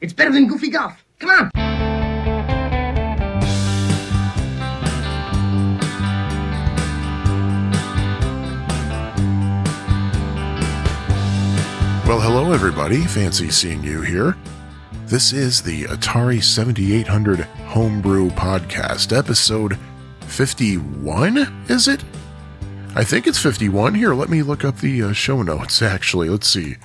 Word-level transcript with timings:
It's 0.00 0.12
better 0.12 0.30
than 0.30 0.46
Goofy 0.46 0.70
Golf. 0.70 1.04
Come 1.18 1.30
on. 1.30 1.50
Well, 12.06 12.20
hello, 12.20 12.52
everybody. 12.52 13.04
Fancy 13.04 13.50
seeing 13.50 13.82
you 13.82 14.00
here. 14.00 14.36
This 15.06 15.32
is 15.32 15.62
the 15.62 15.84
Atari 15.84 16.42
7800 16.42 17.40
Homebrew 17.40 18.30
Podcast, 18.30 19.16
episode 19.16 19.78
51, 20.20 21.64
is 21.68 21.88
it? 21.88 22.04
I 22.94 23.04
think 23.04 23.26
it's 23.26 23.38
51. 23.38 23.94
Here, 23.94 24.14
let 24.14 24.28
me 24.28 24.42
look 24.42 24.64
up 24.64 24.78
the 24.78 25.02
uh, 25.02 25.12
show 25.12 25.42
notes, 25.42 25.82
actually. 25.82 26.28
Let's 26.28 26.48
see. 26.48 26.76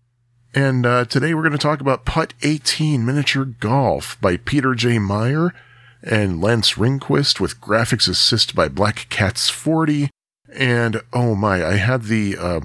And 0.54 0.84
uh, 0.84 1.04
today 1.04 1.34
we're 1.34 1.42
going 1.42 1.52
to 1.52 1.58
talk 1.58 1.80
about 1.80 2.04
Putt 2.04 2.34
18 2.42 3.06
Miniature 3.06 3.44
Golf 3.44 4.20
by 4.20 4.38
Peter 4.38 4.74
J. 4.74 4.98
Meyer 4.98 5.54
and 6.02 6.40
Lance 6.40 6.76
Ringquist 6.78 7.40
with 7.40 7.60
graphics 7.60 8.08
assist 8.08 8.54
by 8.54 8.68
Black 8.68 9.06
Cats 9.08 9.48
40. 9.48 10.10
And 10.52 11.02
oh 11.12 11.34
my, 11.34 11.64
I 11.64 11.74
had 11.74 12.04
the 12.04 12.36
uh, 12.38 12.60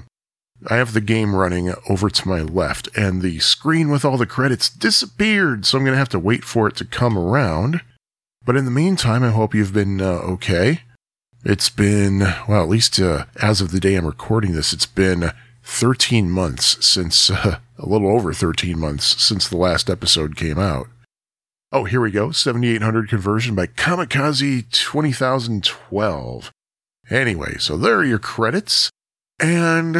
I 0.66 0.76
have 0.76 0.94
the 0.94 1.02
game 1.02 1.34
running 1.34 1.74
over 1.90 2.08
to 2.08 2.28
my 2.28 2.40
left, 2.40 2.88
and 2.96 3.20
the 3.20 3.38
screen 3.40 3.90
with 3.90 4.02
all 4.04 4.16
the 4.16 4.24
credits 4.24 4.70
disappeared, 4.70 5.66
so 5.66 5.76
I'm 5.76 5.84
gonna 5.84 5.98
have 5.98 6.08
to 6.10 6.18
wait 6.18 6.44
for 6.44 6.66
it 6.66 6.76
to 6.76 6.86
come 6.86 7.18
around. 7.18 7.82
But 8.44 8.56
in 8.56 8.64
the 8.64 8.70
meantime, 8.70 9.22
I 9.22 9.30
hope 9.30 9.54
you've 9.54 9.72
been 9.72 10.00
uh, 10.00 10.18
okay. 10.18 10.80
It's 11.44 11.70
been 11.70 12.20
well, 12.48 12.62
at 12.62 12.68
least 12.68 13.00
uh, 13.00 13.24
as 13.40 13.60
of 13.60 13.70
the 13.70 13.80
day 13.80 13.94
I'm 13.94 14.06
recording 14.06 14.52
this, 14.52 14.72
it's 14.72 14.86
been 14.86 15.32
13 15.62 16.30
months 16.30 16.84
since 16.84 17.30
uh, 17.30 17.58
a 17.78 17.86
little 17.86 18.08
over 18.08 18.32
13 18.32 18.78
months 18.78 19.22
since 19.22 19.48
the 19.48 19.56
last 19.56 19.88
episode 19.88 20.36
came 20.36 20.58
out. 20.58 20.88
Oh, 21.72 21.84
here 21.84 22.00
we 22.00 22.10
go. 22.10 22.30
7800 22.30 23.08
conversion 23.08 23.54
by 23.54 23.66
Kamikaze 23.66 24.70
20012. 24.70 26.52
Anyway, 27.10 27.56
so 27.58 27.76
there 27.76 27.96
are 27.96 28.04
your 28.04 28.20
credits. 28.20 28.90
And 29.40 29.96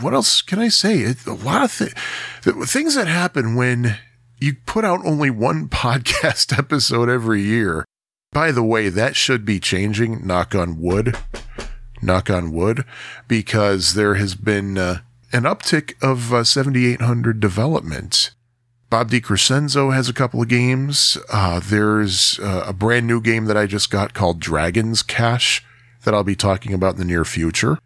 what 0.00 0.14
else 0.14 0.40
can 0.40 0.60
I 0.60 0.68
say? 0.68 0.98
It, 1.00 1.26
a 1.26 1.32
lot 1.32 1.64
of 1.64 1.76
th- 1.76 1.92
things 2.68 2.94
that 2.94 3.08
happen 3.08 3.56
when 3.56 3.98
you 4.40 4.54
put 4.66 4.84
out 4.84 5.04
only 5.04 5.30
one 5.30 5.68
podcast 5.70 6.56
episode 6.56 7.08
every 7.08 7.42
year. 7.42 7.84
By 8.32 8.52
the 8.52 8.62
way, 8.62 8.88
that 8.88 9.16
should 9.16 9.44
be 9.44 9.58
changing. 9.58 10.26
Knock 10.26 10.54
on 10.54 10.80
wood. 10.80 11.16
Knock 12.00 12.30
on 12.30 12.52
wood. 12.52 12.84
Because 13.26 13.94
there 13.94 14.14
has 14.14 14.34
been 14.34 14.78
uh, 14.78 15.00
an 15.32 15.42
uptick 15.42 15.94
of 16.02 16.32
uh, 16.32 16.44
7800 16.44 17.40
development 17.40 18.30
Bob 18.90 19.08
DeCrescenzo 19.08 19.94
has 19.94 20.08
a 20.08 20.12
couple 20.12 20.42
of 20.42 20.48
games. 20.48 21.16
Uh, 21.32 21.60
there's 21.60 22.40
uh, 22.40 22.64
a 22.66 22.72
brand 22.72 23.06
new 23.06 23.20
game 23.20 23.44
that 23.44 23.56
I 23.56 23.66
just 23.66 23.88
got 23.88 24.14
called 24.14 24.40
Dragon's 24.40 25.04
Cache 25.04 25.64
that 26.02 26.12
I'll 26.12 26.24
be 26.24 26.34
talking 26.34 26.74
about 26.74 26.94
in 26.94 26.98
the 26.98 27.04
near 27.04 27.24
future. 27.24 27.78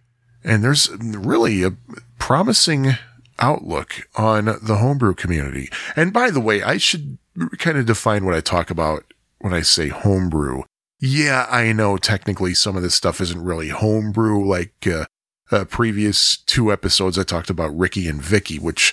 And 0.43 0.65
there's 0.65 0.89
really 0.91 1.63
a 1.63 1.77
promising 2.19 2.95
outlook 3.39 4.09
on 4.17 4.45
the 4.63 4.77
homebrew 4.77 5.15
community. 5.15 5.69
And 5.97 6.13
by 6.13 6.31
the 6.31 6.41
way, 6.41 6.63
I 6.63 6.77
should 6.77 7.19
kind 7.59 7.79
of 7.79 7.87
define 7.87 8.25
what 8.25 8.35
I 8.35 8.41
talk 8.41 8.71
about 8.71 9.13
when 9.39 9.53
I 9.53 9.63
say 9.63 9.89
homebrew. 9.89 10.63
Yeah, 11.01 11.47
I 11.51 11.73
know 11.73 11.97
technically 11.97 12.55
some 12.55 12.77
of 12.77 12.83
this 12.83 12.95
stuff 12.95 13.21
isn't 13.21 13.43
really 13.43 13.69
homebrew, 13.69 14.45
like 14.45 14.87
uh, 14.87 15.07
uh, 15.51 15.65
previous 15.65 16.39
two 16.39 16.73
episodes 16.73 17.19
I 17.19 17.25
talked 17.25 17.51
about 17.51 17.77
Rikki 17.77 18.09
and 18.09 18.23
Vikki, 18.23 18.59
which 18.59 18.93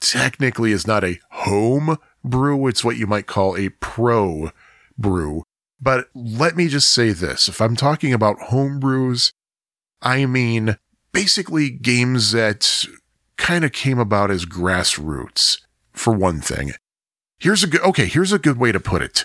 technically 0.00 0.72
is 0.72 0.86
not 0.86 1.04
a 1.04 1.18
home 1.30 1.98
brew. 2.24 2.66
It's 2.68 2.84
what 2.84 2.96
you 2.96 3.06
might 3.06 3.26
call 3.26 3.56
a 3.56 3.70
pro 3.70 4.50
brew. 4.96 5.42
But 5.80 6.08
let 6.14 6.56
me 6.56 6.68
just 6.68 6.90
say 6.90 7.10
this. 7.10 7.48
If 7.48 7.60
I'm 7.60 7.76
talking 7.76 8.12
about 8.12 8.38
home 8.38 8.78
brews, 8.80 9.32
I 10.02 10.26
mean 10.26 10.76
basically 11.12 11.70
games 11.70 12.32
that 12.32 12.84
kind 13.38 13.64
of 13.64 13.72
came 13.72 13.98
about 13.98 14.30
as 14.30 14.44
grassroots, 14.44 15.62
for 15.92 16.12
one 16.12 16.40
thing. 16.42 16.72
Here's 17.38 17.64
a 17.64 17.66
good, 17.66 17.80
okay, 17.80 18.06
here's 18.06 18.32
a 18.32 18.38
good 18.38 18.58
way 18.58 18.72
to 18.72 18.80
put 18.80 19.00
it. 19.00 19.24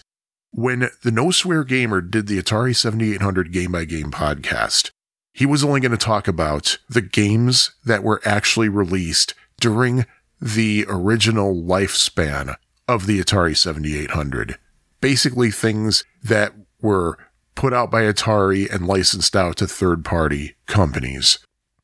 When 0.52 0.90
the 1.04 1.12
No 1.12 1.32
Swear 1.32 1.64
Gamer 1.64 2.00
did 2.00 2.28
the 2.28 2.42
Atari 2.42 2.76
7800 2.76 3.52
game 3.52 3.72
by 3.72 3.86
game 3.86 4.12
podcast, 4.12 4.92
he 5.34 5.48
was 5.48 5.64
only 5.64 5.82
going 5.82 5.92
to 5.92 5.98
talk 5.98 6.28
about 6.28 6.78
the 6.88 7.02
games 7.02 7.72
that 7.84 8.04
were 8.04 8.22
actually 8.24 8.70
released 8.70 9.34
during 9.60 10.06
the 10.40 10.86
original 10.88 11.56
lifespan 11.56 12.56
of 12.88 13.08
the 13.08 13.20
Atari 13.20 13.58
7800. 13.58 14.60
Basically, 15.02 15.50
things 15.50 16.04
that 16.24 16.54
were 16.82 17.18
put 17.56 17.74
out 17.74 17.90
by 17.90 18.04
Atari 18.04 18.72
and 18.72 18.88
licensed 18.88 19.36
out 19.36 19.58
to 19.58 19.68
third 19.68 20.06
party 20.06 20.56
companies. 20.68 21.40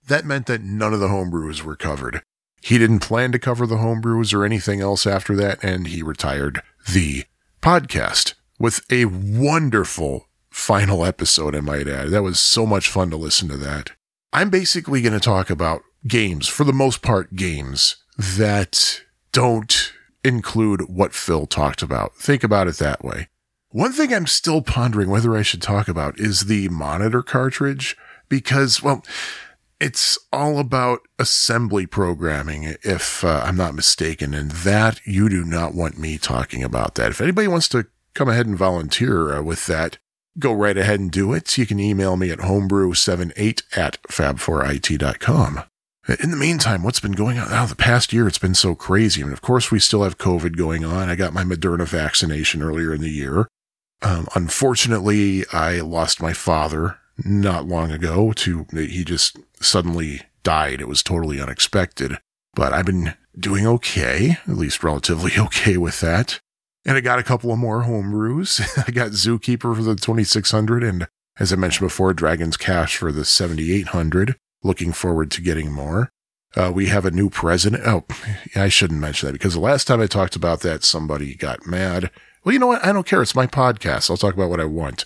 That 0.09 0.25
meant 0.25 0.47
that 0.47 0.63
none 0.63 0.91
of 0.91 0.99
the 0.99 1.07
homebrews 1.07 1.63
were 1.63 1.75
covered. 1.75 2.23
He 2.61 2.79
didn't 2.79 2.99
plan 2.99 3.31
to 3.31 3.39
cover 3.39 3.67
the 3.67 3.77
homebrews 3.77 4.33
or 4.33 4.43
anything 4.43 4.81
else 4.81 5.05
after 5.05 5.35
that, 5.35 5.63
and 5.63 5.85
he 5.87 6.01
retired 6.01 6.63
the 6.91 7.25
podcast 7.61 8.33
with 8.57 8.81
a 8.91 9.05
wonderful 9.05 10.25
final 10.49 11.05
episode, 11.05 11.55
I 11.55 11.61
might 11.61 11.87
add. 11.87 12.09
That 12.09 12.23
was 12.23 12.39
so 12.39 12.65
much 12.65 12.89
fun 12.89 13.11
to 13.11 13.17
listen 13.17 13.49
to 13.49 13.57
that. 13.57 13.91
I'm 14.33 14.49
basically 14.49 15.01
going 15.01 15.13
to 15.13 15.19
talk 15.19 15.51
about 15.51 15.83
games, 16.07 16.47
for 16.47 16.63
the 16.63 16.73
most 16.73 17.03
part, 17.03 17.35
games 17.35 17.97
that 18.17 19.01
don't 19.31 19.93
include 20.23 20.89
what 20.89 21.13
Phil 21.13 21.45
talked 21.45 21.83
about. 21.83 22.15
Think 22.15 22.43
about 22.43 22.67
it 22.67 22.77
that 22.77 23.05
way. 23.05 23.27
One 23.69 23.93
thing 23.93 24.11
I'm 24.11 24.25
still 24.25 24.63
pondering 24.63 25.11
whether 25.11 25.37
I 25.37 25.43
should 25.43 25.61
talk 25.61 25.87
about 25.87 26.19
is 26.19 26.41
the 26.41 26.67
monitor 26.69 27.21
cartridge 27.21 27.95
because, 28.27 28.81
well, 28.81 29.03
it's 29.79 30.17
all 30.33 30.59
about 30.59 31.01
assembly 31.17 31.85
programming, 31.85 32.75
if 32.83 33.23
uh, 33.23 33.41
I'm 33.45 33.55
not 33.55 33.75
mistaken, 33.75 34.33
and 34.33 34.51
that 34.51 34.99
you 35.05 35.29
do 35.29 35.45
not 35.45 35.73
want 35.73 35.97
me 35.97 36.17
talking 36.17 36.63
about 36.63 36.95
that. 36.95 37.11
If 37.11 37.21
anybody 37.21 37.47
wants 37.47 37.69
to 37.69 37.87
come 38.13 38.27
ahead 38.27 38.45
and 38.45 38.57
volunteer 38.57 39.35
uh, 39.35 39.41
with 39.41 39.65
that, 39.67 39.97
go 40.37 40.53
right 40.53 40.77
ahead 40.77 40.99
and 40.99 41.11
do 41.11 41.33
it. 41.33 41.57
You 41.57 41.65
can 41.65 41.79
email 41.79 42.17
me 42.17 42.29
at 42.31 42.39
homebrew78 42.39 43.63
at 43.77 44.01
fab4it.com. 44.03 45.63
In 46.19 46.31
the 46.31 46.37
meantime, 46.37 46.81
what's 46.81 46.99
been 46.99 47.11
going 47.11 47.37
on? 47.37 47.47
Oh, 47.51 47.67
the 47.67 47.75
past 47.75 48.11
year, 48.11 48.27
it's 48.27 48.39
been 48.39 48.55
so 48.55 48.73
crazy. 48.73 49.21
I 49.21 49.25
mean, 49.25 49.33
of 49.33 49.41
course, 49.41 49.69
we 49.69 49.79
still 49.79 50.03
have 50.03 50.17
COVID 50.17 50.57
going 50.57 50.83
on. 50.83 51.07
I 51.07 51.15
got 51.15 51.33
my 51.33 51.43
Moderna 51.43 51.87
vaccination 51.87 52.63
earlier 52.63 52.93
in 52.93 53.01
the 53.01 53.11
year. 53.11 53.47
Um, 54.01 54.27
unfortunately, 54.33 55.45
I 55.53 55.81
lost 55.81 56.21
my 56.21 56.33
father 56.33 56.97
not 57.23 57.67
long 57.67 57.91
ago 57.91 58.31
to, 58.31 58.65
he 58.71 59.03
just 59.03 59.37
suddenly 59.61 60.21
died. 60.43 60.81
It 60.81 60.87
was 60.87 61.03
totally 61.03 61.39
unexpected, 61.39 62.17
but 62.53 62.73
I've 62.73 62.85
been 62.85 63.15
doing 63.37 63.65
okay, 63.67 64.37
at 64.47 64.57
least 64.57 64.83
relatively 64.83 65.31
okay 65.37 65.77
with 65.77 65.99
that. 66.01 66.39
And 66.85 66.97
I 66.97 67.01
got 67.01 67.19
a 67.19 67.23
couple 67.23 67.51
of 67.51 67.59
more 67.59 67.83
homebrews. 67.83 68.61
I 68.87 68.91
got 68.91 69.11
Zookeeper 69.11 69.75
for 69.75 69.83
the 69.83 69.95
2600 69.95 70.83
and 70.83 71.07
as 71.39 71.53
I 71.53 71.55
mentioned 71.55 71.87
before, 71.87 72.13
Dragon's 72.13 72.57
Cache 72.57 72.97
for 72.97 73.13
the 73.13 73.23
7800. 73.23 74.35
Looking 74.61 74.91
forward 74.91 75.31
to 75.31 75.41
getting 75.41 75.71
more. 75.71 76.11
Uh, 76.55 76.71
we 76.73 76.87
have 76.87 77.05
a 77.05 77.11
new 77.11 77.29
president. 77.29 77.83
Oh, 77.85 78.03
I 78.55 78.67
shouldn't 78.67 78.99
mention 78.99 79.27
that 79.27 79.33
because 79.33 79.53
the 79.53 79.59
last 79.61 79.87
time 79.87 80.01
I 80.01 80.07
talked 80.07 80.35
about 80.35 80.61
that, 80.61 80.83
somebody 80.83 81.35
got 81.35 81.65
mad. 81.65 82.11
Well, 82.43 82.51
you 82.51 82.59
know 82.59 82.67
what? 82.67 82.85
I 82.85 82.91
don't 82.91 83.05
care. 83.05 83.21
It's 83.21 83.35
my 83.35 83.47
podcast. 83.47 84.09
I'll 84.09 84.17
talk 84.17 84.33
about 84.33 84.49
what 84.49 84.59
I 84.59 84.65
want. 84.65 85.05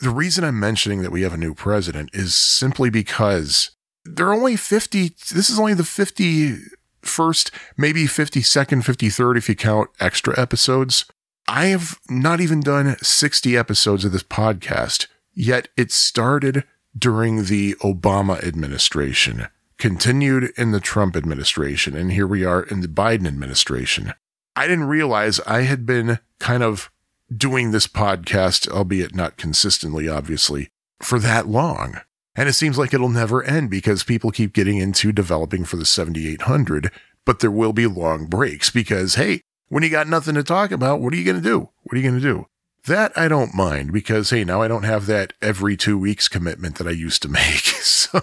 The 0.00 0.10
reason 0.10 0.44
I'm 0.44 0.60
mentioning 0.60 1.02
that 1.02 1.10
we 1.10 1.22
have 1.22 1.32
a 1.32 1.38
new 1.38 1.54
president 1.54 2.10
is 2.12 2.34
simply 2.34 2.88
because 2.88 3.72
there 4.04 4.28
are 4.28 4.34
only 4.34 4.56
50. 4.56 5.08
This 5.34 5.50
is 5.50 5.58
only 5.58 5.74
the 5.74 5.82
51st, 5.82 7.50
maybe 7.76 8.04
52nd, 8.04 8.84
53rd 8.84 9.36
if 9.36 9.48
you 9.48 9.56
count 9.56 9.90
extra 9.98 10.38
episodes. 10.38 11.04
I 11.48 11.66
have 11.66 11.98
not 12.08 12.40
even 12.40 12.60
done 12.60 12.96
60 12.98 13.56
episodes 13.56 14.04
of 14.04 14.12
this 14.12 14.22
podcast, 14.22 15.08
yet 15.34 15.68
it 15.76 15.90
started 15.90 16.62
during 16.96 17.44
the 17.44 17.74
Obama 17.76 18.40
administration, 18.44 19.48
continued 19.78 20.52
in 20.56 20.70
the 20.70 20.80
Trump 20.80 21.16
administration, 21.16 21.96
and 21.96 22.12
here 22.12 22.26
we 22.26 22.44
are 22.44 22.62
in 22.62 22.82
the 22.82 22.88
Biden 22.88 23.26
administration. 23.26 24.12
I 24.54 24.68
didn't 24.68 24.84
realize 24.84 25.40
I 25.40 25.62
had 25.62 25.86
been 25.86 26.18
kind 26.38 26.62
of 26.62 26.90
doing 27.34 27.70
this 27.70 27.86
podcast, 27.86 28.68
albeit 28.68 29.14
not 29.14 29.36
consistently, 29.36 30.08
obviously, 30.08 30.68
for 31.00 31.18
that 31.18 31.46
long. 31.46 32.00
And 32.34 32.48
it 32.48 32.54
seems 32.54 32.78
like 32.78 32.94
it'll 32.94 33.08
never 33.08 33.42
end 33.42 33.70
because 33.70 34.04
people 34.04 34.30
keep 34.30 34.52
getting 34.52 34.78
into 34.78 35.12
developing 35.12 35.64
for 35.64 35.76
the 35.76 35.84
7800, 35.84 36.92
but 37.24 37.40
there 37.40 37.50
will 37.50 37.72
be 37.72 37.86
long 37.86 38.26
breaks 38.26 38.70
because, 38.70 39.16
hey, 39.16 39.40
when 39.68 39.82
you 39.82 39.90
got 39.90 40.08
nothing 40.08 40.34
to 40.34 40.44
talk 40.44 40.70
about, 40.70 41.00
what 41.00 41.12
are 41.12 41.16
you 41.16 41.24
going 41.24 41.36
to 41.36 41.42
do? 41.42 41.68
What 41.82 41.94
are 41.94 41.96
you 41.96 42.08
going 42.08 42.20
to 42.20 42.20
do? 42.20 42.46
That 42.86 43.16
I 43.18 43.28
don't 43.28 43.54
mind 43.54 43.92
because, 43.92 44.30
hey, 44.30 44.44
now 44.44 44.62
I 44.62 44.68
don't 44.68 44.84
have 44.84 45.06
that 45.06 45.34
every 45.42 45.76
two 45.76 45.98
weeks 45.98 46.28
commitment 46.28 46.76
that 46.76 46.86
I 46.86 46.92
used 46.92 47.22
to 47.22 47.28
make. 47.28 47.74
So, 48.08 48.22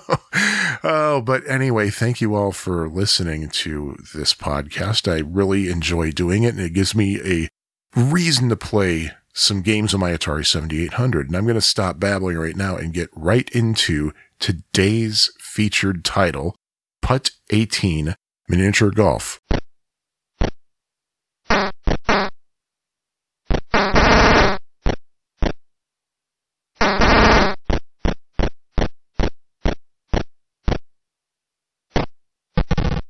oh, 0.84 1.22
but 1.22 1.48
anyway, 1.48 1.92
thank 1.92 2.20
you 2.20 2.34
all 2.34 2.52
for 2.52 2.90
listening 2.90 3.50
to 3.50 3.96
this 4.16 4.34
podcast. 4.34 5.12
I 5.12 5.20
really 5.20 5.70
enjoy 5.70 6.10
doing 6.10 6.42
it 6.42 6.56
and 6.56 6.64
it 6.64 6.74
gives 6.74 6.96
me 6.96 7.20
a 7.22 7.50
reason 7.96 8.50
to 8.50 8.56
play 8.56 9.12
some 9.34 9.62
games 9.62 9.94
on 9.94 10.00
my 10.00 10.12
Atari 10.12 10.46
7800. 10.46 11.28
And 11.28 11.36
I'm 11.36 11.46
going 11.46 11.56
to 11.56 11.62
stop 11.62 12.00
babbling 12.00 12.38
right 12.38 12.56
now 12.56 12.78
and 12.78 12.94
get 12.94 13.10
right 13.14 13.50
into 13.50 14.14
today's 14.40 15.32
featured 15.40 16.06
title, 16.06 16.56
Putt 17.02 17.32
18 17.52 18.16
Miniature 18.48 18.92
Golf. 18.92 19.42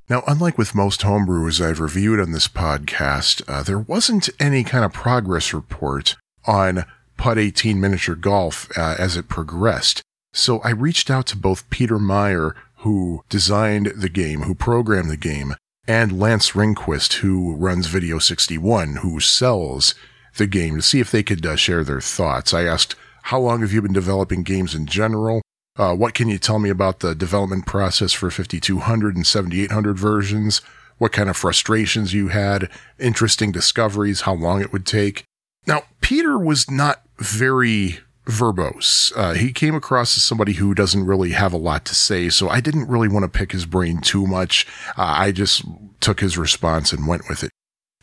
Now, 0.08 0.24
unlike 0.28 0.58
with 0.60 0.76
most 0.76 1.02
homebrewers 1.02 1.60
I've 1.60 1.80
reviewed 1.80 2.20
on 2.20 2.32
this 2.32 2.48
podcast, 2.48 3.42
uh, 3.48 3.64
there 3.64 3.80
wasn't 3.80 4.30
any 4.40 4.64
kind 4.64 4.86
of 4.86 4.94
progress 4.94 5.52
report 5.52 6.16
on 6.46 6.86
Putt 7.18 7.40
18 7.40 7.80
Miniature 7.80 8.14
Golf 8.14 8.70
uh, 8.78 8.96
as 9.00 9.18
it 9.18 9.30
progressed. 9.30 10.04
So 10.32 10.60
I 10.60 10.70
reached 10.70 11.10
out 11.10 11.26
to 11.28 11.38
both 11.38 11.70
Peter 11.72 11.98
Meyer, 11.98 12.56
who 12.78 13.24
designed 13.30 13.94
the 13.96 14.10
game, 14.10 14.44
who 14.44 14.54
programmed 14.54 15.10
the 15.10 15.18
game, 15.18 15.56
and 15.88 16.20
Lance 16.20 16.56
Ringquist, 16.56 17.14
who 17.14 17.56
runs 17.56 17.88
Video 17.88 18.20
61, 18.20 18.98
who 18.98 19.20
sells 19.20 19.96
the 20.38 20.46
game, 20.46 20.76
to 20.76 20.82
see 20.84 21.00
if 21.00 21.10
they 21.10 21.24
could 21.24 21.44
uh, 21.46 21.56
share 21.56 21.84
their 21.84 22.02
thoughts. 22.02 22.54
I 22.54 22.64
asked, 22.64 22.96
How 23.24 23.40
long 23.40 23.62
have 23.62 23.74
you 23.74 23.82
been 23.82 23.94
developing 23.94 24.44
games 24.44 24.76
in 24.76 24.86
general? 24.86 25.42
Uh, 25.78 25.94
what 25.94 26.14
can 26.14 26.30
you 26.30 26.38
tell 26.38 26.60
me 26.60 26.70
about 26.70 27.00
the 27.00 27.14
development 27.14 27.66
process 27.66 28.14
for 28.14 28.32
5200 28.32 29.16
and 29.16 29.28
7800 29.28 29.98
versions? 29.98 30.62
What 30.98 31.12
kind 31.12 31.30
of 31.30 31.36
frustrations 31.36 32.14
you 32.14 32.30
had? 32.30 32.70
Interesting 32.98 33.52
discoveries? 33.52 34.22
How 34.22 34.34
long 34.34 34.62
it 34.62 34.72
would 34.72 34.86
take? 34.86 35.26
Now, 35.68 35.84
Peter 36.00 36.40
was 36.40 36.72
not 36.72 37.02
very 37.18 38.00
verbose. 38.26 39.12
Uh, 39.16 39.34
he 39.34 39.52
came 39.52 39.76
across 39.76 40.18
as 40.18 40.24
somebody 40.24 40.54
who 40.54 40.74
doesn't 40.74 41.06
really 41.06 41.32
have 41.32 41.54
a 41.54 41.58
lot 41.58 41.86
to 41.86 41.96
say, 41.96 42.30
so 42.30 42.50
I 42.50 42.62
didn't 42.62 42.88
really 42.88 43.10
want 43.10 43.24
to 43.24 43.38
pick 43.38 43.52
his 43.52 43.66
brain 43.66 44.00
too 44.00 44.26
much. 44.26 44.66
Uh, 44.98 45.14
I 45.18 45.32
just 45.32 45.64
took 46.00 46.22
his 46.22 46.38
response 46.38 46.94
and 46.94 47.08
went 47.08 47.24
with 47.28 47.44
it. 47.44 47.52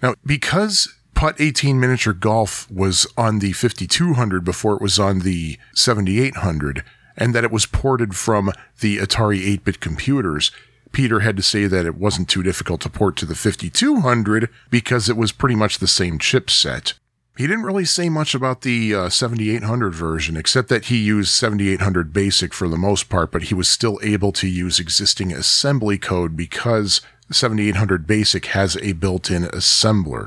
Now, 0.02 0.14
because 0.26 0.92
Putt 1.14 1.40
18 1.40 1.78
Miniature 1.80 2.12
Golf 2.12 2.70
was 2.70 3.06
on 3.16 3.38
the 3.38 3.52
5200 3.52 4.44
before 4.44 4.74
it 4.74 4.82
was 4.82 4.98
on 4.98 5.20
the 5.20 5.58
7800, 5.74 6.84
and 7.16 7.34
that 7.34 7.44
it 7.44 7.50
was 7.50 7.66
ported 7.66 8.14
from 8.16 8.52
the 8.80 8.98
Atari 8.98 9.46
8 9.46 9.64
bit 9.64 9.80
computers. 9.80 10.50
Peter 10.92 11.20
had 11.20 11.36
to 11.36 11.42
say 11.42 11.66
that 11.66 11.86
it 11.86 11.96
wasn't 11.96 12.28
too 12.28 12.42
difficult 12.42 12.80
to 12.82 12.90
port 12.90 13.16
to 13.16 13.26
the 13.26 13.34
5200 13.34 14.48
because 14.70 15.08
it 15.08 15.16
was 15.16 15.32
pretty 15.32 15.54
much 15.54 15.78
the 15.78 15.86
same 15.86 16.18
chipset. 16.18 16.94
He 17.38 17.46
didn't 17.46 17.64
really 17.64 17.86
say 17.86 18.10
much 18.10 18.34
about 18.34 18.60
the 18.60 18.94
uh, 18.94 19.08
7800 19.08 19.94
version, 19.94 20.36
except 20.36 20.68
that 20.68 20.86
he 20.86 20.98
used 20.98 21.32
7800 21.32 22.12
BASIC 22.12 22.52
for 22.52 22.68
the 22.68 22.76
most 22.76 23.08
part, 23.08 23.32
but 23.32 23.44
he 23.44 23.54
was 23.54 23.68
still 23.68 23.98
able 24.02 24.32
to 24.32 24.46
use 24.46 24.78
existing 24.78 25.32
assembly 25.32 25.96
code 25.96 26.36
because 26.36 27.00
7800 27.30 28.06
BASIC 28.06 28.46
has 28.46 28.76
a 28.76 28.92
built 28.92 29.30
in 29.30 29.44
assembler. 29.44 30.26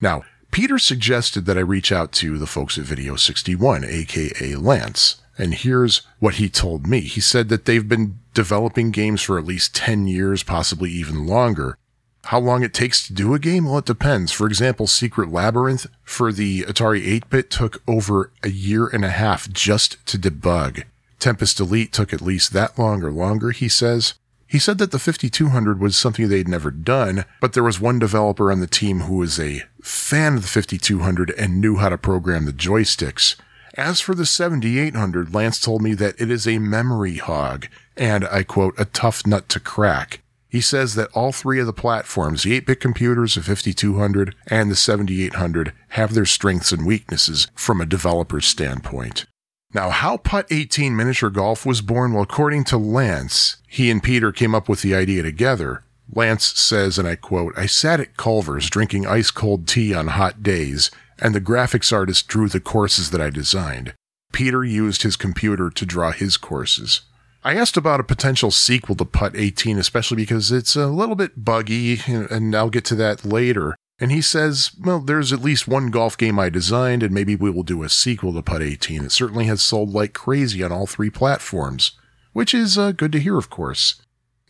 Now, 0.00 0.22
Peter 0.52 0.78
suggested 0.78 1.46
that 1.46 1.58
I 1.58 1.62
reach 1.62 1.90
out 1.90 2.12
to 2.12 2.38
the 2.38 2.46
folks 2.46 2.78
at 2.78 2.84
Video 2.84 3.16
61, 3.16 3.84
aka 3.84 4.54
Lance. 4.54 5.20
And 5.36 5.54
here's 5.54 6.02
what 6.20 6.34
he 6.34 6.48
told 6.48 6.86
me. 6.86 7.00
He 7.00 7.20
said 7.20 7.48
that 7.48 7.64
they've 7.64 7.88
been 7.88 8.18
developing 8.34 8.90
games 8.90 9.22
for 9.22 9.38
at 9.38 9.46
least 9.46 9.74
10 9.74 10.06
years, 10.06 10.42
possibly 10.42 10.90
even 10.90 11.26
longer. 11.26 11.76
How 12.24 12.40
long 12.40 12.62
it 12.62 12.72
takes 12.72 13.06
to 13.06 13.12
do 13.12 13.34
a 13.34 13.38
game? 13.38 13.66
Well, 13.66 13.78
it 13.78 13.84
depends. 13.84 14.32
For 14.32 14.46
example, 14.46 14.86
Secret 14.86 15.30
Labyrinth 15.30 15.86
for 16.02 16.32
the 16.32 16.62
Atari 16.62 17.20
8-bit 17.20 17.50
took 17.50 17.82
over 17.86 18.30
a 18.42 18.48
year 18.48 18.86
and 18.86 19.04
a 19.04 19.10
half 19.10 19.50
just 19.50 20.04
to 20.06 20.18
debug. 20.18 20.84
Tempest 21.18 21.60
Elite 21.60 21.92
took 21.92 22.12
at 22.12 22.22
least 22.22 22.52
that 22.52 22.78
long 22.78 23.02
or 23.02 23.10
longer, 23.10 23.50
he 23.50 23.68
says. 23.68 24.14
He 24.46 24.58
said 24.58 24.78
that 24.78 24.90
the 24.90 24.98
5200 24.98 25.80
was 25.80 25.96
something 25.96 26.28
they'd 26.28 26.48
never 26.48 26.70
done, 26.70 27.24
but 27.40 27.54
there 27.54 27.62
was 27.62 27.80
one 27.80 27.98
developer 27.98 28.52
on 28.52 28.60
the 28.60 28.66
team 28.66 29.00
who 29.00 29.16
was 29.16 29.40
a 29.40 29.62
fan 29.82 30.36
of 30.36 30.42
the 30.42 30.48
5200 30.48 31.30
and 31.32 31.60
knew 31.60 31.76
how 31.76 31.88
to 31.88 31.98
program 31.98 32.44
the 32.44 32.52
joysticks. 32.52 33.36
As 33.76 34.00
for 34.00 34.14
the 34.14 34.26
7800, 34.26 35.34
Lance 35.34 35.60
told 35.60 35.82
me 35.82 35.94
that 35.94 36.20
it 36.20 36.30
is 36.30 36.46
a 36.46 36.58
memory 36.58 37.16
hog 37.16 37.66
and, 37.96 38.24
I 38.24 38.44
quote, 38.44 38.74
a 38.78 38.84
tough 38.84 39.26
nut 39.26 39.48
to 39.48 39.58
crack. 39.58 40.20
He 40.48 40.60
says 40.60 40.94
that 40.94 41.10
all 41.12 41.32
three 41.32 41.58
of 41.58 41.66
the 41.66 41.72
platforms, 41.72 42.44
the 42.44 42.60
8-bit 42.60 42.78
computers, 42.78 43.34
the 43.34 43.42
5200, 43.42 44.36
and 44.46 44.70
the 44.70 44.76
7800, 44.76 45.72
have 45.88 46.14
their 46.14 46.24
strengths 46.24 46.70
and 46.70 46.86
weaknesses 46.86 47.48
from 47.56 47.80
a 47.80 47.86
developer's 47.86 48.46
standpoint. 48.46 49.26
Now, 49.72 49.90
how 49.90 50.18
Putt 50.18 50.46
18 50.52 50.94
Miniature 50.94 51.30
Golf 51.30 51.66
was 51.66 51.80
born? 51.80 52.12
Well, 52.12 52.22
according 52.22 52.62
to 52.64 52.78
Lance, 52.78 53.56
he 53.66 53.90
and 53.90 54.00
Peter 54.00 54.30
came 54.30 54.54
up 54.54 54.68
with 54.68 54.82
the 54.82 54.94
idea 54.94 55.24
together. 55.24 55.82
Lance 56.12 56.56
says, 56.56 56.96
and 56.96 57.08
I 57.08 57.16
quote, 57.16 57.54
I 57.56 57.66
sat 57.66 57.98
at 57.98 58.16
Culver's 58.16 58.70
drinking 58.70 59.04
ice 59.04 59.32
cold 59.32 59.66
tea 59.66 59.92
on 59.92 60.06
hot 60.06 60.44
days 60.44 60.92
and 61.18 61.34
the 61.34 61.40
graphics 61.40 61.92
artist 61.92 62.28
drew 62.28 62.48
the 62.48 62.60
courses 62.60 63.10
that 63.10 63.20
I 63.20 63.30
designed. 63.30 63.94
Peter 64.32 64.64
used 64.64 65.02
his 65.02 65.16
computer 65.16 65.70
to 65.70 65.86
draw 65.86 66.10
his 66.10 66.36
courses. 66.36 67.02
I 67.44 67.54
asked 67.54 67.76
about 67.76 68.00
a 68.00 68.04
potential 68.04 68.50
sequel 68.50 68.96
to 68.96 69.04
Putt 69.04 69.36
18, 69.36 69.78
especially 69.78 70.16
because 70.16 70.50
it's 70.50 70.76
a 70.76 70.86
little 70.86 71.14
bit 71.14 71.44
buggy, 71.44 72.00
and 72.06 72.54
I'll 72.54 72.70
get 72.70 72.86
to 72.86 72.94
that 72.96 73.24
later. 73.24 73.76
And 74.00 74.10
he 74.10 74.22
says, 74.22 74.72
well, 74.82 74.98
there's 74.98 75.32
at 75.32 75.42
least 75.42 75.68
one 75.68 75.90
golf 75.90 76.18
game 76.18 76.38
I 76.38 76.48
designed, 76.48 77.02
and 77.02 77.14
maybe 77.14 77.36
we 77.36 77.50
will 77.50 77.62
do 77.62 77.82
a 77.82 77.88
sequel 77.88 78.32
to 78.32 78.42
Putt 78.42 78.62
18. 78.62 79.04
It 79.04 79.12
certainly 79.12 79.44
has 79.44 79.62
sold 79.62 79.90
like 79.90 80.14
crazy 80.14 80.62
on 80.62 80.72
all 80.72 80.86
three 80.86 81.10
platforms, 81.10 81.92
which 82.32 82.54
is 82.54 82.76
uh, 82.76 82.92
good 82.92 83.12
to 83.12 83.20
hear, 83.20 83.38
of 83.38 83.50
course. 83.50 84.02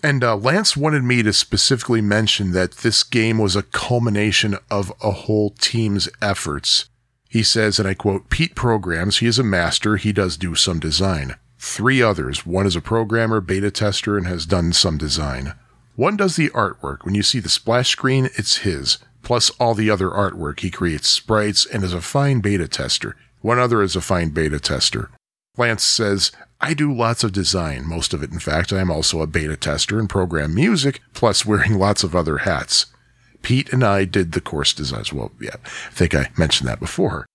And 0.05 0.23
uh, 0.23 0.37
Lance 0.37 0.77
wanted 0.77 1.03
me 1.03 1.23
to 1.23 1.33
specifically 1.33 2.03
mention 2.03 2.53
that 2.53 2.73
this 2.73 3.03
game 3.03 3.39
was 3.39 3.57
a 3.57 3.63
culmination 3.63 4.59
of 4.71 4.93
a 5.03 5.13
whole 5.13 5.55
team's 5.59 6.11
efforts. 6.21 6.91
He 7.31 7.43
says, 7.43 7.79
and 7.79 7.89
I 7.89 7.95
quote, 7.95 8.29
Pete 8.29 8.55
programs, 8.55 9.19
he 9.19 9.27
is 9.27 9.39
a 9.39 9.43
master, 9.43 9.97
he 9.97 10.13
does 10.13 10.37
do 10.37 10.55
some 10.57 10.79
design. 10.79 11.37
Three 11.59 12.03
others, 12.03 12.45
one 12.45 12.67
is 12.67 12.77
a 12.77 12.83
programmer, 12.83 13.41
beta 13.41 13.71
tester, 13.71 14.19
and 14.19 14.27
has 14.27 14.45
done 14.45 14.75
some 14.75 14.99
design. 14.99 15.55
One 15.97 16.19
does 16.19 16.37
the 16.37 16.51
artwork. 16.51 17.07
When 17.07 17.15
you 17.15 17.23
see 17.23 17.41
the 17.41 17.49
splash 17.49 17.89
screen, 17.89 18.29
it's 18.35 18.59
his, 18.59 18.99
plus 19.23 19.49
all 19.59 19.73
the 19.73 19.89
other 19.89 20.11
artwork. 20.11 20.61
He 20.61 20.71
creates 20.71 21.09
sprites 21.09 21.65
and 21.65 21.83
is 21.83 21.95
a 21.95 22.03
fine 22.03 22.41
beta 22.41 22.69
tester. 22.69 23.17
One 23.41 23.59
other 23.59 23.83
is 23.83 23.97
a 23.97 24.03
fine 24.03 24.29
beta 24.29 24.61
tester. 24.61 25.09
Lance 25.57 25.85
says, 25.85 26.33
I 26.61 26.75
do 26.75 26.93
lots 26.93 27.23
of 27.23 27.33
design, 27.33 27.87
most 27.87 28.15
of 28.15 28.23
it, 28.23 28.33
in 28.33 28.39
fact. 28.39 28.73
I 28.73 28.81
am 28.81 28.91
also 28.91 29.21
a 29.21 29.27
beta 29.27 29.57
tester 29.57 29.99
and 29.99 30.09
program 30.09 30.55
music, 30.55 31.01
plus 31.13 31.45
wearing 31.47 31.79
lots 31.79 32.03
of 32.03 32.17
other 32.17 32.39
hats. 32.39 32.87
Pete 33.43 33.73
and 33.73 33.85
I 33.85 34.05
did 34.05 34.33
the 34.33 34.41
course 34.41 34.73
designs. 34.73 35.13
Well, 35.13 35.31
yeah, 35.41 35.57
I 35.63 35.91
think 35.91 36.15
I 36.15 36.31
mentioned 36.39 36.69
that 36.69 36.81
before. 36.81 37.27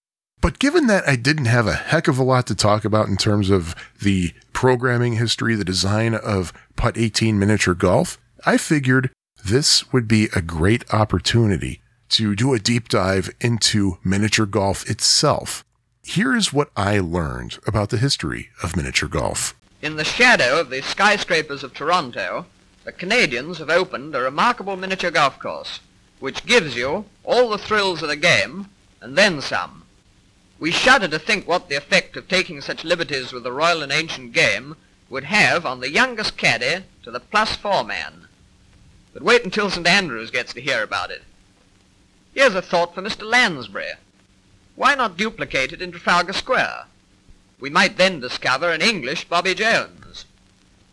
But 0.41 0.59
given 0.59 0.87
that 0.87 1.07
I 1.07 1.15
didn't 1.15 1.45
have 1.45 1.67
a 1.67 1.73
heck 1.73 2.07
of 2.07 2.17
a 2.17 2.23
lot 2.23 2.47
to 2.47 2.55
talk 2.55 2.85
about 2.85 3.07
in 3.07 3.17
terms 3.17 3.49
of 3.49 3.75
the 4.01 4.33
programming 4.53 5.13
history, 5.13 5.55
the 5.55 5.65
design 5.65 6.15
of 6.15 6.53
Putt 6.75 6.97
18 6.97 7.37
miniature 7.37 7.75
golf, 7.75 8.17
I 8.45 8.57
figured 8.57 9.11
this 9.45 9.91
would 9.91 10.07
be 10.07 10.29
a 10.35 10.41
great 10.41 10.91
opportunity 10.93 11.81
to 12.09 12.35
do 12.35 12.53
a 12.53 12.59
deep 12.59 12.89
dive 12.89 13.29
into 13.39 13.97
miniature 14.03 14.45
golf 14.45 14.89
itself. 14.89 15.63
Here's 16.13 16.51
what 16.51 16.71
I 16.75 16.97
learned 16.97 17.59
about 17.67 17.91
the 17.91 17.97
history 17.97 18.49
of 18.63 18.75
miniature 18.75 19.07
golf. 19.07 19.53
In 19.79 19.95
the 19.95 20.03
shadow 20.03 20.59
of 20.59 20.71
the 20.71 20.81
skyscrapers 20.81 21.63
of 21.63 21.71
Toronto, 21.71 22.47
the 22.83 22.91
Canadians 22.91 23.59
have 23.59 23.69
opened 23.69 24.15
a 24.15 24.21
remarkable 24.21 24.75
miniature 24.75 25.11
golf 25.11 25.37
course, 25.37 25.81
which 26.19 26.47
gives 26.47 26.75
you 26.75 27.05
all 27.23 27.51
the 27.51 27.59
thrills 27.59 28.01
of 28.01 28.09
the 28.09 28.15
game, 28.15 28.69
and 28.99 29.15
then 29.15 29.39
some. 29.39 29.83
We 30.57 30.71
shudder 30.71 31.07
to 31.09 31.19
think 31.19 31.47
what 31.47 31.69
the 31.69 31.75
effect 31.75 32.17
of 32.17 32.27
taking 32.27 32.59
such 32.59 32.83
liberties 32.83 33.31
with 33.31 33.43
the 33.43 33.51
royal 33.51 33.83
and 33.83 33.91
ancient 33.91 34.33
game 34.33 34.77
would 35.11 35.25
have 35.25 35.63
on 35.63 35.79
the 35.79 35.91
youngest 35.91 36.37
caddy 36.37 36.85
to 37.03 37.11
the 37.11 37.19
plus 37.19 37.55
four 37.55 37.83
man. 37.83 38.27
But 39.13 39.21
wait 39.21 39.43
until 39.45 39.69
St. 39.69 39.85
Andrews 39.85 40.31
gets 40.31 40.55
to 40.55 40.61
hear 40.61 40.81
about 40.81 41.11
it. 41.11 41.21
Here's 42.33 42.55
a 42.55 42.63
thought 42.63 42.95
for 42.95 43.03
Mr. 43.03 43.29
Lansbury. 43.29 43.91
Why 44.79 44.95
not 44.95 45.17
duplicate 45.17 45.73
it 45.73 45.81
in 45.81 45.91
Trafalgar 45.91 46.31
Square? 46.31 46.85
We 47.59 47.69
might 47.69 47.97
then 47.97 48.21
discover 48.21 48.71
an 48.71 48.81
English 48.81 49.25
Bobby 49.25 49.53
Jones. 49.53 50.23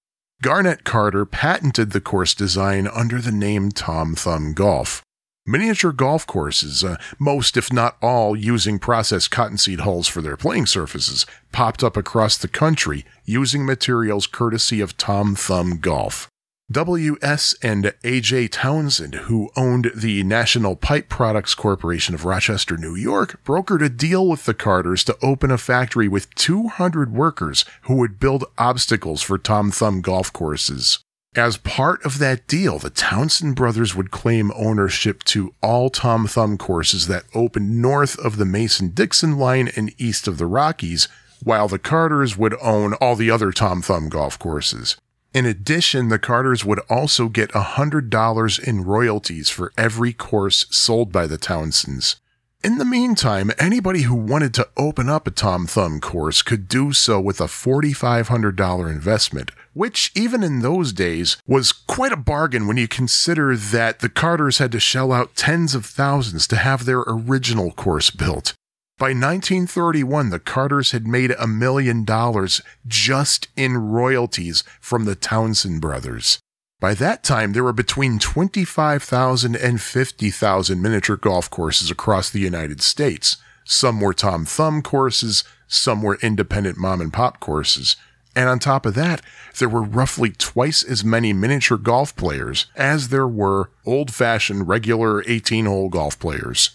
Garnet 0.41 0.85
Carter 0.85 1.27
patented 1.27 1.91
the 1.91 2.01
course 2.01 2.33
design 2.33 2.87
under 2.87 3.21
the 3.21 3.33
name 3.33 3.73
Tom 3.73 4.15
Thumb 4.15 4.53
Golf. 4.53 5.03
Miniature 5.45 5.91
golf 5.91 6.29
courses, 6.29 6.85
uh, 6.85 6.97
most 7.19 7.57
if 7.57 7.73
not 7.73 7.97
all 8.01 8.37
using 8.37 8.79
processed 8.79 9.33
cottonseed 9.33 9.81
hulls 9.81 10.07
for 10.07 10.23
their 10.23 10.37
playing 10.37 10.67
surfaces, 10.67 11.27
popped 11.51 11.83
up 11.83 11.97
across 11.97 12.39
the 12.39 12.47
country 12.47 13.05
using 13.25 13.67
materials 13.67 14.29
courtesy 14.29 14.81
of 14.81 14.97
Tom 14.97 15.35
Thumb 15.35 15.79
Golf. 15.79 16.29
W.S. 16.73 17.55
and 17.63 17.93
A.J. 18.03 18.49
Townsend, 18.49 19.15
who 19.15 19.51
owned 19.57 19.93
the 19.95 20.23
National 20.23 20.75
Pipe 20.75 21.11
Products 21.11 21.55
Corporation 21.55 22.15
of 22.15 22.25
Rochester, 22.25 22.79
New 22.79 22.95
York, 22.95 23.45
brokered 23.45 23.85
a 23.85 23.91
deal 23.91 24.27
with 24.27 24.47
the 24.47 24.55
Carters 24.55 25.05
to 25.05 25.17
open 25.23 25.51
a 25.51 25.59
factory 25.59 26.09
with 26.09 26.35
200 26.35 27.13
workers 27.13 27.67
who 27.83 27.97
would 27.97 28.19
build 28.19 28.47
obstacles 28.57 29.21
for 29.21 29.37
Tom 29.37 29.71
Thumb 29.71 30.01
golf 30.01 30.33
courses. 30.33 31.01
As 31.35 31.59
part 31.59 32.03
of 32.07 32.19
that 32.19 32.47
deal, 32.47 32.79
the 32.79 32.91
Townsend 32.91 33.55
brothers 33.55 33.95
would 33.95 34.11
claim 34.11 34.51
ownership 34.55 35.23
to 35.25 35.55
all 35.63 35.91
Tom 35.91 36.27
Thumb 36.27 36.57
courses 36.57 37.07
that 37.07 37.25
opened 37.35 37.83
north 37.83 38.19
of 38.19 38.39
the 38.39 38.47
Mason 38.47 38.89
Dixon 38.89 39.37
line 39.37 39.71
and 39.77 39.93
east 39.99 40.27
of 40.27 40.39
the 40.39 40.47
Rockies, 40.47 41.07
while 41.43 41.69
the 41.69 41.79
Carters 41.79 42.39
would 42.39 42.55
own 42.63 42.95
all 42.95 43.15
the 43.15 43.31
other 43.31 43.53
Tom 43.53 43.83
Thumb 43.83 44.09
golf 44.09 44.39
courses. 44.39 44.97
In 45.35 45.47
addition, 45.47 46.09
the 46.09 46.19
Carters 46.19 46.63
would 46.63 46.81
also 46.91 47.29
get 47.29 47.53
$100 47.53 48.61
in 48.63 48.85
royalties 48.85 49.49
for 49.49 49.73
every 49.79 50.13
course 50.13 50.67
sold 50.71 51.11
by 51.11 51.27
the 51.27 51.39
Townsends. 51.39 52.17
In 52.63 52.77
the 52.79 52.85
meantime, 52.85 53.51
anybody 53.59 54.03
who 54.03 54.15
wanted 54.15 54.53
to 54.55 54.69
open 54.77 55.09
up 55.09 55.27
a 55.27 55.31
Tom 55.31 55.67
Thumb 55.67 56.01
course 56.01 56.43
could 56.43 56.69
do 56.69 56.93
so 56.93 57.19
with 57.19 57.41
a 57.41 57.47
$4,500 57.47 58.91
investment, 58.91 59.51
which 59.73 60.13
even 60.15 60.43
in 60.45 60.61
those 60.61 60.93
days 60.93 61.39
was 61.47 61.73
quite 61.73 62.13
a 62.13 62.17
bargain 62.17 62.69
when 62.69 62.77
you 62.77 62.87
consider 62.87 63.57
that 63.57 64.01
the 64.01 64.11
Carters 64.11 64.59
had 64.59 64.71
to 64.73 64.81
shell 64.81 65.13
out 65.13 65.35
tens 65.35 65.75
of 65.75 65.87
thousands 65.87 66.47
to 66.49 66.57
have 66.57 66.85
their 66.85 67.03
original 67.07 67.73
course 67.73 68.11
built. 68.11 68.55
By 69.03 69.09
1931, 69.09 70.31
the 70.31 70.39
Carters 70.39 70.93
had 70.93 71.09
made 71.09 71.33
a 71.33 71.49
million 71.49 72.05
dollars 72.05 72.61
just 72.87 73.49
in 73.57 73.77
royalties 73.77 74.63
from 74.81 75.07
the 75.07 75.17
Townsend 75.17 75.81
brothers. 75.81 76.39
By 76.79 76.95
that 76.95 77.25
time, 77.25 77.53
there 77.53 77.65
were 77.65 77.73
between 77.73 78.21
25,000 78.21 79.57
and 79.57 79.81
50,000 79.81 80.81
miniature 80.81 81.17
golf 81.17 81.51
courses 81.51 81.91
across 81.91 82.31
the 82.31 82.39
United 82.39 82.81
States. 82.81 83.39
Some 83.65 84.01
were 84.01 84.15
Tom 84.15 84.45
Thumb 84.45 84.83
courses, 84.83 85.43
some 85.67 86.01
were 86.01 86.21
independent 86.23 86.79
mom 86.79 87.01
and 87.01 87.13
pop 87.13 87.41
courses. 87.41 87.97
And 88.37 88.49
on 88.49 88.61
top 88.61 88.87
of 88.87 88.95
that, 88.95 89.21
there 89.59 89.69
were 89.69 89.83
roughly 89.83 90.31
twice 90.31 90.85
as 90.85 91.03
many 91.03 91.33
miniature 91.33 91.77
golf 91.77 92.15
players 92.15 92.67
as 92.77 93.09
there 93.09 93.27
were 93.27 93.73
old 93.85 94.15
fashioned 94.15 94.69
regular 94.69 95.25
18 95.27 95.67
hole 95.67 95.89
golf 95.89 96.21
players. 96.21 96.71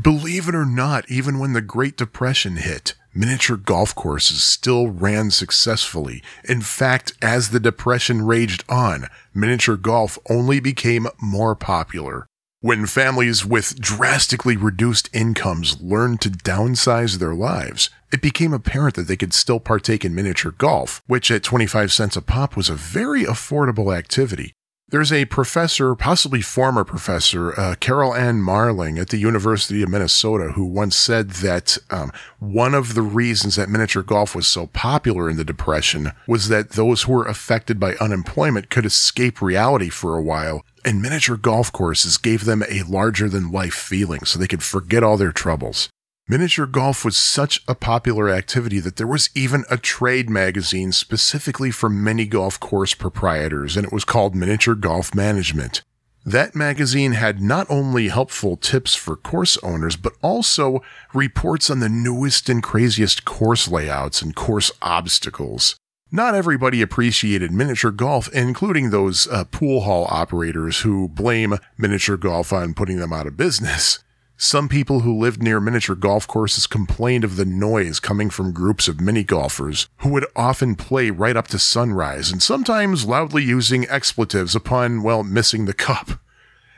Believe 0.00 0.48
it 0.48 0.54
or 0.54 0.66
not, 0.66 1.10
even 1.10 1.38
when 1.38 1.54
the 1.54 1.62
Great 1.62 1.96
Depression 1.96 2.56
hit, 2.56 2.94
miniature 3.14 3.56
golf 3.56 3.94
courses 3.94 4.44
still 4.44 4.88
ran 4.88 5.30
successfully. 5.30 6.22
In 6.44 6.60
fact, 6.60 7.14
as 7.22 7.50
the 7.50 7.58
Depression 7.60 8.22
raged 8.22 8.64
on, 8.68 9.06
miniature 9.34 9.76
golf 9.76 10.18
only 10.28 10.60
became 10.60 11.08
more 11.20 11.56
popular. 11.56 12.26
When 12.60 12.86
families 12.86 13.46
with 13.46 13.80
drastically 13.80 14.56
reduced 14.56 15.08
incomes 15.14 15.80
learned 15.80 16.20
to 16.22 16.30
downsize 16.30 17.18
their 17.18 17.34
lives, 17.34 17.88
it 18.12 18.20
became 18.20 18.52
apparent 18.52 18.94
that 18.96 19.08
they 19.08 19.16
could 19.16 19.32
still 19.32 19.60
partake 19.60 20.04
in 20.04 20.14
miniature 20.14 20.52
golf, 20.52 21.00
which 21.06 21.30
at 21.30 21.42
25 21.42 21.92
cents 21.92 22.16
a 22.16 22.22
pop 22.22 22.56
was 22.56 22.68
a 22.68 22.74
very 22.74 23.24
affordable 23.24 23.96
activity. 23.96 24.52
There's 24.90 25.12
a 25.12 25.26
professor, 25.26 25.94
possibly 25.94 26.40
former 26.40 26.82
professor, 26.82 27.52
uh, 27.60 27.74
Karal 27.74 28.18
Ann 28.18 28.40
Marling 28.40 28.98
at 28.98 29.10
the 29.10 29.18
University 29.18 29.82
of 29.82 29.90
Minnesota, 29.90 30.52
who 30.52 30.64
once 30.64 30.96
said 30.96 31.28
that 31.42 31.76
um, 31.90 32.10
one 32.38 32.72
of 32.72 32.94
the 32.94 33.02
reasons 33.02 33.56
that 33.56 33.68
miniature 33.68 34.02
golf 34.02 34.34
was 34.34 34.46
so 34.46 34.68
popular 34.68 35.28
in 35.28 35.36
the 35.36 35.44
Depression 35.44 36.12
was 36.26 36.48
that 36.48 36.70
those 36.70 37.02
who 37.02 37.12
were 37.12 37.26
affected 37.26 37.78
by 37.78 37.96
unemployment 37.96 38.70
could 38.70 38.86
escape 38.86 39.42
reality 39.42 39.90
for 39.90 40.16
a 40.16 40.22
while, 40.22 40.64
and 40.86 41.02
miniature 41.02 41.36
golf 41.36 41.70
courses 41.70 42.16
gave 42.16 42.46
them 42.46 42.64
a 42.70 42.82
larger 42.84 43.28
than 43.28 43.52
life 43.52 43.74
feeling 43.74 44.24
so 44.24 44.38
they 44.38 44.46
could 44.46 44.62
forget 44.62 45.02
all 45.02 45.18
their 45.18 45.32
troubles. 45.32 45.90
Miniature 46.30 46.66
golf 46.66 47.06
was 47.06 47.16
such 47.16 47.62
a 47.66 47.74
popular 47.74 48.28
activity 48.28 48.80
that 48.80 48.96
there 48.96 49.06
was 49.06 49.30
even 49.34 49.64
a 49.70 49.78
trade 49.78 50.28
magazine 50.28 50.92
specifically 50.92 51.70
for 51.70 51.88
mini 51.88 52.26
golf 52.26 52.60
course 52.60 52.92
proprietors, 52.92 53.78
and 53.78 53.86
it 53.86 53.92
was 53.94 54.04
called 54.04 54.34
Miniature 54.34 54.74
Golf 54.74 55.14
Management. 55.14 55.80
That 56.26 56.54
magazine 56.54 57.12
had 57.12 57.40
not 57.40 57.66
only 57.70 58.08
helpful 58.08 58.58
tips 58.58 58.94
for 58.94 59.16
course 59.16 59.56
owners, 59.62 59.96
but 59.96 60.12
also 60.20 60.82
reports 61.14 61.70
on 61.70 61.80
the 61.80 61.88
newest 61.88 62.50
and 62.50 62.62
craziest 62.62 63.24
course 63.24 63.66
layouts 63.66 64.20
and 64.20 64.36
course 64.36 64.70
obstacles. 64.82 65.76
Not 66.12 66.34
everybody 66.34 66.82
appreciated 66.82 67.52
miniature 67.52 67.90
golf, 67.90 68.28
including 68.34 68.90
those 68.90 69.26
uh, 69.28 69.44
pool 69.44 69.80
hall 69.80 70.06
operators 70.10 70.80
who 70.80 71.08
blame 71.08 71.54
miniature 71.78 72.18
golf 72.18 72.52
on 72.52 72.74
putting 72.74 72.98
them 72.98 73.14
out 73.14 73.26
of 73.26 73.38
business. 73.38 74.00
Some 74.40 74.68
people 74.68 75.00
who 75.00 75.18
lived 75.18 75.42
near 75.42 75.58
miniature 75.58 75.96
golf 75.96 76.28
courses 76.28 76.68
complained 76.68 77.24
of 77.24 77.34
the 77.34 77.44
noise 77.44 77.98
coming 77.98 78.30
from 78.30 78.52
groups 78.52 78.86
of 78.86 79.00
mini 79.00 79.24
golfers 79.24 79.88
who 79.96 80.10
would 80.10 80.26
often 80.36 80.76
play 80.76 81.10
right 81.10 81.36
up 81.36 81.48
to 81.48 81.58
sunrise 81.58 82.30
and 82.30 82.40
sometimes 82.40 83.04
loudly 83.04 83.42
using 83.42 83.88
expletives 83.88 84.54
upon, 84.54 85.02
well, 85.02 85.24
missing 85.24 85.64
the 85.64 85.74
cup. 85.74 86.20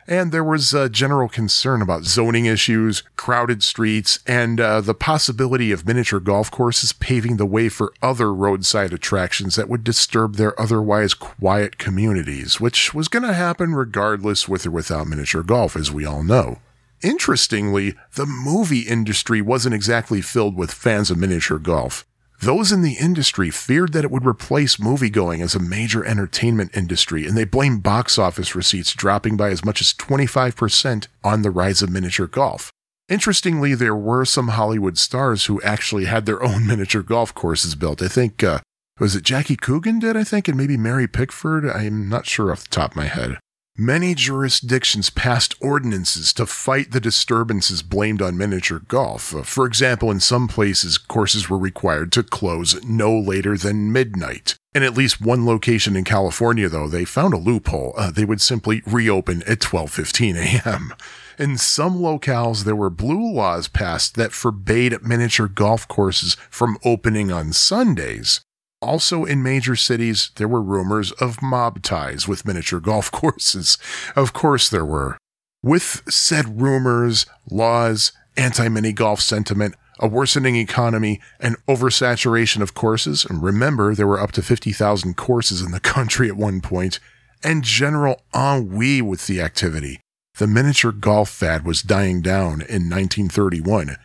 And 0.07 0.33
there 0.33 0.42
was 0.42 0.73
a 0.73 0.88
general 0.88 1.29
concern 1.29 1.83
about 1.83 2.05
zoning 2.05 2.46
issues, 2.46 3.03
crowded 3.16 3.62
streets, 3.62 4.20
and 4.27 4.59
uh, 4.59 4.81
the 4.81 4.94
possibility 4.94 5.70
of 5.70 5.87
miniature 5.87 6.18
golf 6.18 6.51
courses 6.51 6.94
paving 6.94 7.37
the 7.37 7.44
way 7.44 7.68
for 7.68 7.92
other 8.01 8.33
roadside 8.33 8.94
attractions 8.94 9.57
that 9.57 9.68
would 9.68 9.85
disturb 9.85 10.37
their 10.37 10.59
otherwise 10.59 11.12
quiet 11.12 11.77
communities, 11.77 12.59
which 12.59 12.94
was 12.94 13.09
going 13.09 13.23
to 13.23 13.35
happen 13.35 13.75
regardless 13.75 14.49
with 14.49 14.64
or 14.64 14.70
without 14.70 15.07
miniature 15.07 15.42
golf, 15.42 15.77
as 15.77 15.92
we 15.92 16.07
all 16.07 16.25
know. 16.25 16.57
Interestingly, 17.03 17.95
the 18.15 18.27
movie 18.27 18.81
industry 18.81 19.41
wasn't 19.41 19.75
exactly 19.75 20.21
filled 20.21 20.55
with 20.55 20.73
fans 20.73 21.11
of 21.11 21.17
miniature 21.17 21.59
golf. 21.59 22.05
Those 22.43 22.73
in 22.73 22.83
the 22.83 22.95
industry 22.95 23.51
feared 23.51 23.93
that 23.93 24.05
it 24.05 24.11
would 24.11 24.27
replace 24.27 24.77
moviegoing 24.77 25.43
as 25.43 25.55
a 25.55 25.61
major 25.61 26.05
entertainment 26.05 26.71
industry, 26.75 27.27
and 27.27 27.37
they 27.37 27.45
blamed 27.45 27.83
box 27.83 28.19
office 28.19 28.55
receipts 28.55 28.95
dropping 28.95 29.37
by 29.37 29.51
as 29.51 29.65
much 29.65 29.81
as 29.81 29.95
25% 29.95 31.07
on 31.25 31.43
the 31.43 31.51
rise 31.51 31.83
of 31.83 31.91
miniature 31.91 32.27
golf. 32.27 32.71
Interestingly, 33.09 33.75
there 33.75 33.97
were 33.97 34.25
some 34.25 34.49
Hollywood 34.49 34.97
stars 34.97 35.47
who 35.47 35.61
actually 35.63 36.05
had 36.05 36.27
their 36.27 36.43
own 36.43 36.67
miniature 36.67 37.03
golf 37.03 37.35
courses 37.35 37.75
built. 37.75 38.01
I 38.03 38.09
think, 38.09 38.43
uh, 38.43 38.61
was 38.99 39.17
it 39.17 39.23
Jackie 39.23 39.57
Coogan 39.57 39.99
did, 39.99 40.17
I 40.17 40.25
think, 40.25 40.49
and 40.49 40.57
maybe 40.57 40.77
Mary 40.77 41.09
Pickford? 41.09 41.69
I'm 41.69 42.09
not 42.09 42.27
sure 42.27 42.53
off 42.53 42.65
the 42.65 42.71
top 42.71 42.93
of 42.93 42.97
my 42.97 43.07
head. 43.07 43.39
Many 43.83 44.14
jurisdictions 44.14 45.09
passed 45.09 45.55
ordinances 45.59 46.35
to 46.35 46.45
fight 46.45 46.90
the 46.90 47.01
disturbances 47.01 47.83
blamed 47.83 48.21
on 48.21 48.37
miniature 48.37 48.81
golf. 48.81 49.35
Uh, 49.35 49.43
for 49.43 49.64
example, 49.64 50.11
in 50.11 50.21
some 50.21 50.49
places, 50.49 50.99
courses 50.99 51.49
were 51.49 51.57
required 51.57 52.12
to 52.12 52.23
close 52.23 52.85
no 52.85 53.19
later 53.19 53.57
than 53.57 53.90
midnight. 53.90 54.57
In 54.75 54.83
at 54.83 54.99
least 54.99 55.23
one 55.23 55.47
location 55.47 55.97
in 55.97 56.05
California, 56.05 56.69
though, 56.69 56.88
they 56.88 57.07
found 57.07 57.33
a 57.33 57.38
loophole. 57.38 57.95
Uh, 57.97 58.11
they 58.11 58.27
would 58.27 58.43
simply 58.43 58.83
reopen 58.85 59.43
at 59.45 59.61
12:15 59.61 60.37
a.m. 60.37 60.93
In 61.38 61.57
some 61.57 62.01
locales, 62.01 62.64
there 62.64 62.77
were 62.77 62.90
blue 62.90 63.33
laws 63.33 63.66
passed 63.66 64.14
that 64.16 64.33
forbade 64.33 65.03
miniature 65.03 65.49
golf 65.49 65.88
courses 65.88 66.37
from 66.51 66.77
opening 66.85 67.33
on 67.33 67.55
Sundays. 67.55 68.43
Also, 68.83 69.25
in 69.25 69.43
major 69.43 69.77
cities, 69.77 70.31
there 70.37 70.49
were 70.49 70.62
rumors 70.62 71.12
of 71.12 71.43
mob 71.43 71.83
ties 71.83 72.27
with 72.27 72.47
miniature 72.47 72.81
golf 72.81 73.11
courses. 73.12 73.77
Of 74.16 74.33
course, 74.33 74.69
there 74.69 74.85
were. 74.85 75.19
With 75.62 76.03
said 76.09 76.61
rumors, 76.61 77.27
laws, 77.51 78.12
anti 78.37 78.69
mini 78.69 78.93
golf 78.93 79.21
sentiment, 79.21 79.75
a 79.99 80.09
worsening 80.09 80.57
economy, 80.57 81.21
and 81.38 81.57
oversaturation 81.66 82.62
of 82.62 82.73
courses, 82.73 83.27
and 83.27 83.43
remember 83.43 83.95
there 83.95 84.07
were 84.07 84.21
up 84.21 84.33
to 84.33 84.43
50,000 84.43 85.14
courses 85.16 85.61
in 85.61 85.73
the 85.73 85.81
country 85.95 86.29
at 86.29 86.37
one 86.37 86.62
point, 86.62 86.99
and 87.43 87.62
general 87.62 88.23
ennui 88.35 89.03
with 89.03 89.27
the 89.27 89.43
activity, 89.43 90.01
the 90.38 90.47
miniature 90.47 90.93
golf 90.93 91.29
fad 91.29 91.66
was 91.66 91.83
dying 91.83 92.23
down 92.23 92.62
in 92.62 92.88
1931, 92.88 93.97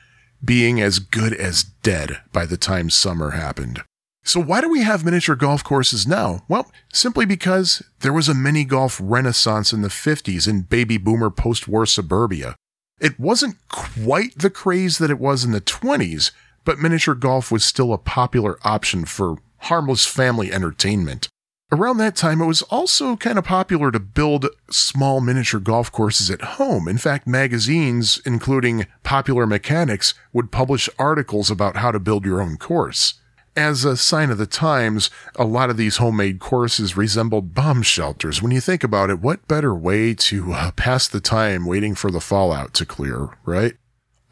being 0.44 0.82
as 0.82 1.00
good 1.00 1.34
as 1.34 1.64
dead 1.64 2.20
by 2.34 2.46
the 2.46 2.58
time 2.58 2.90
summer 2.90 3.32
happened. 3.32 3.82
So 4.26 4.40
why 4.42 4.60
do 4.60 4.70
we 4.70 4.82
have 4.82 5.06
miniature 5.06 5.36
golf 5.36 5.64
courses 5.64 6.08
now? 6.08 6.44
Well, 6.48 6.72
simply 6.92 7.28
because 7.28 7.84
there 8.00 8.12
was 8.12 8.28
a 8.28 8.34
mini 8.34 8.66
golf 8.66 9.00
renaissance 9.02 9.72
in 9.72 9.84
the 9.84 9.88
50s 9.88 10.48
in 10.48 10.64
baby 10.64 10.98
boomer 10.98 11.30
post-war 11.30 11.86
suburbia. 11.86 12.56
It 13.00 13.20
wasn't 13.20 13.58
quite 13.70 14.40
the 14.40 14.50
craze 14.50 14.98
that 14.98 15.12
it 15.12 15.20
was 15.20 15.46
in 15.46 15.52
the 15.52 15.62
20s, 15.62 16.32
but 16.64 16.80
miniature 16.80 17.14
golf 17.14 17.52
was 17.52 17.64
still 17.64 17.94
a 17.94 18.00
popular 18.00 18.58
option 18.64 19.06
for 19.06 19.38
harmless 19.60 20.08
family 20.08 20.52
entertainment. 20.52 21.30
Around 21.72 21.98
that 21.98 22.16
time, 22.16 22.42
it 22.42 22.48
was 22.48 22.64
also 22.64 23.16
kind 23.16 23.38
of 23.38 23.44
popular 23.44 23.92
to 23.92 24.00
build 24.00 24.48
small 24.72 25.22
miniature 25.22 25.60
golf 25.60 25.92
courses 25.92 26.32
at 26.32 26.42
home. 26.42 26.88
In 26.88 26.98
fact, 26.98 27.28
magazines, 27.28 28.20
including 28.26 28.88
Popular 29.04 29.46
Mechanics, 29.46 30.16
would 30.34 30.52
publish 30.52 30.90
articles 30.98 31.52
about 31.52 31.78
how 31.78 31.92
to 31.92 32.00
build 32.00 32.26
your 32.26 32.42
own 32.42 32.58
course. 32.58 33.16
As 33.58 33.86
a 33.86 33.96
sign 33.96 34.32
of 34.32 34.38
the 34.38 34.46
times, 34.46 35.10
a 35.38 35.46
lot 35.46 35.70
of 35.70 35.78
these 35.78 35.96
homemade 35.96 36.40
courses 36.40 36.98
resembled 36.98 37.54
bomb 37.54 37.84
shelters. 37.84 38.42
When 38.42 38.52
you 38.52 38.60
think 38.60 38.84
about 38.84 39.10
it, 39.10 39.22
what 39.22 39.48
better 39.48 39.74
way 39.74 40.14
to 40.14 40.52
uh, 40.52 40.72
pass 40.72 41.08
the 41.08 41.22
time 41.22 41.66
waiting 41.66 41.96
for 41.96 42.12
the 42.12 42.20
fallout 42.20 42.74
to 42.74 42.86
clear, 42.86 43.30
right? 43.46 43.76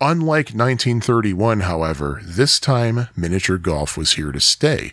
Unlike 0.02 0.48
1931, 0.48 1.62
however, 1.62 2.20
this 2.22 2.60
time 2.60 3.08
miniature 3.16 3.58
golf 3.58 3.98
was 3.98 4.14
here 4.14 4.34
to 4.34 4.42
stay. 4.42 4.92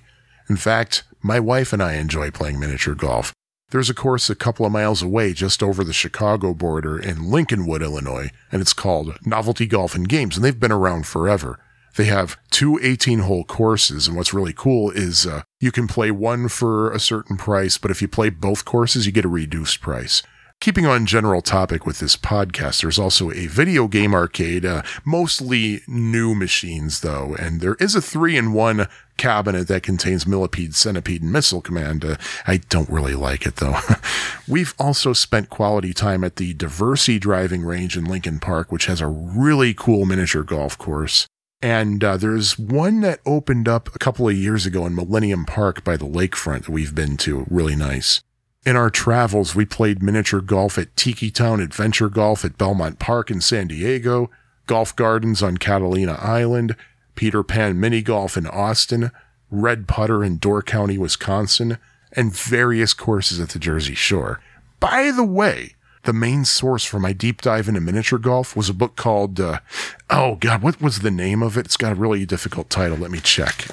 In 0.49 0.57
fact, 0.57 1.03
my 1.21 1.41
wife 1.41 1.73
and 1.73 1.83
I 1.83 1.95
enjoy 1.95 2.31
playing 2.31 2.61
miniature 2.61 2.95
golf. 2.95 3.33
There's 3.71 3.91
a 3.91 3.95
course 3.95 4.31
a 4.31 4.37
couple 4.37 4.65
of 4.65 4.71
miles 4.71 5.03
away 5.03 5.33
just 5.33 5.61
over 5.61 5.83
the 5.83 5.93
Chicago 5.93 6.55
border 6.55 6.97
in 6.97 7.17
Lincolnwood, 7.17 7.83
Illinois, 7.83 8.31
and 8.53 8.63
it's 8.63 8.73
called 8.73 9.19
Novelty 9.27 9.67
Golf 9.67 9.97
and 9.97 10.09
Games, 10.09 10.37
and 10.37 10.45
they've 10.45 10.61
been 10.61 10.71
around 10.71 11.09
forever. 11.09 11.59
They 12.01 12.07
have 12.07 12.39
two 12.51 12.81
18 12.83 13.19
hole 13.19 13.45
courses, 13.45 14.09
and 14.09 14.17
what's 14.17 14.33
really 14.33 14.55
cool 14.55 14.91
is 14.91 15.27
uh, 15.27 15.43
you 15.61 15.71
can 15.71 15.87
play 15.87 16.11
one 16.11 16.49
for 16.49 16.91
a 16.91 16.99
certain 16.99 17.37
price, 17.37 17.77
but 17.77 17.91
if 17.91 18.01
you 18.01 18.09
play 18.09 18.31
both 18.31 18.65
courses, 18.65 19.05
you 19.05 19.13
get 19.13 19.27
a 19.27 19.29
reduced 19.29 19.83
price. 19.83 20.23
Keeping 20.63 20.87
on 20.87 21.05
general 21.05 21.43
topic 21.43 21.85
with 21.85 21.99
this 21.99 22.17
podcast, 22.17 22.81
there's 22.81 22.99
also 22.99 23.31
a 23.31 23.49
video 23.49 23.87
game 23.87 24.15
arcade, 24.15 24.65
uh, 24.65 24.81
mostly 25.05 25.83
new 25.87 26.35
machines 26.35 27.03
though, 27.03 27.35
and 27.35 27.61
there 27.61 27.75
is 27.75 27.95
a 27.95 28.01
three 28.01 28.39
in 28.39 28.55
one 28.55 28.89
cabinet 29.19 29.69
that 29.69 29.83
contains 29.83 30.27
Millipede, 30.27 30.75
Centipede, 30.75 31.21
and 31.21 31.31
Missile 31.31 31.61
Command. 31.61 32.03
Uh, 32.03 32.17
I 32.47 32.63
don't 32.71 32.89
really 32.89 33.15
like 33.15 33.45
it 33.45 33.57
though. 33.57 33.77
We've 34.49 34.73
also 34.79 35.13
spent 35.13 35.51
quality 35.51 35.93
time 35.93 36.25
at 36.25 36.37
the 36.37 36.55
Diversey 36.55 37.21
driving 37.21 37.63
range 37.63 37.95
in 37.95 38.07
Lincoln 38.07 38.39
Park, 38.41 38.73
which 38.73 38.87
has 38.87 39.03
a 39.03 39.07
really 39.07 39.75
cool 39.75 40.07
miniature 40.07 40.45
golf 40.45 40.79
course. 40.79 41.27
And 41.63 42.03
uh, 42.03 42.17
there's 42.17 42.59
one 42.59 43.03
that 43.03 43.21
opened 43.27 43.69
up 43.69 43.95
a 43.95 43.99
couple 43.99 44.29
of 44.29 44.37
years 44.37 44.65
ago 44.65 44.87
in 44.87 44.95
Millennium 44.95 45.45
Park 45.45 45.85
by 45.85 45.97
the 45.97 46.07
lakefront 46.07 46.65
that 46.65 46.71
we've 46.73 46.95
been 46.95 47.17
to. 47.19 47.47
Really 47.51 47.77
nice. 47.77 48.23
In 48.65 48.77
our 48.77 48.91
travels, 48.91 49.55
we 49.55 49.65
played 49.65 50.03
miniature 50.03 50.41
golf 50.41 50.79
at 50.79 50.95
Tiki 50.97 51.31
Town 51.31 51.61
Adventure 51.61 52.09
Golf 52.09 52.45
at 52.45 52.59
Belmont 52.59 52.99
Park 52.99 53.31
in 53.31 53.41
San 53.41 53.69
Diego, 53.69 54.31
Golf 54.67 54.95
Gardens 54.97 55.43
on 55.43 55.57
Catalina 55.57 56.13
Island, 56.21 56.77
Peter 57.15 57.43
Pan 57.43 57.81
Mini 57.81 58.03
Golf 58.03 58.37
in 58.37 58.47
Austin, 58.47 59.11
Red 59.51 59.89
Putter 59.89 60.23
in 60.23 60.39
Door 60.39 60.63
County, 60.63 60.97
Wisconsin, 60.97 61.79
and 62.13 62.35
various 62.35 62.93
courses 62.93 63.41
at 63.41 63.51
the 63.51 63.59
Jersey 63.59 63.95
Shore. 63.95 64.41
By 64.79 65.11
the 65.11 65.25
way, 65.25 65.75
the 66.05 66.13
main 66.13 66.45
source 66.45 66.85
for 66.85 66.99
my 66.99 67.13
deep 67.13 67.43
dive 67.43 67.69
into 67.69 67.81
miniature 67.81 68.19
golf 68.19 68.57
was 68.57 68.69
a 68.69 68.75
book 68.75 68.97
called, 68.97 69.39
uh, 69.39 69.61
oh 70.09 70.37
God, 70.37 70.63
what 70.63 70.81
was 70.81 71.01
the 71.01 71.11
name 71.11 71.43
of 71.43 71.57
it? 71.57 71.67
It's 71.67 71.77
got 71.77 71.93
a 71.93 71.97
really 71.97 72.25
difficult 72.27 72.71
title. 72.71 72.97
Let 72.97 73.11
me 73.11 73.21
check. 73.21 73.69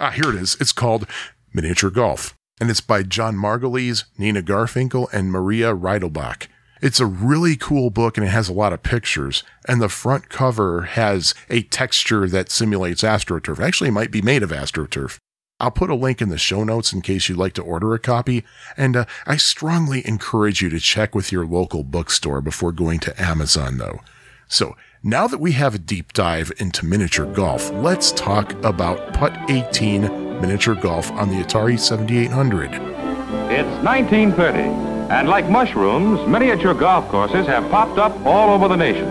Ah, 0.00 0.10
here 0.10 0.30
it 0.30 0.36
is. 0.36 0.56
It's 0.60 0.72
called 0.72 1.06
Miniature 1.52 1.90
Golf 1.90 2.34
and 2.60 2.70
it's 2.70 2.80
by 2.80 3.02
John 3.02 3.36
Margolies, 3.36 4.04
Nina 4.16 4.42
Garfinkel, 4.42 5.08
and 5.12 5.30
Maria 5.30 5.74
Reidelbach. 5.74 6.48
It's 6.80 7.00
a 7.00 7.06
really 7.06 7.56
cool 7.56 7.90
book 7.90 8.16
and 8.16 8.26
it 8.26 8.30
has 8.30 8.48
a 8.48 8.52
lot 8.52 8.72
of 8.72 8.82
pictures. 8.82 9.42
And 9.66 9.80
the 9.80 9.88
front 9.88 10.28
cover 10.28 10.82
has 10.82 11.34
a 11.50 11.62
texture 11.62 12.28
that 12.28 12.50
simulates 12.50 13.02
AstroTurf. 13.02 13.58
Actually, 13.58 13.88
it 13.88 13.92
might 13.92 14.10
be 14.10 14.22
made 14.22 14.42
of 14.42 14.50
AstroTurf. 14.50 15.18
I'll 15.60 15.72
put 15.72 15.90
a 15.90 15.94
link 15.94 16.22
in 16.22 16.28
the 16.28 16.38
show 16.38 16.62
notes 16.62 16.92
in 16.92 17.02
case 17.02 17.28
you'd 17.28 17.38
like 17.38 17.54
to 17.54 17.62
order 17.62 17.92
a 17.92 17.98
copy. 17.98 18.44
And 18.76 18.96
uh, 18.96 19.04
I 19.26 19.36
strongly 19.36 20.06
encourage 20.06 20.62
you 20.62 20.68
to 20.68 20.78
check 20.78 21.14
with 21.16 21.32
your 21.32 21.44
local 21.44 21.82
bookstore 21.82 22.40
before 22.40 22.70
going 22.70 23.00
to 23.00 23.20
Amazon, 23.20 23.78
though. 23.78 24.00
So 24.46 24.76
now 25.02 25.26
that 25.26 25.40
we 25.40 25.52
have 25.52 25.74
a 25.74 25.78
deep 25.78 26.12
dive 26.12 26.52
into 26.58 26.86
miniature 26.86 27.26
golf, 27.26 27.70
let's 27.72 28.12
talk 28.12 28.52
about 28.64 29.12
Putt 29.14 29.36
18 29.50 30.40
miniature 30.40 30.76
golf 30.76 31.10
on 31.12 31.28
the 31.28 31.42
Atari 31.42 31.78
7800. 31.78 32.72
It's 33.50 33.84
1930, 33.84 34.60
and 35.12 35.28
like 35.28 35.50
mushrooms, 35.50 36.26
miniature 36.28 36.72
golf 36.72 37.08
courses 37.08 37.46
have 37.46 37.68
popped 37.70 37.98
up 37.98 38.14
all 38.24 38.50
over 38.54 38.68
the 38.68 38.76
nation. 38.76 39.08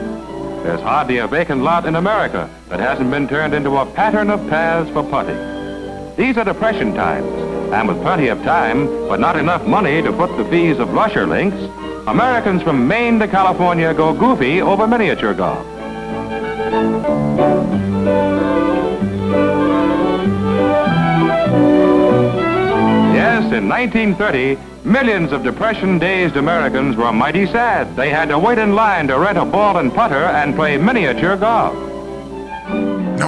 There's 0.63 0.81
hardly 0.81 1.17
a 1.17 1.27
vacant 1.27 1.62
lot 1.62 1.86
in 1.86 1.95
America 1.95 2.49
that 2.69 2.79
hasn't 2.79 3.12
been 3.12 3.27
turned 3.27 3.53
into 3.53 3.77
a 3.77 3.86
pattern 3.86 4.29
of 4.29 4.39
paths 4.49 4.89
for 4.91 5.03
putting. 5.03 5.57
These 6.17 6.36
are 6.36 6.43
depression 6.43 6.95
times, 6.95 7.27
and 7.71 7.88
with 7.88 8.01
plenty 8.01 8.30
of 8.30 8.41
time, 8.41 8.88
but 9.08 9.19
not 9.19 9.38
enough 9.38 9.63
money 9.67 10.01
to 10.01 10.12
foot 10.12 10.36
the 10.36 10.45
fees 10.45 10.80
of 10.80 10.91
lusher 10.91 11.27
links, 11.27 11.58
Americans 12.08 12.63
from 12.63 12.88
Maine 12.88 13.19
to 13.19 13.27
California 13.27 13.93
go 13.93 14.15
goofy 14.15 14.60
over 14.60 14.88
miniature 14.88 15.36
golf. 15.36 15.63
Yes, 23.13 23.53
in 23.53 23.69
1930, 23.69 24.58
millions 24.86 25.32
of 25.32 25.43
depression-dazed 25.43 26.36
Americans 26.36 26.95
were 26.95 27.13
mighty 27.13 27.45
sad. 27.45 27.95
They 27.95 28.10
had 28.10 28.30
to 28.30 28.39
wait 28.39 28.58
in 28.58 28.73
line 28.73 29.08
to 29.10 29.19
rent 29.19 29.38
a 29.38 29.45
ball 29.45 29.77
and 29.77 29.93
putter 29.93 30.15
and 30.15 30.56
play 30.56 30.77
miniature 30.77 31.38
golf. 31.38 31.96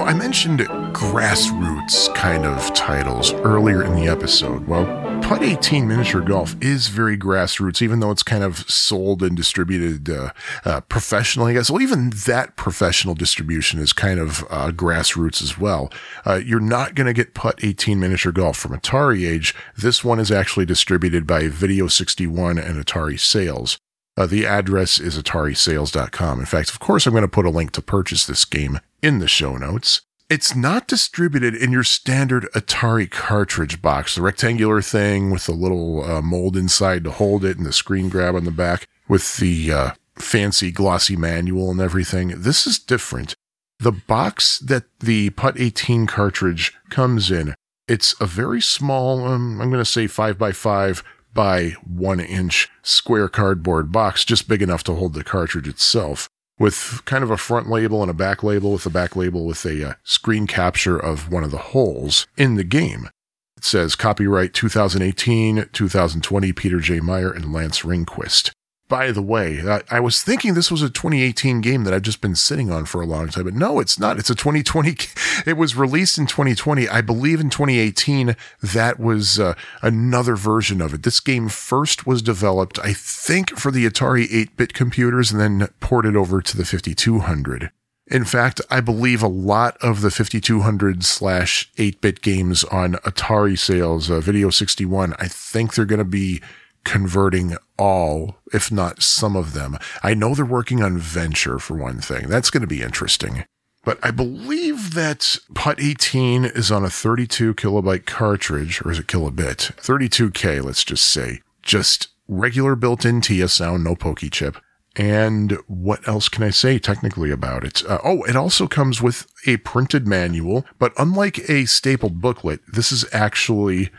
Now, 0.00 0.06
I 0.06 0.14
mentioned 0.14 0.60
grassroots 0.60 2.12
kind 2.14 2.46
of 2.46 2.72
titles 2.72 3.34
earlier 3.34 3.82
in 3.82 3.94
the 3.94 4.06
episode. 4.06 4.66
Well, 4.66 4.86
Putt 5.20 5.42
18 5.42 5.86
Miniature 5.86 6.22
Golf 6.22 6.56
is 6.62 6.88
very 6.88 7.18
grassroots, 7.18 7.82
even 7.82 8.00
though 8.00 8.10
it's 8.10 8.22
kind 8.22 8.42
of 8.42 8.60
sold 8.60 9.22
and 9.22 9.36
distributed 9.36 10.08
uh, 10.08 10.32
uh, 10.64 10.80
professionally, 10.80 11.52
I 11.52 11.56
guess. 11.56 11.70
Well, 11.70 11.82
even 11.82 12.08
that 12.24 12.56
professional 12.56 13.14
distribution 13.14 13.78
is 13.78 13.92
kind 13.92 14.18
of 14.18 14.42
uh, 14.48 14.70
grassroots 14.70 15.42
as 15.42 15.58
well. 15.58 15.92
Uh, 16.24 16.40
you're 16.42 16.60
not 16.60 16.94
going 16.94 17.06
to 17.06 17.12
get 17.12 17.34
Putt 17.34 17.62
18 17.62 18.00
Miniature 18.00 18.32
Golf 18.32 18.56
from 18.56 18.72
AtariAge. 18.72 19.54
This 19.76 20.02
one 20.02 20.18
is 20.18 20.30
actually 20.30 20.64
distributed 20.64 21.26
by 21.26 21.48
Video 21.48 21.88
61 21.88 22.56
and 22.56 22.82
Atari 22.82 23.20
Sales. 23.20 23.78
Uh, 24.20 24.26
the 24.26 24.44
address 24.44 25.00
is 25.00 25.16
atarisales.com. 25.16 26.40
In 26.40 26.44
fact, 26.44 26.68
of 26.68 26.78
course, 26.78 27.06
I'm 27.06 27.14
going 27.14 27.22
to 27.22 27.28
put 27.28 27.46
a 27.46 27.50
link 27.50 27.70
to 27.72 27.80
purchase 27.80 28.26
this 28.26 28.44
game 28.44 28.78
in 29.00 29.18
the 29.18 29.26
show 29.26 29.56
notes. 29.56 30.02
It's 30.28 30.54
not 30.54 30.86
distributed 30.86 31.54
in 31.54 31.72
your 31.72 31.84
standard 31.84 32.46
Atari 32.54 33.10
cartridge 33.10 33.80
box, 33.80 34.14
the 34.14 34.20
rectangular 34.20 34.82
thing 34.82 35.30
with 35.30 35.46
the 35.46 35.52
little 35.52 36.04
uh, 36.04 36.20
mold 36.20 36.54
inside 36.54 37.02
to 37.04 37.10
hold 37.10 37.46
it 37.46 37.56
and 37.56 37.64
the 37.64 37.72
screen 37.72 38.10
grab 38.10 38.34
on 38.34 38.44
the 38.44 38.50
back 38.50 38.86
with 39.08 39.38
the 39.38 39.72
uh, 39.72 39.90
fancy 40.16 40.70
glossy 40.70 41.16
manual 41.16 41.70
and 41.70 41.80
everything. 41.80 42.42
This 42.42 42.66
is 42.66 42.78
different. 42.78 43.34
The 43.78 43.90
box 43.92 44.58
that 44.58 44.84
the 44.98 45.30
Putt 45.30 45.58
18 45.58 46.06
cartridge 46.06 46.74
comes 46.90 47.30
in, 47.30 47.54
it's 47.88 48.14
a 48.20 48.26
very 48.26 48.60
small, 48.60 49.24
um, 49.24 49.62
I'm 49.62 49.70
going 49.70 49.82
to 49.82 49.90
say 49.90 50.06
5 50.06 50.36
by 50.36 50.52
5 50.52 51.02
by 51.34 51.70
1 51.86 52.20
inch 52.20 52.68
square 52.82 53.28
cardboard 53.28 53.92
box, 53.92 54.24
just 54.24 54.48
big 54.48 54.62
enough 54.62 54.82
to 54.84 54.94
hold 54.94 55.14
the 55.14 55.24
cartridge 55.24 55.68
itself 55.68 56.28
with 56.60 57.00
kind 57.06 57.24
of 57.24 57.30
a 57.30 57.36
front 57.36 57.68
label 57.68 58.02
and 58.02 58.10
a 58.10 58.14
back 58.14 58.42
label 58.42 58.72
with 58.72 58.84
the 58.84 58.90
back 58.90 59.16
label 59.16 59.46
with 59.46 59.64
a 59.64 59.90
uh, 59.90 59.94
screen 60.04 60.46
capture 60.46 60.98
of 60.98 61.32
one 61.32 61.42
of 61.42 61.50
the 61.50 61.58
holes 61.58 62.26
in 62.36 62.54
the 62.54 62.64
game. 62.64 63.08
It 63.56 63.64
says 63.64 63.96
copyright 63.96 64.52
2018, 64.54 65.70
2020 65.72 66.52
Peter 66.52 66.78
J. 66.78 67.00
Meyer 67.00 67.30
and 67.30 67.52
Lance 67.52 67.84
Ringquist. 67.84 68.52
By 68.90 69.12
the 69.12 69.22
way, 69.22 69.62
I, 69.62 69.82
I, 69.88 70.00
was 70.00 70.20
thinking 70.20 70.54
this 70.54 70.68
was 70.68 70.82
a 70.82 70.90
2018 70.90 71.60
game 71.60 71.84
that 71.84 71.94
I've 71.94 72.02
just 72.02 72.20
been 72.20 72.34
sitting 72.34 72.72
on 72.72 72.86
for 72.86 73.00
a 73.00 73.06
long 73.06 73.28
time, 73.28 73.44
but 73.44 73.54
no, 73.54 73.78
it's 73.78 74.00
not. 74.00 74.18
It's 74.18 74.30
a 74.30 74.34
2020. 74.34 74.96
It 75.46 75.56
was 75.56 75.76
released 75.76 76.18
in 76.18 76.26
2020. 76.26 76.88
I 76.88 77.00
believe 77.00 77.40
in 77.40 77.50
2018 77.50 78.34
that 78.62 78.98
was 78.98 79.38
uh, 79.38 79.54
another 79.80 80.34
version 80.34 80.82
of 80.82 80.92
it. 80.92 81.04
This 81.04 81.20
game 81.20 81.48
first 81.48 82.04
was 82.04 82.20
developed, 82.20 82.80
I 82.80 82.92
think, 82.92 83.56
for 83.56 83.70
the 83.70 83.86
Atari 83.86 84.26
8-bit 84.26 84.74
computers 84.74 85.30
and 85.30 85.40
then 85.40 85.68
ported 85.78 86.16
over 86.16 86.42
to 86.42 86.56
the 86.56 86.64
5200. 86.64 87.70
In 88.08 88.24
fact, 88.24 88.60
I 88.70 88.80
believe 88.80 89.22
a 89.22 89.28
lot 89.28 89.76
of 89.80 90.00
the 90.00 90.10
5200 90.10 91.04
slash 91.04 91.70
8-bit 91.76 92.22
games 92.22 92.64
on 92.64 92.94
Atari 92.94 93.56
sales, 93.56 94.10
uh, 94.10 94.18
Video 94.20 94.50
61, 94.50 95.14
I 95.20 95.28
think 95.28 95.74
they're 95.74 95.84
going 95.84 96.00
to 96.00 96.04
be 96.04 96.42
converting 96.84 97.56
all, 97.78 98.36
if 98.52 98.70
not 98.72 99.02
some 99.02 99.36
of 99.36 99.52
them. 99.52 99.76
I 100.02 100.14
know 100.14 100.34
they're 100.34 100.44
working 100.44 100.82
on 100.82 100.98
Venture 100.98 101.58
for 101.58 101.76
one 101.76 102.00
thing. 102.00 102.28
That's 102.28 102.50
going 102.50 102.62
to 102.62 102.66
be 102.66 102.82
interesting. 102.82 103.44
but 103.84 103.98
I 104.02 104.10
believe 104.10 104.92
that 104.94 105.38
Putt 105.54 105.80
18 105.80 106.44
is 106.44 106.70
on 106.70 106.84
a 106.84 106.90
32 106.90 107.54
kilobyte 107.54 108.04
cartridge, 108.04 108.82
or 108.82 108.90
is 108.90 108.98
it 108.98 109.06
kilobit? 109.06 109.74
32K, 109.76 110.62
let's 110.62 110.84
just 110.84 111.04
say. 111.04 111.40
Just 111.62 112.08
regular 112.28 112.76
built 112.76 113.04
in 113.04 113.20
TIA 113.20 113.48
sound, 113.48 113.82
no 113.84 113.94
pokey 113.94 114.28
chip. 114.28 114.56
And 114.96 115.52
what 115.66 116.06
else 116.06 116.28
can 116.28 116.42
I 116.42 116.50
say 116.50 116.78
technically 116.78 117.30
about 117.30 117.64
it? 117.64 117.82
Uh, 117.88 117.98
oh, 118.04 118.22
it 118.24 118.36
also 118.36 118.66
comes 118.66 119.00
with 119.00 119.26
a 119.46 119.56
printed 119.58 120.06
manual, 120.06 120.66
but 120.78 120.92
unlike 120.98 121.48
a 121.48 121.64
stapled 121.64 122.20
booklet, 122.20 122.60
this 122.70 122.90
is 122.92 123.04
actually, 123.12 123.90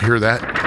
hear 0.00 0.18
that? 0.18 0.61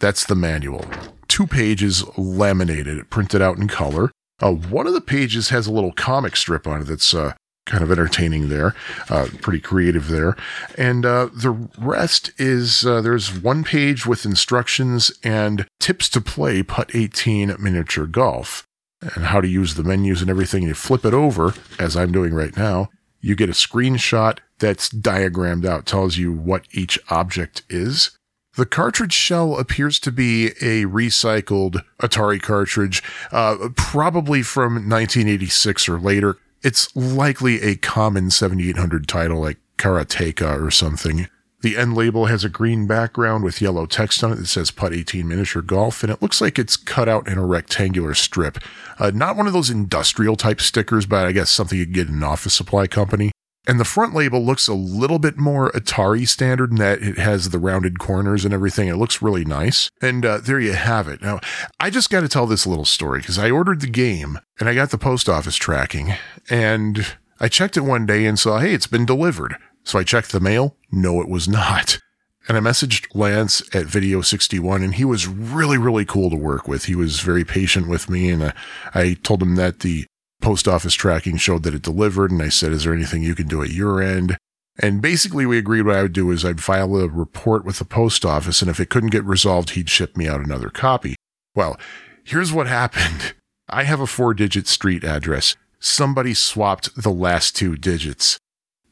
That's 0.00 0.24
the 0.24 0.34
manual. 0.34 0.84
Two 1.28 1.46
pages 1.46 2.04
laminated, 2.18 3.08
printed 3.10 3.40
out 3.40 3.58
in 3.58 3.68
color. 3.68 4.10
Uh, 4.40 4.52
one 4.52 4.86
of 4.86 4.94
the 4.94 5.00
pages 5.00 5.50
has 5.50 5.66
a 5.66 5.72
little 5.72 5.92
comic 5.92 6.34
strip 6.34 6.66
on 6.66 6.80
it 6.80 6.84
that's 6.84 7.14
uh, 7.14 7.34
kind 7.66 7.84
of 7.84 7.92
entertaining 7.92 8.48
there, 8.48 8.74
uh, 9.10 9.28
pretty 9.42 9.60
creative 9.60 10.08
there. 10.08 10.36
And 10.76 11.04
uh, 11.04 11.28
the 11.32 11.68
rest 11.78 12.32
is 12.38 12.84
uh, 12.84 13.00
there's 13.00 13.32
one 13.38 13.62
page 13.62 14.06
with 14.06 14.24
instructions 14.24 15.12
and 15.22 15.66
tips 15.78 16.08
to 16.10 16.20
play 16.20 16.62
Putt 16.62 16.94
18 16.94 17.54
miniature 17.58 18.06
golf 18.06 18.64
and 19.02 19.26
how 19.26 19.40
to 19.40 19.48
use 19.48 19.74
the 19.74 19.84
menus 19.84 20.22
and 20.22 20.30
everything. 20.30 20.62
You 20.62 20.74
flip 20.74 21.04
it 21.04 21.14
over, 21.14 21.54
as 21.78 21.96
I'm 21.96 22.12
doing 22.12 22.34
right 22.34 22.56
now. 22.56 22.88
You 23.20 23.34
get 23.34 23.50
a 23.50 23.52
screenshot 23.52 24.38
that's 24.58 24.88
diagrammed 24.88 25.66
out, 25.66 25.86
tells 25.86 26.16
you 26.16 26.32
what 26.32 26.64
each 26.72 26.98
object 27.10 27.62
is. 27.68 28.18
The 28.56 28.66
cartridge 28.66 29.12
shell 29.12 29.56
appears 29.56 30.00
to 30.00 30.10
be 30.10 30.48
a 30.60 30.84
recycled 30.86 31.84
Atari 32.02 32.42
cartridge, 32.42 33.02
uh, 33.30 33.68
probably 33.76 34.42
from 34.42 34.74
1986 34.74 35.88
or 35.88 36.00
later. 36.00 36.36
It's 36.62 36.94
likely 36.96 37.62
a 37.62 37.76
common 37.76 38.30
7800 38.30 39.06
title 39.06 39.40
like 39.40 39.58
Karateka 39.78 40.60
or 40.60 40.70
something. 40.70 41.28
The 41.62 41.76
end 41.76 41.94
label 41.94 42.26
has 42.26 42.42
a 42.42 42.48
green 42.48 42.86
background 42.86 43.44
with 43.44 43.60
yellow 43.60 43.86
text 43.86 44.24
on 44.24 44.32
it 44.32 44.36
that 44.36 44.46
says 44.46 44.70
Putt 44.70 44.94
18 44.94 45.28
Miniature 45.28 45.62
Golf, 45.62 46.02
and 46.02 46.10
it 46.10 46.22
looks 46.22 46.40
like 46.40 46.58
it's 46.58 46.76
cut 46.76 47.08
out 47.08 47.28
in 47.28 47.38
a 47.38 47.44
rectangular 47.44 48.14
strip. 48.14 48.58
Uh, 48.98 49.10
not 49.14 49.36
one 49.36 49.46
of 49.46 49.52
those 49.52 49.70
industrial 49.70 50.36
type 50.36 50.60
stickers, 50.60 51.06
but 51.06 51.26
I 51.26 51.32
guess 51.32 51.50
something 51.50 51.78
you 51.78 51.86
get 51.86 52.08
in 52.08 52.14
an 52.14 52.22
office 52.22 52.54
supply 52.54 52.86
company. 52.86 53.30
And 53.70 53.78
the 53.78 53.84
front 53.84 54.14
label 54.14 54.44
looks 54.44 54.66
a 54.66 54.74
little 54.74 55.20
bit 55.20 55.38
more 55.38 55.70
Atari 55.70 56.26
standard 56.26 56.72
in 56.72 56.78
that 56.78 57.00
it 57.02 57.18
has 57.18 57.50
the 57.50 57.58
rounded 57.60 58.00
corners 58.00 58.44
and 58.44 58.52
everything. 58.52 58.88
It 58.88 58.96
looks 58.96 59.22
really 59.22 59.44
nice. 59.44 59.88
And 60.02 60.26
uh, 60.26 60.38
there 60.38 60.58
you 60.58 60.72
have 60.72 61.06
it. 61.06 61.22
Now, 61.22 61.38
I 61.78 61.88
just 61.88 62.10
got 62.10 62.22
to 62.22 62.28
tell 62.28 62.48
this 62.48 62.66
little 62.66 62.84
story 62.84 63.20
because 63.20 63.38
I 63.38 63.52
ordered 63.52 63.80
the 63.80 63.86
game 63.86 64.40
and 64.58 64.68
I 64.68 64.74
got 64.74 64.90
the 64.90 64.98
post 64.98 65.28
office 65.28 65.54
tracking 65.54 66.14
and 66.50 67.14
I 67.38 67.46
checked 67.46 67.76
it 67.76 67.82
one 67.82 68.06
day 68.06 68.26
and 68.26 68.36
saw, 68.36 68.58
hey, 68.58 68.74
it's 68.74 68.88
been 68.88 69.06
delivered. 69.06 69.54
So 69.84 70.00
I 70.00 70.02
checked 70.02 70.32
the 70.32 70.40
mail. 70.40 70.74
No, 70.90 71.20
it 71.20 71.28
was 71.28 71.46
not. 71.48 72.00
And 72.48 72.56
I 72.56 72.60
messaged 72.60 73.06
Lance 73.14 73.62
at 73.72 73.86
Video 73.86 74.20
61, 74.20 74.82
and 74.82 74.96
he 74.96 75.04
was 75.04 75.28
really, 75.28 75.78
really 75.78 76.04
cool 76.04 76.28
to 76.30 76.36
work 76.36 76.66
with. 76.66 76.86
He 76.86 76.96
was 76.96 77.20
very 77.20 77.44
patient 77.44 77.86
with 77.86 78.10
me, 78.10 78.30
and 78.30 78.42
I, 78.42 78.52
I 78.94 79.14
told 79.22 79.40
him 79.40 79.54
that 79.54 79.80
the 79.80 80.06
post 80.40 80.66
office 80.66 80.94
tracking 80.94 81.36
showed 81.36 81.62
that 81.62 81.74
it 81.74 81.82
delivered. 81.82 82.30
And 82.30 82.42
I 82.42 82.48
said, 82.48 82.72
Is 82.72 82.84
there 82.84 82.94
anything 82.94 83.22
you 83.22 83.34
can 83.34 83.48
do 83.48 83.62
at 83.62 83.70
your 83.70 84.02
end? 84.02 84.36
And 84.78 85.02
basically, 85.02 85.44
we 85.44 85.58
agreed 85.58 85.82
what 85.82 85.96
I 85.96 86.02
would 86.02 86.12
do 86.12 86.30
is 86.30 86.44
I'd 86.44 86.62
file 86.62 86.96
a 86.96 87.08
report 87.08 87.64
with 87.64 87.78
the 87.78 87.84
post 87.84 88.24
office, 88.24 88.62
and 88.62 88.70
if 88.70 88.80
it 88.80 88.88
couldn't 88.88 89.10
get 89.10 89.24
resolved, 89.24 89.70
he'd 89.70 89.90
ship 89.90 90.16
me 90.16 90.26
out 90.26 90.40
another 90.40 90.70
copy. 90.70 91.16
Well, 91.54 91.78
here's 92.24 92.52
what 92.52 92.66
happened 92.80 93.34
I 93.68 93.84
have 93.84 94.00
a 94.00 94.06
four 94.06 94.34
digit 94.34 94.66
street 94.66 95.04
address. 95.04 95.56
Somebody 95.78 96.34
swapped 96.34 96.94
the 96.94 97.10
last 97.10 97.56
two 97.56 97.76
digits. 97.76 98.38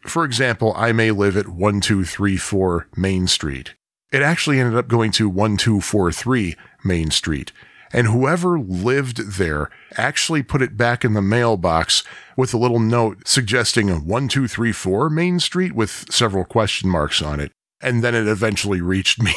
For 0.03 0.25
example, 0.25 0.73
I 0.77 0.93
may 0.93 1.11
live 1.11 1.37
at 1.37 1.49
1234 1.49 2.89
Main 2.97 3.27
Street. 3.27 3.75
It 4.11 4.23
actually 4.23 4.59
ended 4.59 4.79
up 4.79 4.89
going 4.89 5.13
to 5.13 5.29
1243 5.29 6.57
Main 6.85 7.11
Street 7.11 7.53
and 7.93 8.07
whoever 8.07 8.59
lived 8.59 9.39
there 9.39 9.71
actually 9.97 10.43
put 10.43 10.63
it 10.63 10.77
back 10.77 11.05
in 11.05 11.15
the 11.15 11.23
mailbox 11.23 12.03
with 12.37 12.55
a 12.55 12.59
little 12.59 12.81
note 12.81 13.27
suggesting 13.27 13.89
1234 13.89 15.11
Main 15.11 15.41
Street 15.41 15.75
with 15.75 16.07
several 16.11 16.45
question 16.45 16.89
marks 16.89 17.23
on 17.23 17.41
it. 17.41 17.53
And 17.81 18.03
then 18.03 18.15
it 18.15 18.27
eventually 18.27 18.81
reached 18.81 19.23
me. 19.23 19.35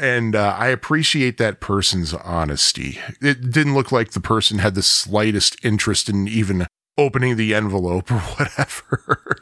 and 0.00 0.34
uh, 0.34 0.56
I 0.58 0.68
appreciate 0.68 1.38
that 1.38 1.60
person's 1.60 2.14
honesty. 2.14 2.98
It 3.20 3.50
didn't 3.50 3.74
look 3.74 3.92
like 3.92 4.12
the 4.12 4.20
person 4.20 4.58
had 4.58 4.74
the 4.74 4.82
slightest 4.82 5.62
interest 5.62 6.08
in 6.08 6.26
even 6.26 6.66
opening 6.96 7.36
the 7.36 7.54
envelope 7.54 8.10
or 8.10 8.18
whatever. 8.18 9.40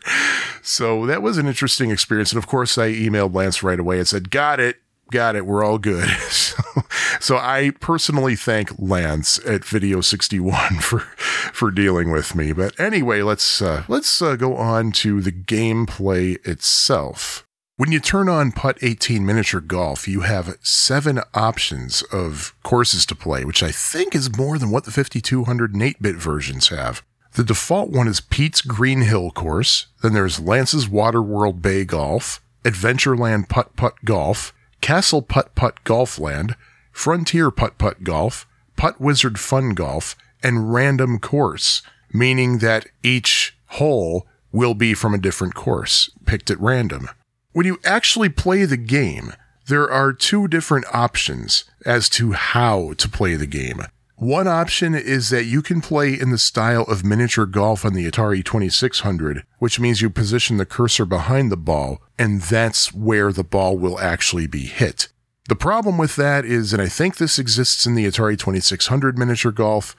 so 0.63 1.07
that 1.07 1.23
was 1.23 1.39
an 1.39 1.47
interesting 1.47 1.91
experience. 1.91 2.33
And 2.33 2.39
of 2.39 2.47
course, 2.47 2.77
I 2.77 2.93
emailed 2.93 3.35
Lance 3.35 3.63
right 3.63 3.81
away 3.81 3.99
and 3.99 4.07
said, 4.07 4.31
Got 4.31 4.61
it 4.61 4.77
got 5.11 5.37
it. 5.37 5.47
We're 5.47 5.65
all 5.65 5.79
good. 5.79 6.09
So, 6.57 6.83
so 7.21 7.37
I 7.37 7.73
personally 7.81 8.35
thank 8.35 8.79
Lance 8.79 9.39
at 9.47 9.65
Video 9.65 10.01
61 10.01 10.77
for, 10.81 11.01
for 11.01 11.71
dealing 11.71 12.11
with 12.11 12.35
me. 12.35 12.53
But 12.53 12.79
anyway, 12.81 13.23
let's, 13.23 13.61
uh, 13.61 13.85
let's 13.89 14.23
uh, 14.23 14.37
go 14.37 14.57
on 14.57 14.93
to 14.93 15.21
the 15.21 15.33
gameplay 15.33 16.45
itself. 16.47 17.47
When 17.79 17.93
you 17.93 18.01
turn 18.01 18.31
on 18.31 18.53
Putt 18.53 18.79
18 18.81 19.27
Miniature 19.27 19.61
Golf, 19.61 20.09
you 20.09 20.21
have 20.21 20.57
seven 20.63 21.21
options 21.35 22.03
of 22.11 22.55
courses 22.63 23.05
to 23.07 23.15
play, 23.15 23.45
which 23.45 23.63
I 23.63 23.71
think 23.71 24.15
is 24.15 24.35
more 24.35 24.57
than 24.59 24.71
what 24.71 24.85
the 24.85 24.91
5200 24.91 25.75
and 25.75 25.83
8 25.83 26.01
bit 26.01 26.17
versions 26.17 26.69
have. 26.69 27.03
The 27.35 27.45
default 27.45 27.91
one 27.91 28.09
is 28.09 28.23
Pete's 28.23 28.63
Green 28.63 29.03
Hill 29.03 29.31
course. 29.31 29.89
Then 30.03 30.15
there's 30.15 30.41
Lance's 30.41 30.87
Waterworld 30.87 31.61
Bay 31.61 31.85
Golf, 31.85 32.41
Adventureland 32.65 33.51
Putt 33.51 33.77
Putt 33.77 33.97
Golf, 34.07 34.55
Castle 34.87 35.21
Putt 35.21 35.57
Putt 35.57 35.83
Golf 35.83 36.17
Land, 36.17 36.55
Frontier 36.93 37.51
Putt 37.51 37.77
Putt 37.77 38.05
Golf, 38.05 38.47
Putt 38.77 39.01
Wizard 39.01 39.37
Fun 39.37 39.71
Golf, 39.71 40.15
and 40.45 40.73
Random 40.73 41.19
Course, 41.19 41.83
meaning 42.13 42.59
that 42.59 42.87
each 43.03 43.59
hole 43.67 44.29
will 44.53 44.75
be 44.75 44.95
from 44.95 45.13
a 45.13 45.19
different 45.19 45.57
course, 45.57 46.09
picked 46.25 46.53
at 46.53 46.61
random. 46.61 47.11
When 47.51 47.67
you 47.67 47.81
actually 47.85 48.29
play 48.29 48.65
the 48.65 48.77
game, 48.77 49.33
there 49.67 49.91
are 49.91 50.13
two 50.13 50.47
different 50.47 50.87
options 50.95 51.65
as 51.85 52.09
to 52.11 52.35
how 52.35 52.93
to 52.93 53.09
play 53.09 53.35
the 53.35 53.49
game. 53.49 53.81
One 54.19 54.49
option 54.49 54.95
is 54.95 55.29
that 55.29 55.45
you 55.45 55.61
can 55.61 55.83
play 55.83 56.19
in 56.19 56.31
the 56.31 56.39
style 56.39 56.85
of 56.85 57.05
miniature 57.05 57.45
golf 57.45 57.85
on 57.85 57.93
the 57.93 58.11
Atari 58.11 58.43
2600, 58.43 59.45
which 59.59 59.79
means 59.79 60.01
you 60.01 60.09
position 60.09 60.57
the 60.57 60.65
cursor 60.65 61.05
behind 61.05 61.53
the 61.53 61.57
ball, 61.57 62.01
and 62.19 62.41
that's 62.41 62.95
where 62.95 63.31
the 63.31 63.45
ball 63.45 63.77
will 63.77 64.01
actually 64.01 64.47
be 64.47 64.65
hit. 64.65 65.09
The 65.51 65.55
problem 65.55 65.99
with 65.99 66.17
that 66.17 66.47
is, 66.47 66.73
and 66.73 66.81
I 66.81 66.89
think 66.89 67.19
this 67.19 67.39
exists 67.39 67.85
in 67.85 67.95
the 67.95 68.07
Atari 68.07 68.39
2600 68.39 69.19
miniature 69.19 69.53
golf, 69.53 69.95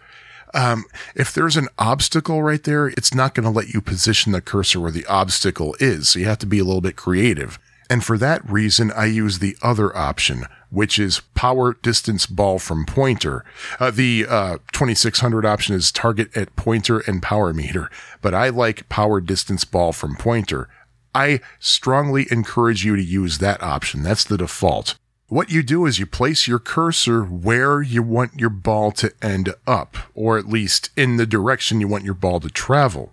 um, 0.52 0.86
if 1.14 1.32
there's 1.32 1.56
an 1.56 1.68
obstacle 1.78 2.42
right 2.42 2.64
there, 2.64 2.88
it's 2.88 3.14
not 3.14 3.36
going 3.36 3.44
to 3.44 3.52
let 3.52 3.70
you 3.70 3.82
position 3.82 4.32
the 4.32 4.42
cursor 4.42 4.80
where 4.80 4.92
the 4.92 5.06
obstacle 5.06 5.76
is. 5.80 6.10
So 6.10 6.20
you 6.20 6.26
have 6.26 6.40
to 6.40 6.48
be 6.48 6.58
a 6.58 6.64
little 6.64 6.82
bit 6.82 6.96
creative. 6.96 7.60
And 7.88 8.04
for 8.04 8.18
that 8.18 8.50
reason, 8.50 8.92
I 8.92 9.06
use 9.06 9.40
the 9.40 9.56
other 9.62 9.96
option, 9.96 10.46
which 10.70 11.00
is 11.00 11.22
power 11.34 11.74
distance 11.82 12.26
ball 12.26 12.60
from 12.60 12.86
pointer. 12.86 13.44
Uh, 13.80 13.92
the 13.92 14.26
uh, 14.28 14.58
2600 14.72 15.46
option 15.46 15.76
is 15.76 15.92
target 15.92 16.36
at 16.36 16.56
pointer 16.56 17.00
and 17.00 17.22
power 17.22 17.54
meter, 17.54 17.90
but 18.22 18.34
I 18.34 18.50
like 18.50 18.90
power 18.90 19.22
distance 19.22 19.66
ball 19.66 19.94
from 19.94 20.16
pointer. 20.16 20.70
I 21.16 21.40
strongly 21.60 22.28
encourage 22.30 22.86
you 22.86 22.96
to 22.96 23.04
use 23.04 23.40
that 23.40 23.64
option. 23.64 24.04
That's 24.04 24.24
the 24.24 24.38
default. 24.38 24.96
What 25.30 25.52
you 25.52 25.62
do 25.62 25.86
is 25.86 26.00
you 26.00 26.06
place 26.06 26.48
your 26.48 26.60
cursor 26.60 27.24
where 27.24 27.82
you 27.82 28.02
want 28.02 28.40
your 28.40 28.50
ball 28.50 28.92
to 28.94 29.12
end 29.22 29.54
up, 29.66 29.98
or 30.14 30.38
at 30.38 30.48
least 30.48 30.90
in 30.96 31.18
the 31.18 31.26
direction 31.26 31.82
you 31.82 31.88
want 31.88 32.06
your 32.06 32.14
ball 32.14 32.40
to 32.40 32.50
travel 32.50 33.12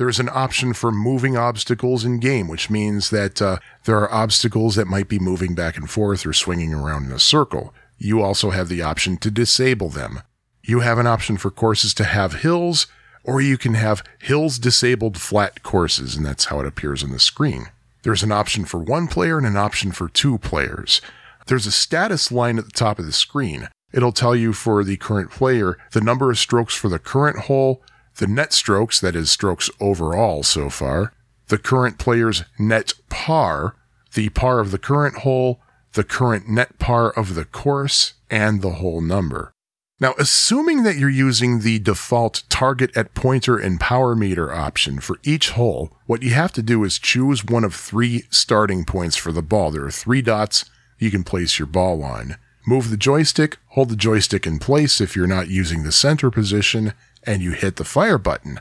there 0.00 0.08
is 0.08 0.18
an 0.18 0.30
option 0.32 0.72
for 0.72 0.90
moving 0.90 1.36
obstacles 1.36 2.06
in 2.06 2.20
game, 2.20 2.48
which 2.48 2.70
means 2.70 3.10
that 3.10 3.42
uh, 3.42 3.58
there 3.84 3.98
are 3.98 4.10
obstacles 4.10 4.74
that 4.74 4.86
might 4.86 5.08
be 5.08 5.18
moving 5.18 5.54
back 5.54 5.76
and 5.76 5.90
forth 5.90 6.24
or 6.24 6.32
swinging 6.32 6.72
around 6.72 7.04
in 7.04 7.12
a 7.12 7.18
circle. 7.18 7.74
You 7.98 8.22
also 8.22 8.48
have 8.48 8.70
the 8.70 8.80
option 8.80 9.18
to 9.18 9.30
disable 9.30 9.90
them. 9.90 10.22
You 10.62 10.80
have 10.80 10.96
an 10.96 11.06
option 11.06 11.36
for 11.36 11.50
courses 11.50 11.92
to 11.92 12.04
have 12.04 12.40
hills, 12.40 12.86
or 13.24 13.42
you 13.42 13.58
can 13.58 13.74
have 13.74 14.02
hills 14.18 14.58
disabled 14.58 15.18
flat 15.18 15.62
courses, 15.62 16.16
and 16.16 16.24
that's 16.24 16.46
how 16.46 16.60
it 16.60 16.66
appears 16.66 17.04
on 17.04 17.10
the 17.10 17.18
screen. 17.18 17.66
There's 18.02 18.22
an 18.22 18.32
option 18.32 18.64
for 18.64 18.78
one 18.78 19.06
player 19.06 19.36
and 19.36 19.46
an 19.46 19.58
option 19.58 19.92
for 19.92 20.08
two 20.08 20.38
players. 20.38 21.02
There's 21.46 21.66
a 21.66 21.70
status 21.70 22.32
line 22.32 22.58
at 22.58 22.64
the 22.64 22.70
top 22.70 22.98
of 22.98 23.04
the 23.04 23.12
screen. 23.12 23.68
It'll 23.92 24.12
tell 24.12 24.34
you 24.34 24.54
for 24.54 24.82
the 24.82 24.96
current 24.96 25.30
player 25.30 25.76
the 25.92 26.00
number 26.00 26.30
of 26.30 26.38
strokes 26.38 26.74
for 26.74 26.88
the 26.88 26.98
current 26.98 27.40
hole, 27.40 27.82
the 28.18 28.26
net 28.26 28.52
strokes, 28.52 29.00
that 29.00 29.16
is 29.16 29.30
strokes 29.30 29.70
overall 29.80 30.42
so 30.42 30.68
far, 30.70 31.12
the 31.48 31.58
current 31.58 31.98
player's 31.98 32.44
net 32.58 32.94
par, 33.08 33.76
the 34.14 34.28
par 34.30 34.60
of 34.60 34.70
the 34.70 34.78
current 34.78 35.18
hole, 35.18 35.60
the 35.92 36.04
current 36.04 36.48
net 36.48 36.78
par 36.78 37.10
of 37.10 37.34
the 37.34 37.44
course, 37.44 38.14
and 38.30 38.62
the 38.62 38.74
hole 38.74 39.00
number. 39.00 39.52
Now, 39.98 40.14
assuming 40.18 40.82
that 40.84 40.96
you're 40.96 41.10
using 41.10 41.60
the 41.60 41.78
default 41.78 42.44
target 42.48 42.96
at 42.96 43.12
pointer 43.12 43.58
and 43.58 43.78
power 43.78 44.16
meter 44.16 44.50
option 44.50 44.98
for 44.98 45.18
each 45.24 45.50
hole, 45.50 45.92
what 46.06 46.22
you 46.22 46.30
have 46.30 46.52
to 46.54 46.62
do 46.62 46.84
is 46.84 46.98
choose 46.98 47.44
one 47.44 47.64
of 47.64 47.74
three 47.74 48.24
starting 48.30 48.84
points 48.84 49.16
for 49.16 49.30
the 49.30 49.42
ball. 49.42 49.70
There 49.70 49.84
are 49.84 49.90
three 49.90 50.22
dots 50.22 50.64
you 50.98 51.10
can 51.10 51.22
place 51.22 51.58
your 51.58 51.66
ball 51.66 52.02
on. 52.02 52.36
Move 52.66 52.90
the 52.90 52.96
joystick, 52.96 53.58
hold 53.68 53.90
the 53.90 53.96
joystick 53.96 54.46
in 54.46 54.58
place 54.58 55.02
if 55.02 55.14
you're 55.14 55.26
not 55.26 55.48
using 55.48 55.82
the 55.82 55.92
center 55.92 56.30
position, 56.30 56.94
and 57.24 57.42
you 57.42 57.52
hit 57.52 57.76
the 57.76 57.84
fire 57.84 58.18
button. 58.18 58.60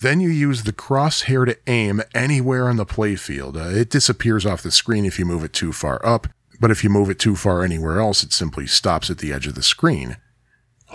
Then 0.00 0.20
you 0.20 0.30
use 0.30 0.62
the 0.62 0.72
crosshair 0.72 1.44
to 1.46 1.58
aim 1.66 2.00
anywhere 2.14 2.68
on 2.68 2.76
the 2.76 2.86
playfield. 2.86 3.56
Uh, 3.56 3.78
it 3.78 3.90
disappears 3.90 4.46
off 4.46 4.62
the 4.62 4.70
screen 4.70 5.04
if 5.04 5.18
you 5.18 5.26
move 5.26 5.44
it 5.44 5.52
too 5.52 5.72
far 5.72 6.04
up, 6.04 6.26
but 6.58 6.70
if 6.70 6.82
you 6.82 6.90
move 6.90 7.10
it 7.10 7.18
too 7.18 7.36
far 7.36 7.62
anywhere 7.62 8.00
else, 8.00 8.22
it 8.22 8.32
simply 8.32 8.66
stops 8.66 9.10
at 9.10 9.18
the 9.18 9.32
edge 9.32 9.46
of 9.46 9.54
the 9.54 9.62
screen. 9.62 10.16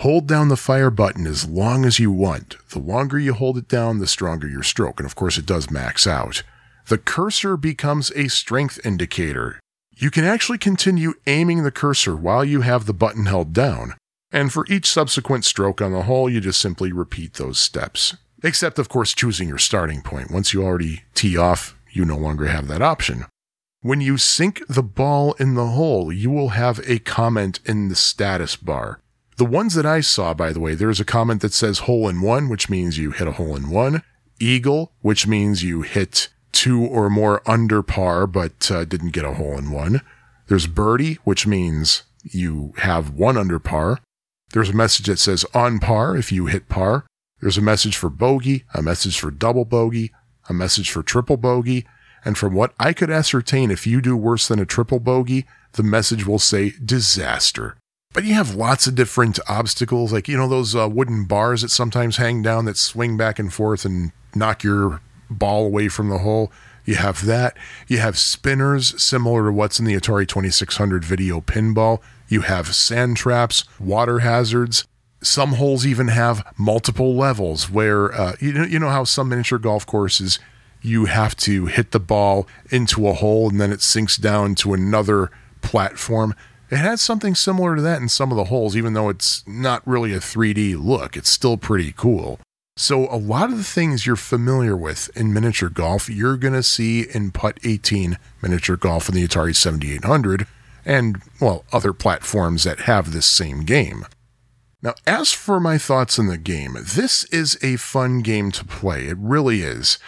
Hold 0.00 0.26
down 0.26 0.48
the 0.48 0.56
fire 0.56 0.90
button 0.90 1.26
as 1.26 1.48
long 1.48 1.84
as 1.84 1.98
you 1.98 2.10
want. 2.10 2.56
The 2.70 2.80
longer 2.80 3.18
you 3.18 3.32
hold 3.32 3.56
it 3.56 3.66
down, 3.66 3.98
the 3.98 4.06
stronger 4.06 4.46
your 4.46 4.62
stroke, 4.62 5.00
and 5.00 5.06
of 5.06 5.14
course 5.14 5.38
it 5.38 5.46
does 5.46 5.70
max 5.70 6.06
out. 6.06 6.42
The 6.88 6.98
cursor 6.98 7.56
becomes 7.56 8.12
a 8.14 8.28
strength 8.28 8.78
indicator. 8.84 9.58
You 9.96 10.10
can 10.10 10.24
actually 10.24 10.58
continue 10.58 11.14
aiming 11.26 11.62
the 11.62 11.70
cursor 11.70 12.14
while 12.14 12.44
you 12.44 12.60
have 12.60 12.84
the 12.84 12.92
button 12.92 13.24
held 13.24 13.54
down, 13.54 13.94
and 14.32 14.52
for 14.52 14.66
each 14.68 14.90
subsequent 14.90 15.44
stroke 15.44 15.80
on 15.80 15.92
the 15.92 16.02
hole, 16.02 16.28
you 16.28 16.40
just 16.40 16.60
simply 16.60 16.92
repeat 16.92 17.34
those 17.34 17.58
steps. 17.58 18.16
Except, 18.42 18.78
of 18.78 18.88
course, 18.88 19.14
choosing 19.14 19.48
your 19.48 19.58
starting 19.58 20.02
point. 20.02 20.30
Once 20.30 20.52
you 20.52 20.62
already 20.62 21.04
tee 21.14 21.36
off, 21.36 21.76
you 21.90 22.04
no 22.04 22.16
longer 22.16 22.46
have 22.46 22.68
that 22.68 22.82
option. 22.82 23.24
When 23.80 24.00
you 24.00 24.18
sink 24.18 24.62
the 24.68 24.82
ball 24.82 25.32
in 25.34 25.54
the 25.54 25.68
hole, 25.68 26.12
you 26.12 26.30
will 26.30 26.50
have 26.50 26.80
a 26.86 26.98
comment 26.98 27.60
in 27.64 27.88
the 27.88 27.94
status 27.94 28.56
bar. 28.56 29.00
The 29.36 29.44
ones 29.44 29.74
that 29.74 29.86
I 29.86 30.00
saw, 30.00 30.34
by 30.34 30.52
the 30.52 30.60
way, 30.60 30.74
there's 30.74 31.00
a 31.00 31.04
comment 31.04 31.42
that 31.42 31.52
says 31.52 31.80
hole 31.80 32.08
in 32.08 32.20
one, 32.20 32.48
which 32.48 32.68
means 32.68 32.98
you 32.98 33.10
hit 33.10 33.28
a 33.28 33.32
hole 33.32 33.54
in 33.54 33.70
one. 33.70 34.02
Eagle, 34.40 34.92
which 35.00 35.26
means 35.26 35.62
you 35.62 35.82
hit 35.82 36.28
two 36.52 36.84
or 36.84 37.08
more 37.08 37.42
under 37.46 37.82
par, 37.82 38.26
but 38.26 38.70
uh, 38.70 38.84
didn't 38.84 39.12
get 39.12 39.24
a 39.24 39.34
hole 39.34 39.56
in 39.56 39.70
one. 39.70 40.00
There's 40.48 40.66
birdie, 40.66 41.14
which 41.24 41.46
means 41.46 42.04
you 42.22 42.72
have 42.78 43.10
one 43.10 43.36
under 43.36 43.58
par. 43.58 44.00
There's 44.50 44.70
a 44.70 44.74
message 44.74 45.06
that 45.06 45.18
says 45.18 45.44
on 45.54 45.78
par 45.78 46.16
if 46.16 46.30
you 46.30 46.46
hit 46.46 46.68
par. 46.68 47.06
There's 47.40 47.58
a 47.58 47.62
message 47.62 47.96
for 47.96 48.08
bogey, 48.08 48.64
a 48.72 48.82
message 48.82 49.18
for 49.18 49.30
double 49.30 49.64
bogey, 49.64 50.12
a 50.48 50.54
message 50.54 50.90
for 50.90 51.02
triple 51.02 51.36
bogey. 51.36 51.86
And 52.24 52.38
from 52.38 52.54
what 52.54 52.72
I 52.78 52.92
could 52.92 53.10
ascertain, 53.10 53.70
if 53.70 53.86
you 53.86 54.00
do 54.00 54.16
worse 54.16 54.48
than 54.48 54.58
a 54.58 54.66
triple 54.66 55.00
bogey, 55.00 55.46
the 55.72 55.82
message 55.82 56.26
will 56.26 56.38
say 56.38 56.72
disaster. 56.84 57.76
But 58.12 58.24
you 58.24 58.34
have 58.34 58.54
lots 58.54 58.86
of 58.86 58.94
different 58.94 59.38
obstacles, 59.46 60.12
like, 60.12 60.26
you 60.26 60.38
know, 60.38 60.48
those 60.48 60.74
uh, 60.74 60.88
wooden 60.88 61.26
bars 61.26 61.62
that 61.62 61.70
sometimes 61.70 62.16
hang 62.16 62.40
down 62.40 62.64
that 62.64 62.78
swing 62.78 63.16
back 63.16 63.38
and 63.38 63.52
forth 63.52 63.84
and 63.84 64.10
knock 64.34 64.64
your 64.64 65.02
ball 65.28 65.66
away 65.66 65.88
from 65.88 66.08
the 66.08 66.18
hole. 66.18 66.50
You 66.86 66.94
have 66.94 67.26
that. 67.26 67.56
You 67.88 67.98
have 67.98 68.16
spinners 68.16 69.00
similar 69.02 69.46
to 69.46 69.52
what's 69.52 69.78
in 69.78 69.84
the 69.84 69.94
Atari 69.94 70.26
2600 70.26 71.04
video 71.04 71.40
pinball. 71.40 72.00
You 72.28 72.42
have 72.42 72.74
sand 72.74 73.16
traps, 73.16 73.64
water 73.78 74.20
hazards. 74.20 74.86
Some 75.22 75.54
holes 75.54 75.86
even 75.86 76.08
have 76.08 76.46
multiple 76.58 77.14
levels 77.14 77.70
where, 77.70 78.12
uh, 78.12 78.36
you, 78.40 78.52
know, 78.52 78.64
you 78.64 78.78
know 78.78 78.90
how 78.90 79.04
some 79.04 79.28
miniature 79.28 79.58
golf 79.58 79.86
courses, 79.86 80.38
you 80.82 81.06
have 81.06 81.36
to 81.36 81.66
hit 81.66 81.92
the 81.92 82.00
ball 82.00 82.46
into 82.70 83.08
a 83.08 83.12
hole 83.12 83.48
and 83.48 83.60
then 83.60 83.72
it 83.72 83.82
sinks 83.82 84.16
down 84.16 84.54
to 84.56 84.74
another 84.74 85.30
platform. 85.62 86.34
It 86.70 86.76
has 86.76 87.00
something 87.00 87.34
similar 87.34 87.76
to 87.76 87.82
that 87.82 88.00
in 88.00 88.08
some 88.08 88.30
of 88.30 88.36
the 88.36 88.44
holes, 88.44 88.76
even 88.76 88.92
though 88.92 89.08
it's 89.08 89.46
not 89.46 89.86
really 89.86 90.12
a 90.12 90.18
3D 90.18 90.76
look. 90.82 91.16
It's 91.16 91.30
still 91.30 91.56
pretty 91.56 91.92
cool. 91.96 92.40
So, 92.78 93.08
a 93.10 93.16
lot 93.16 93.50
of 93.50 93.56
the 93.56 93.64
things 93.64 94.04
you're 94.04 94.16
familiar 94.16 94.76
with 94.76 95.08
in 95.16 95.32
miniature 95.32 95.70
golf, 95.70 96.10
you're 96.10 96.36
going 96.36 96.52
to 96.52 96.62
see 96.62 97.06
in 97.08 97.30
Putt 97.30 97.58
18 97.64 98.18
miniature 98.42 98.76
golf 98.76 99.08
in 99.08 99.14
the 99.14 99.26
Atari 99.26 99.56
7800 99.56 100.46
and, 100.86 101.20
well, 101.40 101.64
other 101.72 101.92
platforms 101.92 102.64
that 102.64 102.80
have 102.80 103.12
this 103.12 103.26
same 103.26 103.64
game. 103.64 104.06
Now, 104.80 104.94
as 105.06 105.32
for 105.32 105.58
my 105.58 105.78
thoughts 105.78 106.18
on 106.18 106.28
the 106.28 106.38
game, 106.38 106.76
this 106.80 107.24
is 107.24 107.58
a 107.62 107.76
fun 107.76 108.20
game 108.20 108.52
to 108.52 108.64
play. 108.64 109.06
It 109.06 109.18
really 109.18 109.62
is. 109.62 109.98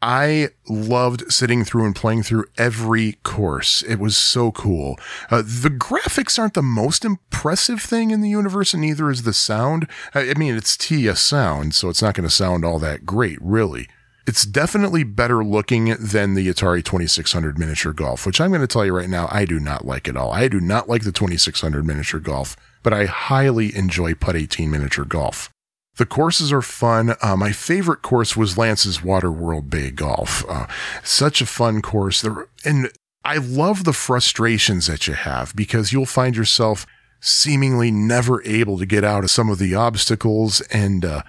I 0.00 0.48
loved 0.68 1.32
sitting 1.32 1.64
through 1.64 1.86
and 1.86 1.94
playing 1.94 2.24
through 2.24 2.46
every 2.58 3.18
course. 3.22 3.82
It 3.82 4.00
was 4.00 4.16
so 4.16 4.50
cool. 4.50 4.98
Uh, 5.30 5.42
the 5.42 5.70
graphics 5.70 6.38
aren't 6.40 6.54
the 6.54 6.62
most 6.62 7.04
impressive 7.04 7.80
thing 7.80 8.10
in 8.10 8.20
the 8.20 8.30
universe, 8.30 8.74
and 8.74 8.80
neither 8.80 9.10
is 9.10 9.22
the 9.22 9.32
sound. 9.32 9.86
I 10.12 10.34
mean, 10.34 10.56
it's 10.56 10.76
TIA 10.76 11.14
sound, 11.14 11.76
so 11.76 11.88
it's 11.88 12.02
not 12.02 12.14
going 12.14 12.28
to 12.28 12.34
sound 12.34 12.64
all 12.64 12.80
that 12.80 13.06
great, 13.06 13.38
really. 13.40 13.86
It's 14.26 14.44
definitely 14.44 15.02
better 15.02 15.44
looking 15.44 15.96
than 15.98 16.34
the 16.34 16.48
Atari 16.48 16.84
2600 16.84 17.58
miniature 17.58 17.92
golf, 17.92 18.24
which 18.24 18.40
I'm 18.40 18.50
going 18.50 18.60
to 18.60 18.66
tell 18.66 18.86
you 18.86 18.94
right 18.94 19.08
now, 19.08 19.28
I 19.30 19.44
do 19.44 19.58
not 19.58 19.84
like 19.84 20.08
at 20.08 20.16
all. 20.16 20.30
I 20.30 20.48
do 20.48 20.60
not 20.60 20.88
like 20.88 21.02
the 21.02 21.12
2600 21.12 21.84
miniature 21.84 22.20
golf, 22.20 22.56
but 22.82 22.92
I 22.92 23.06
highly 23.06 23.74
enjoy 23.74 24.14
Putt 24.14 24.36
18 24.36 24.70
miniature 24.70 25.04
golf. 25.04 25.50
The 25.96 26.06
courses 26.06 26.52
are 26.52 26.62
fun. 26.62 27.16
Uh, 27.20 27.36
my 27.36 27.52
favorite 27.52 28.00
course 28.00 28.36
was 28.36 28.56
Lance's 28.56 28.98
Waterworld 28.98 29.68
Bay 29.68 29.90
Golf. 29.90 30.44
Uh, 30.48 30.66
such 31.02 31.42
a 31.42 31.46
fun 31.46 31.82
course. 31.82 32.22
There, 32.22 32.48
and 32.64 32.90
I 33.24 33.36
love 33.36 33.84
the 33.84 33.92
frustrations 33.92 34.86
that 34.86 35.06
you 35.06 35.14
have 35.14 35.54
because 35.54 35.92
you'll 35.92 36.06
find 36.06 36.34
yourself 36.34 36.86
seemingly 37.20 37.90
never 37.90 38.42
able 38.44 38.78
to 38.78 38.86
get 38.86 39.04
out 39.04 39.22
of 39.22 39.30
some 39.30 39.50
of 39.50 39.58
the 39.58 39.74
obstacles. 39.74 40.62
And 40.72 41.04
uh, 41.04 41.22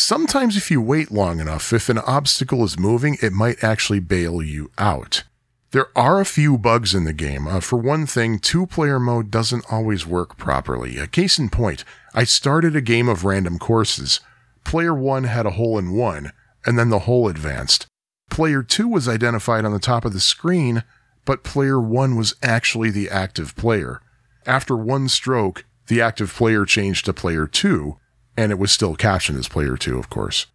sometimes, 0.00 0.56
if 0.56 0.70
you 0.70 0.80
wait 0.80 1.10
long 1.10 1.40
enough, 1.40 1.72
if 1.72 1.88
an 1.88 1.98
obstacle 1.98 2.64
is 2.64 2.78
moving, 2.78 3.16
it 3.20 3.32
might 3.32 3.62
actually 3.62 4.00
bail 4.00 4.42
you 4.42 4.70
out. 4.78 5.24
There 5.70 5.88
are 5.94 6.20
a 6.20 6.24
few 6.24 6.56
bugs 6.56 6.94
in 6.94 7.04
the 7.04 7.12
game. 7.12 7.46
Uh, 7.46 7.60
for 7.60 7.76
one 7.76 8.06
thing, 8.06 8.38
two 8.38 8.66
player 8.66 8.98
mode 8.98 9.30
doesn't 9.30 9.70
always 9.70 10.06
work 10.06 10.38
properly. 10.38 10.98
A 10.98 11.06
case 11.06 11.38
in 11.38 11.50
point, 11.50 11.84
I 12.14 12.24
started 12.24 12.74
a 12.74 12.80
game 12.80 13.08
of 13.08 13.24
random 13.24 13.58
courses. 13.58 14.20
Player 14.64 14.94
1 14.94 15.24
had 15.24 15.44
a 15.44 15.52
hole 15.52 15.78
in 15.78 15.92
1, 15.92 16.32
and 16.64 16.78
then 16.78 16.88
the 16.88 17.00
hole 17.00 17.28
advanced. 17.28 17.86
Player 18.30 18.62
2 18.62 18.88
was 18.88 19.08
identified 19.08 19.64
on 19.64 19.72
the 19.72 19.78
top 19.78 20.04
of 20.04 20.14
the 20.14 20.20
screen, 20.20 20.84
but 21.24 21.44
player 21.44 21.80
1 21.80 22.16
was 22.16 22.34
actually 22.42 22.90
the 22.90 23.10
active 23.10 23.54
player. 23.54 24.00
After 24.46 24.74
one 24.76 25.08
stroke, 25.08 25.66
the 25.88 26.00
active 26.00 26.32
player 26.32 26.64
changed 26.64 27.04
to 27.04 27.12
player 27.12 27.46
2, 27.46 27.98
and 28.38 28.52
it 28.52 28.58
was 28.58 28.70
still 28.70 28.94
captioned 28.94 29.36
as 29.36 29.48
player 29.48 29.76
2, 29.76 29.98
of 29.98 30.08
course. 30.08 30.46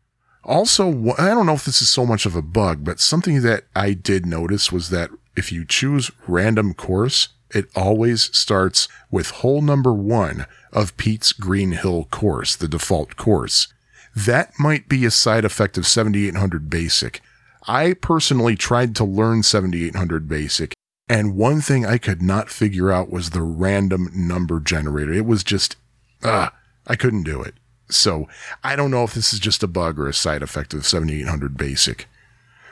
Also, 0.46 1.14
I 1.18 1.28
don't 1.28 1.46
know 1.46 1.54
if 1.54 1.66
this 1.66 1.82
is 1.82 1.90
so 1.90 2.06
much 2.06 2.26
of 2.26 2.34
a 2.34 2.42
bug, 2.42 2.86
but 2.86 3.02
something 3.02 3.42
that 3.42 3.66
I 3.76 3.92
did 3.92 4.26
notice 4.26 4.72
was 4.72 4.90
that 4.90 5.10
if 5.36 5.52
you 5.52 5.66
choose 5.66 6.10
random 6.26 6.76
course, 6.76 7.28
it 7.54 7.66
always 7.76 8.36
starts 8.36 8.88
with 9.12 9.32
hole 9.32 9.62
number 9.62 9.94
one 9.94 10.46
of 10.72 10.96
Pete's 10.96 11.34
Green 11.34 11.74
Hill 11.74 12.06
course, 12.10 12.56
the 12.56 12.70
default 12.70 13.18
course. 13.18 13.68
That 14.16 14.54
might 14.58 14.88
be 14.88 15.04
a 15.04 15.12
side 15.12 15.44
effect 15.44 15.78
of 15.78 15.86
7800 15.86 16.70
Basic. 16.70 17.20
I 17.68 17.94
personally 17.94 18.56
tried 18.56 18.96
to 18.96 19.04
learn 19.04 19.44
7800 19.44 20.30
Basic, 20.30 20.74
and 21.10 21.36
one 21.36 21.60
thing 21.60 21.86
I 21.86 21.98
could 21.98 22.22
not 22.22 22.50
figure 22.50 22.94
out 22.94 23.12
was 23.12 23.32
the 23.32 23.42
random 23.42 24.10
number 24.14 24.62
generator. 24.62 25.12
It 25.12 25.26
was 25.26 25.44
just, 25.44 25.76
ah, 26.24 26.54
I 26.88 26.96
couldn't 26.96 27.24
do 27.24 27.42
it. 27.42 27.56
So 27.90 28.28
I 28.64 28.76
don't 28.76 28.92
know 28.92 29.04
if 29.04 29.14
this 29.14 29.34
is 29.34 29.40
just 29.40 29.64
a 29.64 29.68
bug 29.68 30.00
or 30.00 30.08
a 30.08 30.14
side 30.14 30.42
effect 30.42 30.74
of 30.74 30.86
7800 30.86 31.58
Basic. 31.58 32.08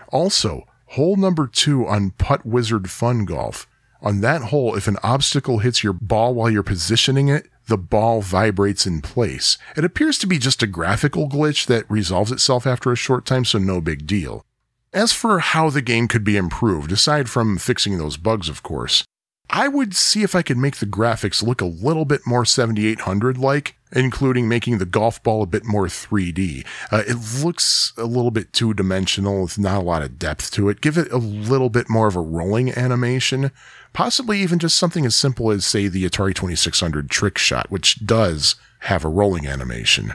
Also, 0.09 0.67
hole 0.87 1.15
number 1.15 1.47
two 1.47 1.87
on 1.87 2.11
Putt 2.11 2.45
Wizard 2.45 2.89
Fun 2.89 3.25
Golf. 3.25 3.67
On 4.01 4.21
that 4.21 4.43
hole, 4.43 4.75
if 4.75 4.87
an 4.87 4.97
obstacle 5.03 5.59
hits 5.59 5.83
your 5.83 5.93
ball 5.93 6.33
while 6.33 6.49
you're 6.49 6.63
positioning 6.63 7.27
it, 7.27 7.47
the 7.67 7.77
ball 7.77 8.21
vibrates 8.21 8.87
in 8.87 9.01
place. 9.01 9.57
It 9.77 9.85
appears 9.85 10.17
to 10.19 10.27
be 10.27 10.39
just 10.39 10.63
a 10.63 10.67
graphical 10.67 11.29
glitch 11.29 11.67
that 11.67 11.89
resolves 11.89 12.31
itself 12.31 12.65
after 12.65 12.91
a 12.91 12.97
short 12.97 13.25
time, 13.25 13.45
so 13.45 13.59
no 13.59 13.79
big 13.79 14.07
deal. 14.07 14.43
As 14.91 15.13
for 15.13 15.39
how 15.39 15.69
the 15.69 15.81
game 15.81 16.07
could 16.07 16.23
be 16.23 16.35
improved, 16.35 16.91
aside 16.91 17.29
from 17.29 17.57
fixing 17.57 17.97
those 17.97 18.17
bugs, 18.17 18.49
of 18.49 18.61
course, 18.61 19.05
I 19.53 19.67
would 19.67 19.93
see 19.93 20.23
if 20.23 20.33
I 20.33 20.43
could 20.43 20.57
make 20.57 20.77
the 20.77 20.85
graphics 20.85 21.43
look 21.43 21.59
a 21.59 21.65
little 21.65 22.05
bit 22.05 22.21
more 22.25 22.45
7800 22.45 23.37
like, 23.37 23.75
including 23.91 24.47
making 24.47 24.77
the 24.77 24.85
golf 24.85 25.21
ball 25.21 25.43
a 25.43 25.45
bit 25.45 25.65
more 25.65 25.87
3D. 25.87 26.65
Uh, 26.89 27.03
it 27.05 27.43
looks 27.43 27.91
a 27.97 28.05
little 28.05 28.31
bit 28.31 28.53
two 28.53 28.73
dimensional 28.73 29.41
with 29.41 29.59
not 29.59 29.81
a 29.81 29.83
lot 29.83 30.03
of 30.03 30.17
depth 30.17 30.51
to 30.51 30.69
it. 30.69 30.79
Give 30.79 30.97
it 30.97 31.11
a 31.11 31.17
little 31.17 31.69
bit 31.69 31.89
more 31.89 32.07
of 32.07 32.15
a 32.15 32.21
rolling 32.21 32.71
animation, 32.71 33.51
possibly 33.91 34.39
even 34.39 34.57
just 34.57 34.77
something 34.77 35.05
as 35.05 35.17
simple 35.17 35.51
as, 35.51 35.65
say, 35.65 35.89
the 35.89 36.05
Atari 36.05 36.33
2600 36.33 37.09
trick 37.09 37.37
shot, 37.37 37.69
which 37.69 38.05
does 38.05 38.55
have 38.81 39.03
a 39.03 39.09
rolling 39.09 39.45
animation. 39.45 40.13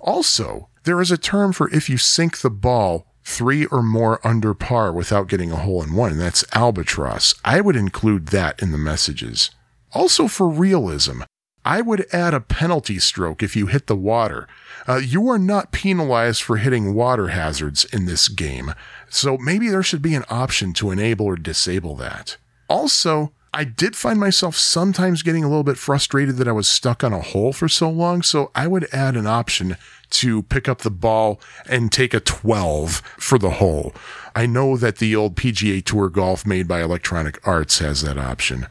Also, 0.00 0.70
there 0.84 1.02
is 1.02 1.10
a 1.10 1.18
term 1.18 1.52
for 1.52 1.68
if 1.68 1.90
you 1.90 1.98
sink 1.98 2.38
the 2.38 2.48
ball 2.48 3.09
three 3.30 3.64
or 3.66 3.82
more 3.82 4.24
under 4.26 4.52
par 4.54 4.92
without 4.92 5.28
getting 5.28 5.52
a 5.52 5.56
hole 5.56 5.82
in 5.82 5.94
one. 5.94 6.18
That's 6.18 6.44
albatross. 6.52 7.34
I 7.44 7.60
would 7.60 7.76
include 7.76 8.26
that 8.26 8.60
in 8.60 8.72
the 8.72 8.78
messages. 8.78 9.50
Also, 9.92 10.28
for 10.28 10.48
realism, 10.48 11.22
I 11.64 11.80
would 11.80 12.06
add 12.12 12.34
a 12.34 12.40
penalty 12.40 12.98
stroke 12.98 13.42
if 13.42 13.54
you 13.54 13.66
hit 13.66 13.86
the 13.86 13.96
water. 13.96 14.48
Uh, 14.88 14.96
you 14.96 15.28
are 15.28 15.38
not 15.38 15.72
penalized 15.72 16.42
for 16.42 16.56
hitting 16.56 16.94
water 16.94 17.28
hazards 17.28 17.84
in 17.84 18.06
this 18.06 18.28
game, 18.28 18.74
so 19.08 19.36
maybe 19.36 19.68
there 19.68 19.82
should 19.82 20.02
be 20.02 20.14
an 20.14 20.24
option 20.30 20.72
to 20.74 20.90
enable 20.90 21.26
or 21.26 21.36
disable 21.36 21.94
that. 21.96 22.36
Also, 22.68 23.32
I 23.52 23.64
did 23.64 23.96
find 23.96 24.18
myself 24.18 24.56
sometimes 24.56 25.22
getting 25.22 25.44
a 25.44 25.48
little 25.48 25.64
bit 25.64 25.76
frustrated 25.76 26.36
that 26.36 26.48
I 26.48 26.52
was 26.52 26.68
stuck 26.68 27.04
on 27.04 27.12
a 27.12 27.20
hole 27.20 27.52
for 27.52 27.68
so 27.68 27.90
long, 27.90 28.22
so 28.22 28.50
I 28.54 28.66
would 28.66 28.88
add 28.92 29.16
an 29.16 29.26
option 29.26 29.76
to 30.10 30.42
pick 30.44 30.68
up 30.68 30.78
the 30.78 30.90
ball 30.90 31.40
and 31.68 31.90
take 31.90 32.14
a 32.14 32.20
12 32.20 33.02
for 33.18 33.38
the 33.38 33.50
hole. 33.50 33.94
I 34.34 34.46
know 34.46 34.76
that 34.76 34.98
the 34.98 35.16
old 35.16 35.36
PGA 35.36 35.84
Tour 35.84 36.08
golf 36.08 36.46
made 36.46 36.68
by 36.68 36.82
Electronic 36.82 37.46
Arts 37.46 37.78
has 37.78 38.02
that 38.02 38.18
option. 38.18 38.66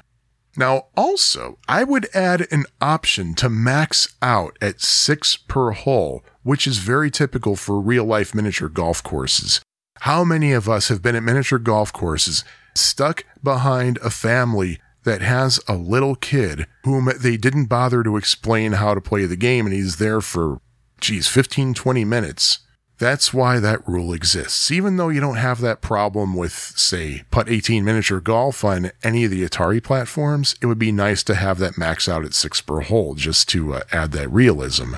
Now, 0.58 0.88
also, 0.98 1.58
I 1.68 1.84
would 1.84 2.08
add 2.14 2.48
an 2.52 2.66
option 2.82 3.34
to 3.36 3.50
max 3.50 4.14
out 4.22 4.58
at 4.62 4.82
six 4.82 5.38
per 5.38 5.72
hole, 5.72 6.24
which 6.44 6.68
is 6.68 6.80
very 6.80 7.12
typical 7.12 7.56
for 7.56 7.80
real 7.80 8.04
life 8.04 8.36
miniature 8.36 8.70
golf 8.70 9.04
courses. 9.04 9.62
How 10.02 10.24
many 10.24 10.52
of 10.54 10.68
us 10.68 10.88
have 10.88 11.02
been 11.02 11.16
at 11.16 11.24
miniature 11.24 11.60
golf 11.60 11.94
courses 11.94 12.44
stuck 12.76 13.26
behind 13.44 13.98
a 14.00 14.10
family 14.10 14.80
that 15.04 15.22
has 15.22 15.60
a 15.68 15.76
little 15.76 16.16
kid 16.16 16.66
whom 16.84 17.10
they 17.20 17.38
didn't 17.38 17.66
bother 17.66 18.04
to 18.04 18.18
explain 18.18 18.74
how 18.74 18.94
to 18.94 19.02
play 19.02 19.26
the 19.26 19.36
game 19.36 19.66
and 19.66 19.74
he's 19.74 19.98
there 19.98 20.22
for, 20.22 20.62
geez, 21.02 21.28
15, 21.28 21.74
20 21.74 22.06
minutes? 22.06 22.60
That's 23.00 23.34
why 23.34 23.60
that 23.60 23.88
rule 23.88 24.12
exists. 24.12 24.70
Even 24.72 24.98
though 24.98 25.08
you 25.08 25.22
don't 25.22 25.38
have 25.38 25.62
that 25.62 25.82
problem 25.82 26.36
with, 26.36 26.52
say, 26.52 27.24
Putt 27.32 27.50
18 27.50 27.86
miniature 27.86 28.20
golf 28.20 28.66
on 28.66 28.92
any 29.02 29.24
of 29.24 29.32
the 29.32 29.46
Atari 29.46 29.82
platforms, 29.82 30.56
it 30.62 30.66
would 30.66 30.78
be 30.78 30.92
nice 30.92 31.24
to 31.24 31.36
have 31.36 31.60
that 31.60 31.78
max 31.78 32.10
out 32.10 32.26
at 32.26 32.34
six 32.34 32.60
per 32.60 32.82
hole 32.82 33.16
just 33.16 33.48
to 33.50 33.74
uh, 33.74 33.84
add 33.94 34.12
that 34.12 34.30
realism. 34.30 34.96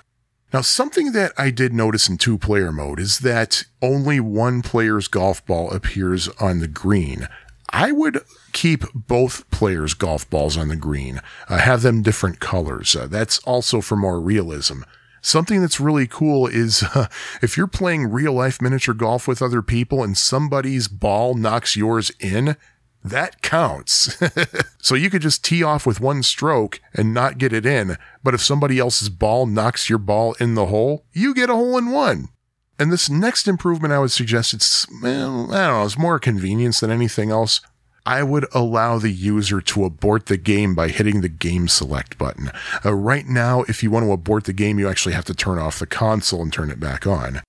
Now, 0.52 0.62
something 0.62 1.12
that 1.12 1.32
I 1.38 1.52
did 1.52 1.74
notice 1.74 2.10
in 2.10 2.18
two 2.18 2.40
player 2.40 2.72
mode 2.72 3.00
is 3.00 3.20
that 3.20 3.66
only 3.82 4.20
one 4.20 4.64
player's 4.64 5.08
golf 5.08 5.46
ball 5.46 5.72
appears 5.72 6.28
on 6.40 6.60
the 6.60 6.68
green. 6.68 7.28
I 7.70 7.92
would 7.92 8.22
keep 8.52 8.84
both 8.94 9.50
players' 9.52 9.94
golf 9.94 10.30
balls 10.30 10.58
on 10.58 10.68
the 10.68 10.76
green, 10.76 11.22
uh, 11.48 11.60
have 11.60 11.84
them 11.84 12.02
different 12.02 12.40
colors. 12.40 12.96
Uh, 12.96 13.08
that's 13.08 13.40
also 13.40 13.80
for 13.80 13.96
more 13.96 14.20
realism. 14.20 14.82
Something 15.22 15.62
that's 15.62 15.80
really 15.80 16.08
cool 16.08 16.48
is 16.48 16.84
uh, 16.96 17.08
if 17.42 17.56
you're 17.56 17.68
playing 17.68 18.12
real 18.12 18.34
life 18.34 18.62
miniature 18.62 18.96
golf 18.96 19.28
with 19.28 19.42
other 19.42 19.62
people 19.62 20.04
and 20.04 20.18
somebody's 20.18 20.88
ball 20.88 21.36
knocks 21.36 21.76
yours 21.76 22.12
in, 22.20 22.58
that 23.04 23.42
counts. 23.42 24.20
so 24.82 24.96
you 24.96 25.10
could 25.10 25.22
just 25.22 25.44
tee 25.44 25.64
off 25.64 25.86
with 25.86 26.00
one 26.00 26.24
stroke 26.24 26.80
and 26.94 27.14
not 27.14 27.38
get 27.38 27.54
it 27.54 27.66
in, 27.66 27.98
but 28.24 28.34
if 28.34 28.42
somebody 28.42 28.80
else's 28.80 29.10
ball 29.10 29.46
knocks 29.46 29.90
your 29.90 30.00
ball 30.00 30.34
in 30.40 30.56
the 30.56 30.68
hole, 30.68 31.06
you 31.14 31.34
get 31.34 31.50
a 31.50 31.56
hole 31.56 31.78
in 31.78 31.92
one. 31.92 32.30
And 32.78 32.92
this 32.92 33.10
next 33.10 33.48
improvement 33.48 33.94
I 33.94 34.00
would 34.00 34.12
suggest 34.12 34.54
it's, 34.54 34.88
well, 35.04 35.54
I 35.54 35.68
don't 35.68 35.80
know, 35.80 35.86
it's 35.86 35.98
more 35.98 36.20
convenience 36.20 36.80
than 36.80 36.90
anything 36.90 37.30
else. 37.30 37.62
I 38.06 38.24
would 38.24 38.48
allow 38.54 38.98
the 38.98 39.12
user 39.12 39.62
to 39.62 39.86
abort 39.86 40.26
the 40.26 40.38
game 40.38 40.74
by 40.74 40.88
hitting 40.88 41.22
the 41.22 41.30
game 41.30 41.68
select 41.68 42.18
button. 42.18 42.52
Uh, 42.84 42.94
right 42.94 43.28
now, 43.28 43.62
if 43.64 43.84
you 43.84 43.92
want 43.92 44.06
to 44.06 44.12
abort 44.12 44.46
the 44.46 44.54
game, 44.54 44.80
you 44.80 44.90
actually 44.90 45.14
have 45.14 45.26
to 45.26 45.36
turn 45.36 45.60
off 45.60 45.80
the 45.80 45.86
console 45.86 46.42
and 46.42 46.52
turn 46.52 46.72
it 46.72 46.80
back 46.80 47.06
on. 47.06 47.42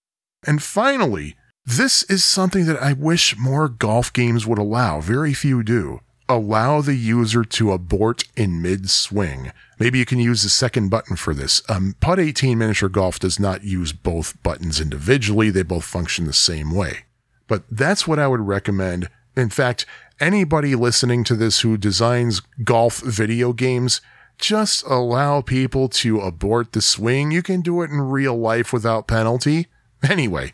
And 0.46 0.62
finally, 0.62 1.36
this 1.64 2.02
is 2.04 2.24
something 2.24 2.66
that 2.66 2.82
I 2.82 2.92
wish 2.92 3.38
more 3.38 3.68
golf 3.68 4.12
games 4.12 4.46
would 4.46 4.58
allow. 4.58 5.00
Very 5.00 5.32
few 5.32 5.62
do. 5.62 6.00
Allow 6.28 6.80
the 6.80 6.94
user 6.94 7.44
to 7.44 7.72
abort 7.72 8.24
in 8.36 8.60
mid 8.60 8.90
swing. 8.90 9.52
Maybe 9.78 9.98
you 9.98 10.04
can 10.04 10.18
use 10.18 10.42
the 10.42 10.48
second 10.48 10.88
button 10.88 11.16
for 11.16 11.34
this. 11.34 11.62
Um, 11.68 11.96
Putt 12.00 12.20
18 12.20 12.58
Miniature 12.58 12.88
Golf 12.88 13.18
does 13.18 13.38
not 13.38 13.64
use 13.64 13.92
both 13.92 14.40
buttons 14.42 14.80
individually, 14.80 15.50
they 15.50 15.62
both 15.62 15.84
function 15.84 16.24
the 16.24 16.32
same 16.32 16.74
way. 16.74 17.04
But 17.48 17.64
that's 17.70 18.06
what 18.06 18.18
I 18.18 18.28
would 18.28 18.40
recommend. 18.40 19.08
In 19.36 19.50
fact, 19.50 19.86
anybody 20.22 20.76
listening 20.76 21.24
to 21.24 21.34
this 21.34 21.60
who 21.60 21.76
designs 21.76 22.40
golf 22.62 23.00
video 23.00 23.52
games, 23.52 24.00
just 24.38 24.84
allow 24.86 25.40
people 25.40 25.88
to 25.88 26.20
abort 26.20 26.72
the 26.72 26.80
swing. 26.80 27.32
You 27.32 27.42
can 27.42 27.60
do 27.60 27.82
it 27.82 27.90
in 27.90 28.00
real 28.00 28.38
life 28.38 28.72
without 28.72 29.08
penalty. 29.08 29.66
Anyway, 30.08 30.52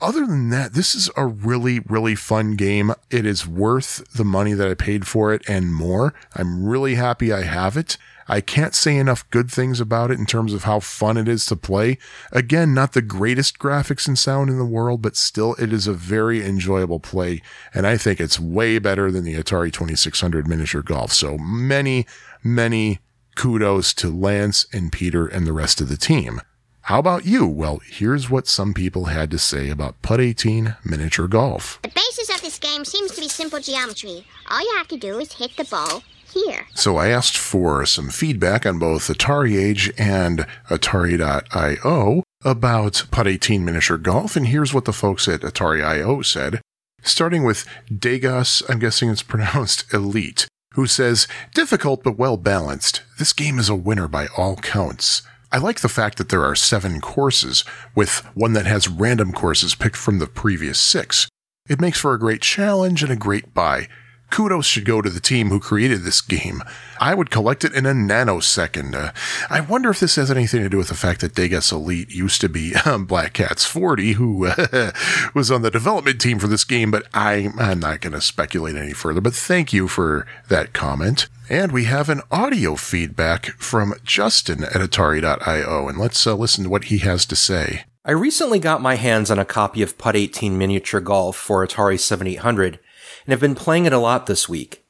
other 0.00 0.26
than 0.26 0.50
that, 0.50 0.74
this 0.74 0.94
is 0.94 1.10
a 1.16 1.26
really, 1.26 1.80
really 1.80 2.14
fun 2.14 2.56
game. 2.56 2.92
It 3.10 3.24
is 3.24 3.46
worth 3.46 4.02
the 4.14 4.24
money 4.24 4.54
that 4.54 4.68
I 4.68 4.74
paid 4.74 5.06
for 5.06 5.32
it 5.32 5.42
and 5.48 5.74
more. 5.74 6.14
I'm 6.34 6.66
really 6.66 6.94
happy 6.94 7.32
I 7.32 7.42
have 7.42 7.76
it. 7.76 7.96
I 8.32 8.40
can't 8.40 8.74
say 8.74 8.96
enough 8.96 9.28
good 9.28 9.50
things 9.50 9.78
about 9.78 10.10
it 10.10 10.18
in 10.18 10.24
terms 10.24 10.54
of 10.54 10.64
how 10.64 10.80
fun 10.80 11.18
it 11.18 11.28
is 11.28 11.44
to 11.46 11.54
play. 11.54 11.98
Again, 12.32 12.72
not 12.72 12.94
the 12.94 13.02
greatest 13.02 13.58
graphics 13.58 14.08
and 14.08 14.18
sound 14.18 14.48
in 14.48 14.56
the 14.56 14.64
world, 14.64 15.02
but 15.02 15.16
still 15.16 15.52
it 15.56 15.70
is 15.70 15.86
a 15.86 15.92
very 15.92 16.42
enjoyable 16.42 16.98
play. 16.98 17.42
And 17.74 17.86
I 17.86 17.98
think 17.98 18.22
it's 18.22 18.40
way 18.40 18.78
better 18.78 19.10
than 19.10 19.24
the 19.24 19.34
Atari 19.34 19.70
2600 19.70 20.48
miniature 20.48 20.80
golf. 20.80 21.12
So 21.12 21.36
many, 21.36 22.06
many 22.42 23.00
kudos 23.34 23.92
to 23.92 24.08
Lance 24.08 24.66
and 24.72 24.90
Peter 24.90 25.26
and 25.26 25.46
the 25.46 25.52
rest 25.52 25.82
of 25.82 25.90
the 25.90 25.98
team. 25.98 26.40
How 26.86 27.00
about 27.00 27.26
you? 27.26 27.46
Well, 27.46 27.82
here's 27.84 28.30
what 28.30 28.48
some 28.48 28.72
people 28.72 29.04
had 29.04 29.30
to 29.32 29.38
say 29.38 29.68
about 29.68 30.00
Putt 30.00 30.22
18 30.22 30.76
miniature 30.86 31.28
golf. 31.28 31.80
The 31.82 31.90
basis 31.90 32.34
of 32.34 32.40
this 32.40 32.58
game 32.58 32.86
seems 32.86 33.12
to 33.12 33.20
be 33.20 33.28
simple 33.28 33.60
geometry. 33.60 34.24
All 34.50 34.62
you 34.62 34.74
have 34.78 34.88
to 34.88 34.96
do 34.96 35.18
is 35.18 35.34
hit 35.34 35.54
the 35.58 35.64
ball 35.64 36.02
here. 36.32 36.66
So 36.74 36.96
I 36.96 37.08
asked 37.08 37.36
for 37.36 37.84
some 37.86 38.08
feedback 38.08 38.66
on 38.66 38.78
both 38.78 39.08
AtariAge 39.08 39.92
and 39.98 40.46
Atari.io 40.68 42.22
about 42.44 43.04
Putt 43.10 43.28
18 43.28 43.64
miniature 43.64 43.98
golf, 43.98 44.36
and 44.36 44.48
here's 44.48 44.74
what 44.74 44.84
the 44.84 44.92
folks 44.92 45.28
at 45.28 45.42
Atari.io 45.42 46.22
said. 46.22 46.60
Starting 47.02 47.44
with 47.44 47.66
Degas, 47.96 48.62
I'm 48.68 48.78
guessing 48.78 49.10
it's 49.10 49.22
pronounced 49.22 49.92
Elite, 49.94 50.46
who 50.74 50.86
says, 50.86 51.26
difficult 51.54 52.02
but 52.02 52.18
well 52.18 52.36
balanced. 52.36 53.02
This 53.18 53.32
game 53.32 53.58
is 53.58 53.68
a 53.68 53.74
winner 53.74 54.08
by 54.08 54.28
all 54.36 54.56
counts. 54.56 55.22
I 55.50 55.58
like 55.58 55.80
the 55.80 55.88
fact 55.88 56.16
that 56.18 56.30
there 56.30 56.44
are 56.44 56.54
seven 56.54 57.00
courses, 57.00 57.64
with 57.94 58.24
one 58.34 58.54
that 58.54 58.66
has 58.66 58.88
random 58.88 59.32
courses 59.32 59.74
picked 59.74 59.96
from 59.96 60.18
the 60.18 60.26
previous 60.26 60.78
six. 60.78 61.28
It 61.68 61.80
makes 61.80 62.00
for 62.00 62.14
a 62.14 62.18
great 62.18 62.40
challenge 62.40 63.02
and 63.02 63.12
a 63.12 63.16
great 63.16 63.52
buy, 63.52 63.88
kudos 64.32 64.66
should 64.66 64.84
go 64.84 65.00
to 65.00 65.10
the 65.10 65.20
team 65.20 65.50
who 65.50 65.60
created 65.60 66.02
this 66.02 66.20
game. 66.20 66.62
I 66.98 67.14
would 67.14 67.30
collect 67.30 67.64
it 67.64 67.74
in 67.74 67.86
a 67.86 67.92
nanosecond. 67.92 68.94
Uh, 68.94 69.12
I 69.50 69.60
wonder 69.60 69.90
if 69.90 70.00
this 70.00 70.16
has 70.16 70.30
anything 70.30 70.62
to 70.62 70.68
do 70.68 70.78
with 70.78 70.88
the 70.88 70.94
fact 70.94 71.20
that 71.20 71.34
Degas 71.34 71.70
Elite 71.70 72.10
used 72.10 72.40
to 72.40 72.48
be 72.48 72.74
um, 72.86 73.04
Black 73.04 73.34
Cats 73.34 73.64
40, 73.64 74.14
who 74.14 74.50
was 75.34 75.50
on 75.50 75.62
the 75.62 75.70
development 75.70 76.20
team 76.20 76.38
for 76.38 76.46
this 76.48 76.64
game, 76.64 76.90
but 76.90 77.06
I, 77.12 77.50
I'm 77.58 77.80
not 77.80 78.00
going 78.00 78.14
to 78.14 78.20
speculate 78.20 78.74
any 78.74 78.94
further. 78.94 79.20
But 79.20 79.34
thank 79.34 79.72
you 79.72 79.86
for 79.86 80.26
that 80.48 80.72
comment. 80.72 81.28
And 81.50 81.70
we 81.70 81.84
have 81.84 82.08
an 82.08 82.22
audio 82.30 82.74
feedback 82.76 83.46
from 83.58 83.94
Justin 84.02 84.64
at 84.64 84.72
Atari.io, 84.72 85.88
and 85.88 85.98
let's 85.98 86.26
uh, 86.26 86.34
listen 86.34 86.64
to 86.64 86.70
what 86.70 86.84
he 86.84 86.98
has 86.98 87.26
to 87.26 87.36
say. 87.36 87.84
I 88.04 88.12
recently 88.12 88.58
got 88.58 88.80
my 88.80 88.96
hands 88.96 89.30
on 89.30 89.38
a 89.38 89.44
copy 89.44 89.82
of 89.82 89.98
Putt 89.98 90.16
18 90.16 90.56
Miniature 90.56 91.00
Golf 91.00 91.36
for 91.36 91.64
Atari 91.64 92.00
7800 92.00 92.80
and 93.24 93.32
have 93.32 93.40
been 93.40 93.54
playing 93.54 93.86
it 93.86 93.92
a 93.92 93.98
lot 93.98 94.26
this 94.26 94.48
week. 94.48 94.84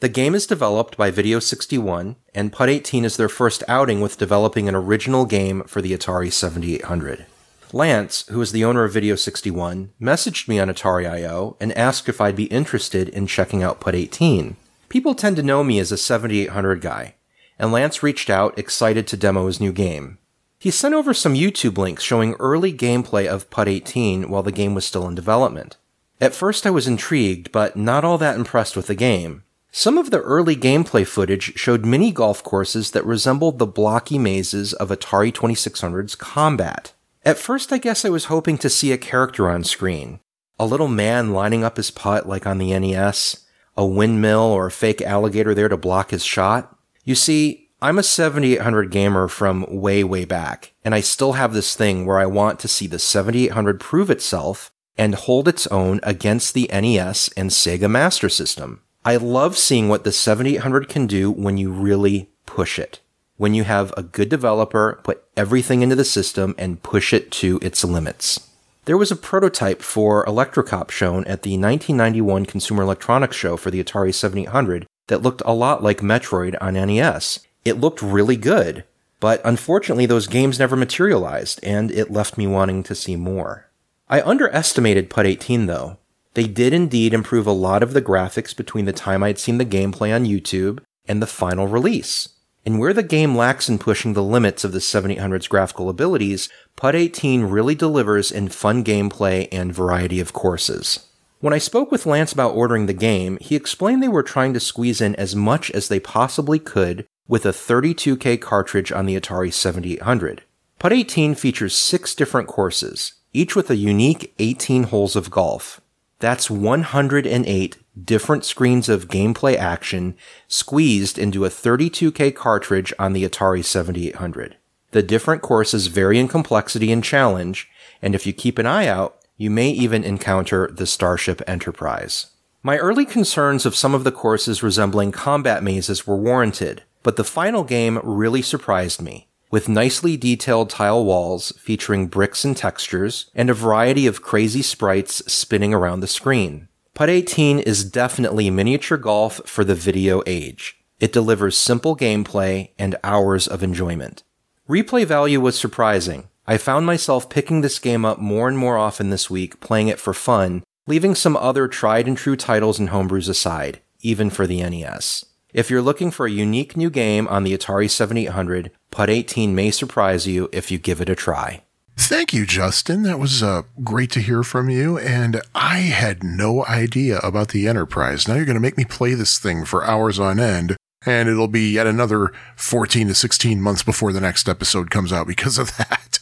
The 0.00 0.08
game 0.10 0.34
is 0.34 0.46
developed 0.46 0.98
by 0.98 1.10
Video 1.10 1.38
61, 1.38 2.16
and 2.34 2.52
Putt 2.52 2.68
18 2.68 3.04
is 3.04 3.16
their 3.16 3.30
first 3.30 3.64
outing 3.66 4.02
with 4.02 4.18
developing 4.18 4.68
an 4.68 4.74
original 4.74 5.24
game 5.24 5.62
for 5.62 5.80
the 5.80 5.96
Atari 5.96 6.30
7800. 6.30 7.24
Lance, 7.72 8.26
who 8.28 8.40
is 8.42 8.52
the 8.52 8.64
owner 8.64 8.84
of 8.84 8.92
Video 8.92 9.16
61, 9.16 9.92
messaged 10.00 10.48
me 10.48 10.58
on 10.58 10.68
Atari.io 10.68 11.56
and 11.58 11.76
asked 11.76 12.08
if 12.08 12.20
I'd 12.20 12.36
be 12.36 12.44
interested 12.44 13.08
in 13.08 13.26
checking 13.26 13.62
out 13.62 13.80
Putt 13.80 13.94
18. 13.94 14.56
People 14.88 15.14
tend 15.14 15.36
to 15.36 15.42
know 15.42 15.64
me 15.64 15.78
as 15.78 15.90
a 15.90 15.96
7800 15.96 16.80
guy, 16.80 17.14
and 17.58 17.72
Lance 17.72 18.02
reached 18.02 18.28
out 18.28 18.58
excited 18.58 19.06
to 19.06 19.16
demo 19.16 19.46
his 19.46 19.60
new 19.60 19.72
game. 19.72 20.18
He 20.58 20.70
sent 20.70 20.94
over 20.94 21.14
some 21.14 21.34
YouTube 21.34 21.78
links 21.78 22.02
showing 22.02 22.34
early 22.34 22.72
gameplay 22.72 23.26
of 23.26 23.50
Putt 23.50 23.68
18 23.68 24.28
while 24.28 24.42
the 24.42 24.52
game 24.52 24.74
was 24.74 24.84
still 24.84 25.08
in 25.08 25.14
development. 25.14 25.76
At 26.20 26.34
first 26.34 26.66
I 26.66 26.70
was 26.70 26.86
intrigued, 26.86 27.52
but 27.52 27.76
not 27.76 28.04
all 28.04 28.18
that 28.18 28.36
impressed 28.36 28.76
with 28.76 28.86
the 28.86 28.94
game. 28.94 29.42
Some 29.70 29.98
of 29.98 30.10
the 30.10 30.22
early 30.22 30.56
gameplay 30.56 31.06
footage 31.06 31.52
showed 31.56 31.84
mini 31.84 32.10
golf 32.10 32.42
courses 32.42 32.92
that 32.92 33.04
resembled 33.04 33.58
the 33.58 33.66
blocky 33.66 34.18
mazes 34.18 34.72
of 34.72 34.88
Atari 34.88 35.30
2600's 35.30 36.14
Combat. 36.14 36.94
At 37.24 37.36
first 37.36 37.72
I 37.72 37.78
guess 37.78 38.04
I 38.04 38.08
was 38.08 38.26
hoping 38.26 38.56
to 38.58 38.70
see 38.70 38.92
a 38.92 38.98
character 38.98 39.50
on 39.50 39.64
screen. 39.64 40.20
A 40.58 40.64
little 40.64 40.88
man 40.88 41.32
lining 41.32 41.62
up 41.62 41.76
his 41.76 41.90
putt 41.90 42.26
like 42.26 42.46
on 42.46 42.56
the 42.56 42.78
NES, 42.78 43.44
a 43.76 43.84
windmill 43.84 44.40
or 44.40 44.66
a 44.66 44.70
fake 44.70 45.02
alligator 45.02 45.52
there 45.52 45.68
to 45.68 45.76
block 45.76 46.10
his 46.10 46.24
shot. 46.24 46.74
You 47.04 47.14
see, 47.14 47.68
I'm 47.82 47.98
a 47.98 48.02
7800 48.02 48.90
gamer 48.90 49.28
from 49.28 49.66
way, 49.68 50.02
way 50.02 50.24
back, 50.24 50.72
and 50.82 50.94
I 50.94 51.00
still 51.00 51.34
have 51.34 51.52
this 51.52 51.76
thing 51.76 52.06
where 52.06 52.18
I 52.18 52.24
want 52.24 52.58
to 52.60 52.68
see 52.68 52.86
the 52.86 52.98
7800 52.98 53.78
prove 53.78 54.08
itself 54.08 54.72
and 54.98 55.14
hold 55.14 55.48
its 55.48 55.66
own 55.68 56.00
against 56.02 56.54
the 56.54 56.68
NES 56.72 57.28
and 57.36 57.50
Sega 57.50 57.90
Master 57.90 58.28
System. 58.28 58.80
I 59.04 59.16
love 59.16 59.56
seeing 59.56 59.88
what 59.88 60.04
the 60.04 60.12
7800 60.12 60.88
can 60.88 61.06
do 61.06 61.30
when 61.30 61.56
you 61.58 61.70
really 61.70 62.30
push 62.46 62.78
it. 62.78 63.00
when 63.36 63.54
you 63.54 63.64
have 63.64 63.92
a 63.96 64.02
good 64.02 64.28
developer 64.28 64.98
put 65.02 65.22
everything 65.36 65.82
into 65.82 65.94
the 65.94 66.04
system 66.04 66.54
and 66.58 66.82
push 66.82 67.12
it 67.12 67.30
to 67.30 67.58
its 67.62 67.84
limits. 67.84 68.48
There 68.86 68.96
was 68.96 69.10
a 69.10 69.16
prototype 69.16 69.82
for 69.82 70.24
Electrocop 70.26 70.90
shown 70.90 71.24
at 71.24 71.42
the 71.42 71.58
1991 71.58 72.46
Consumer 72.46 72.82
Electronics 72.84 73.36
Show 73.36 73.56
for 73.56 73.70
the 73.70 73.82
Atari 73.82 74.14
7800 74.14 74.86
that 75.08 75.22
looked 75.22 75.42
a 75.44 75.52
lot 75.52 75.82
like 75.82 76.00
Metroid 76.00 76.56
on 76.60 76.74
NES. 76.74 77.40
It 77.64 77.80
looked 77.80 78.00
really 78.00 78.36
good, 78.36 78.84
but 79.18 79.40
unfortunately 79.44 80.06
those 80.06 80.28
games 80.28 80.58
never 80.58 80.76
materialized, 80.76 81.58
and 81.64 81.90
it 81.90 82.12
left 82.12 82.38
me 82.38 82.46
wanting 82.46 82.84
to 82.84 82.94
see 82.94 83.16
more. 83.16 83.65
I 84.08 84.20
underestimated 84.20 85.10
Putt 85.10 85.26
18 85.26 85.66
though. 85.66 85.98
They 86.34 86.46
did 86.46 86.72
indeed 86.72 87.12
improve 87.12 87.46
a 87.46 87.52
lot 87.52 87.82
of 87.82 87.92
the 87.92 88.02
graphics 88.02 88.56
between 88.56 88.84
the 88.84 88.92
time 88.92 89.24
I'd 89.24 89.38
seen 89.38 89.58
the 89.58 89.64
gameplay 89.64 90.14
on 90.14 90.26
YouTube 90.26 90.78
and 91.08 91.20
the 91.20 91.26
final 91.26 91.66
release. 91.66 92.28
And 92.64 92.78
where 92.78 92.92
the 92.92 93.02
game 93.02 93.36
lacks 93.36 93.68
in 93.68 93.78
pushing 93.78 94.12
the 94.12 94.22
limits 94.22 94.62
of 94.62 94.70
the 94.70 94.78
7800's 94.78 95.48
graphical 95.48 95.88
abilities, 95.88 96.48
Putt 96.76 96.94
18 96.94 97.44
really 97.44 97.74
delivers 97.74 98.30
in 98.30 98.48
fun 98.48 98.84
gameplay 98.84 99.48
and 99.50 99.74
variety 99.74 100.20
of 100.20 100.32
courses. 100.32 101.08
When 101.40 101.52
I 101.52 101.58
spoke 101.58 101.90
with 101.90 102.06
Lance 102.06 102.32
about 102.32 102.54
ordering 102.54 102.86
the 102.86 102.92
game, 102.92 103.38
he 103.40 103.56
explained 103.56 104.02
they 104.02 104.08
were 104.08 104.22
trying 104.22 104.54
to 104.54 104.60
squeeze 104.60 105.00
in 105.00 105.16
as 105.16 105.34
much 105.34 105.70
as 105.72 105.88
they 105.88 106.00
possibly 106.00 106.58
could 106.60 107.06
with 107.26 107.44
a 107.44 107.50
32K 107.50 108.40
cartridge 108.40 108.92
on 108.92 109.06
the 109.06 109.18
Atari 109.18 109.52
7800. 109.52 110.44
Putt 110.78 110.92
18 110.92 111.34
features 111.34 111.74
six 111.74 112.14
different 112.14 112.46
courses, 112.48 113.14
each 113.36 113.54
with 113.54 113.70
a 113.70 113.76
unique 113.76 114.34
18 114.38 114.84
holes 114.84 115.14
of 115.14 115.30
golf. 115.30 115.80
That's 116.18 116.50
108 116.50 117.76
different 118.02 118.44
screens 118.44 118.88
of 118.88 119.08
gameplay 119.08 119.56
action 119.56 120.16
squeezed 120.48 121.18
into 121.18 121.44
a 121.44 121.50
32K 121.50 122.34
cartridge 122.34 122.92
on 122.98 123.12
the 123.12 123.28
Atari 123.28 123.62
7800. 123.62 124.56
The 124.92 125.02
different 125.02 125.42
courses 125.42 125.88
vary 125.88 126.18
in 126.18 126.28
complexity 126.28 126.90
and 126.90 127.04
challenge, 127.04 127.68
and 128.00 128.14
if 128.14 128.26
you 128.26 128.32
keep 128.32 128.58
an 128.58 128.64
eye 128.66 128.86
out, 128.86 129.18
you 129.36 129.50
may 129.50 129.68
even 129.68 130.02
encounter 130.02 130.70
the 130.72 130.86
Starship 130.86 131.42
Enterprise. 131.46 132.28
My 132.62 132.78
early 132.78 133.04
concerns 133.04 133.66
of 133.66 133.76
some 133.76 133.94
of 133.94 134.04
the 134.04 134.12
courses 134.12 134.62
resembling 134.62 135.12
combat 135.12 135.62
mazes 135.62 136.06
were 136.06 136.16
warranted, 136.16 136.82
but 137.02 137.16
the 137.16 137.24
final 137.24 137.62
game 137.62 138.00
really 138.02 138.40
surprised 138.40 139.02
me 139.02 139.25
with 139.50 139.68
nicely 139.68 140.16
detailed 140.16 140.70
tile 140.70 141.04
walls 141.04 141.52
featuring 141.58 142.06
bricks 142.06 142.44
and 142.44 142.56
textures, 142.56 143.30
and 143.34 143.48
a 143.48 143.54
variety 143.54 144.06
of 144.06 144.22
crazy 144.22 144.62
sprites 144.62 145.16
spinning 145.32 145.72
around 145.72 146.00
the 146.00 146.06
screen. 146.06 146.68
Putt 146.94 147.10
18 147.10 147.58
is 147.58 147.84
definitely 147.84 148.48
miniature 148.50 148.96
golf 148.96 149.40
for 149.44 149.64
the 149.64 149.74
video 149.74 150.22
age. 150.26 150.78
It 150.98 151.12
delivers 151.12 151.56
simple 151.56 151.96
gameplay 151.96 152.70
and 152.78 152.96
hours 153.04 153.46
of 153.46 153.62
enjoyment. 153.62 154.22
Replay 154.68 155.04
value 155.04 155.40
was 155.40 155.58
surprising. 155.58 156.28
I 156.46 156.56
found 156.56 156.86
myself 156.86 157.28
picking 157.28 157.60
this 157.60 157.78
game 157.78 158.04
up 158.04 158.18
more 158.18 158.48
and 158.48 158.56
more 158.56 158.78
often 158.78 159.10
this 159.10 159.28
week, 159.28 159.60
playing 159.60 159.88
it 159.88 160.00
for 160.00 160.14
fun, 160.14 160.64
leaving 160.86 161.14
some 161.14 161.36
other 161.36 161.68
tried 161.68 162.08
and 162.08 162.16
true 162.16 162.36
titles 162.36 162.78
and 162.78 162.88
homebrews 162.88 163.28
aside, 163.28 163.80
even 164.00 164.30
for 164.30 164.46
the 164.46 164.62
NES. 164.62 165.24
If 165.56 165.70
you're 165.70 165.80
looking 165.80 166.10
for 166.10 166.26
a 166.26 166.30
unique 166.30 166.76
new 166.76 166.90
game 166.90 167.26
on 167.28 167.42
the 167.42 167.56
Atari 167.56 167.88
7800, 167.88 168.72
Putt 168.90 169.08
18 169.08 169.54
may 169.54 169.70
surprise 169.70 170.26
you 170.26 170.50
if 170.52 170.70
you 170.70 170.76
give 170.76 171.00
it 171.00 171.08
a 171.08 171.14
try. 171.14 171.62
Thank 171.96 172.34
you, 172.34 172.44
Justin. 172.44 173.04
That 173.04 173.18
was 173.18 173.42
uh, 173.42 173.62
great 173.82 174.10
to 174.10 174.20
hear 174.20 174.42
from 174.42 174.68
you. 174.68 174.98
And 174.98 175.40
I 175.54 175.78
had 175.78 176.22
no 176.22 176.66
idea 176.66 177.20
about 177.20 177.48
the 177.48 177.66
Enterprise. 177.68 178.28
Now 178.28 178.34
you're 178.34 178.44
going 178.44 178.52
to 178.56 178.60
make 178.60 178.76
me 178.76 178.84
play 178.84 179.14
this 179.14 179.38
thing 179.38 179.64
for 179.64 179.82
hours 179.82 180.18
on 180.18 180.38
end, 180.38 180.76
and 181.06 181.26
it'll 181.26 181.48
be 181.48 181.72
yet 181.72 181.86
another 181.86 182.34
14 182.56 183.08
to 183.08 183.14
16 183.14 183.58
months 183.58 183.82
before 183.82 184.12
the 184.12 184.20
next 184.20 184.50
episode 184.50 184.90
comes 184.90 185.10
out 185.10 185.26
because 185.26 185.56
of 185.56 185.74
that. 185.78 186.18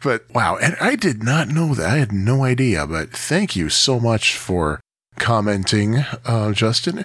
But 0.00 0.32
wow, 0.32 0.58
and 0.58 0.76
I 0.80 0.94
did 0.94 1.24
not 1.24 1.48
know 1.48 1.74
that. 1.74 1.90
I 1.90 1.96
had 1.96 2.12
no 2.12 2.44
idea. 2.44 2.86
But 2.86 3.10
thank 3.10 3.56
you 3.56 3.68
so 3.68 3.98
much 3.98 4.36
for 4.36 4.78
commenting, 5.18 6.04
uh, 6.24 6.52
Justin. 6.52 7.04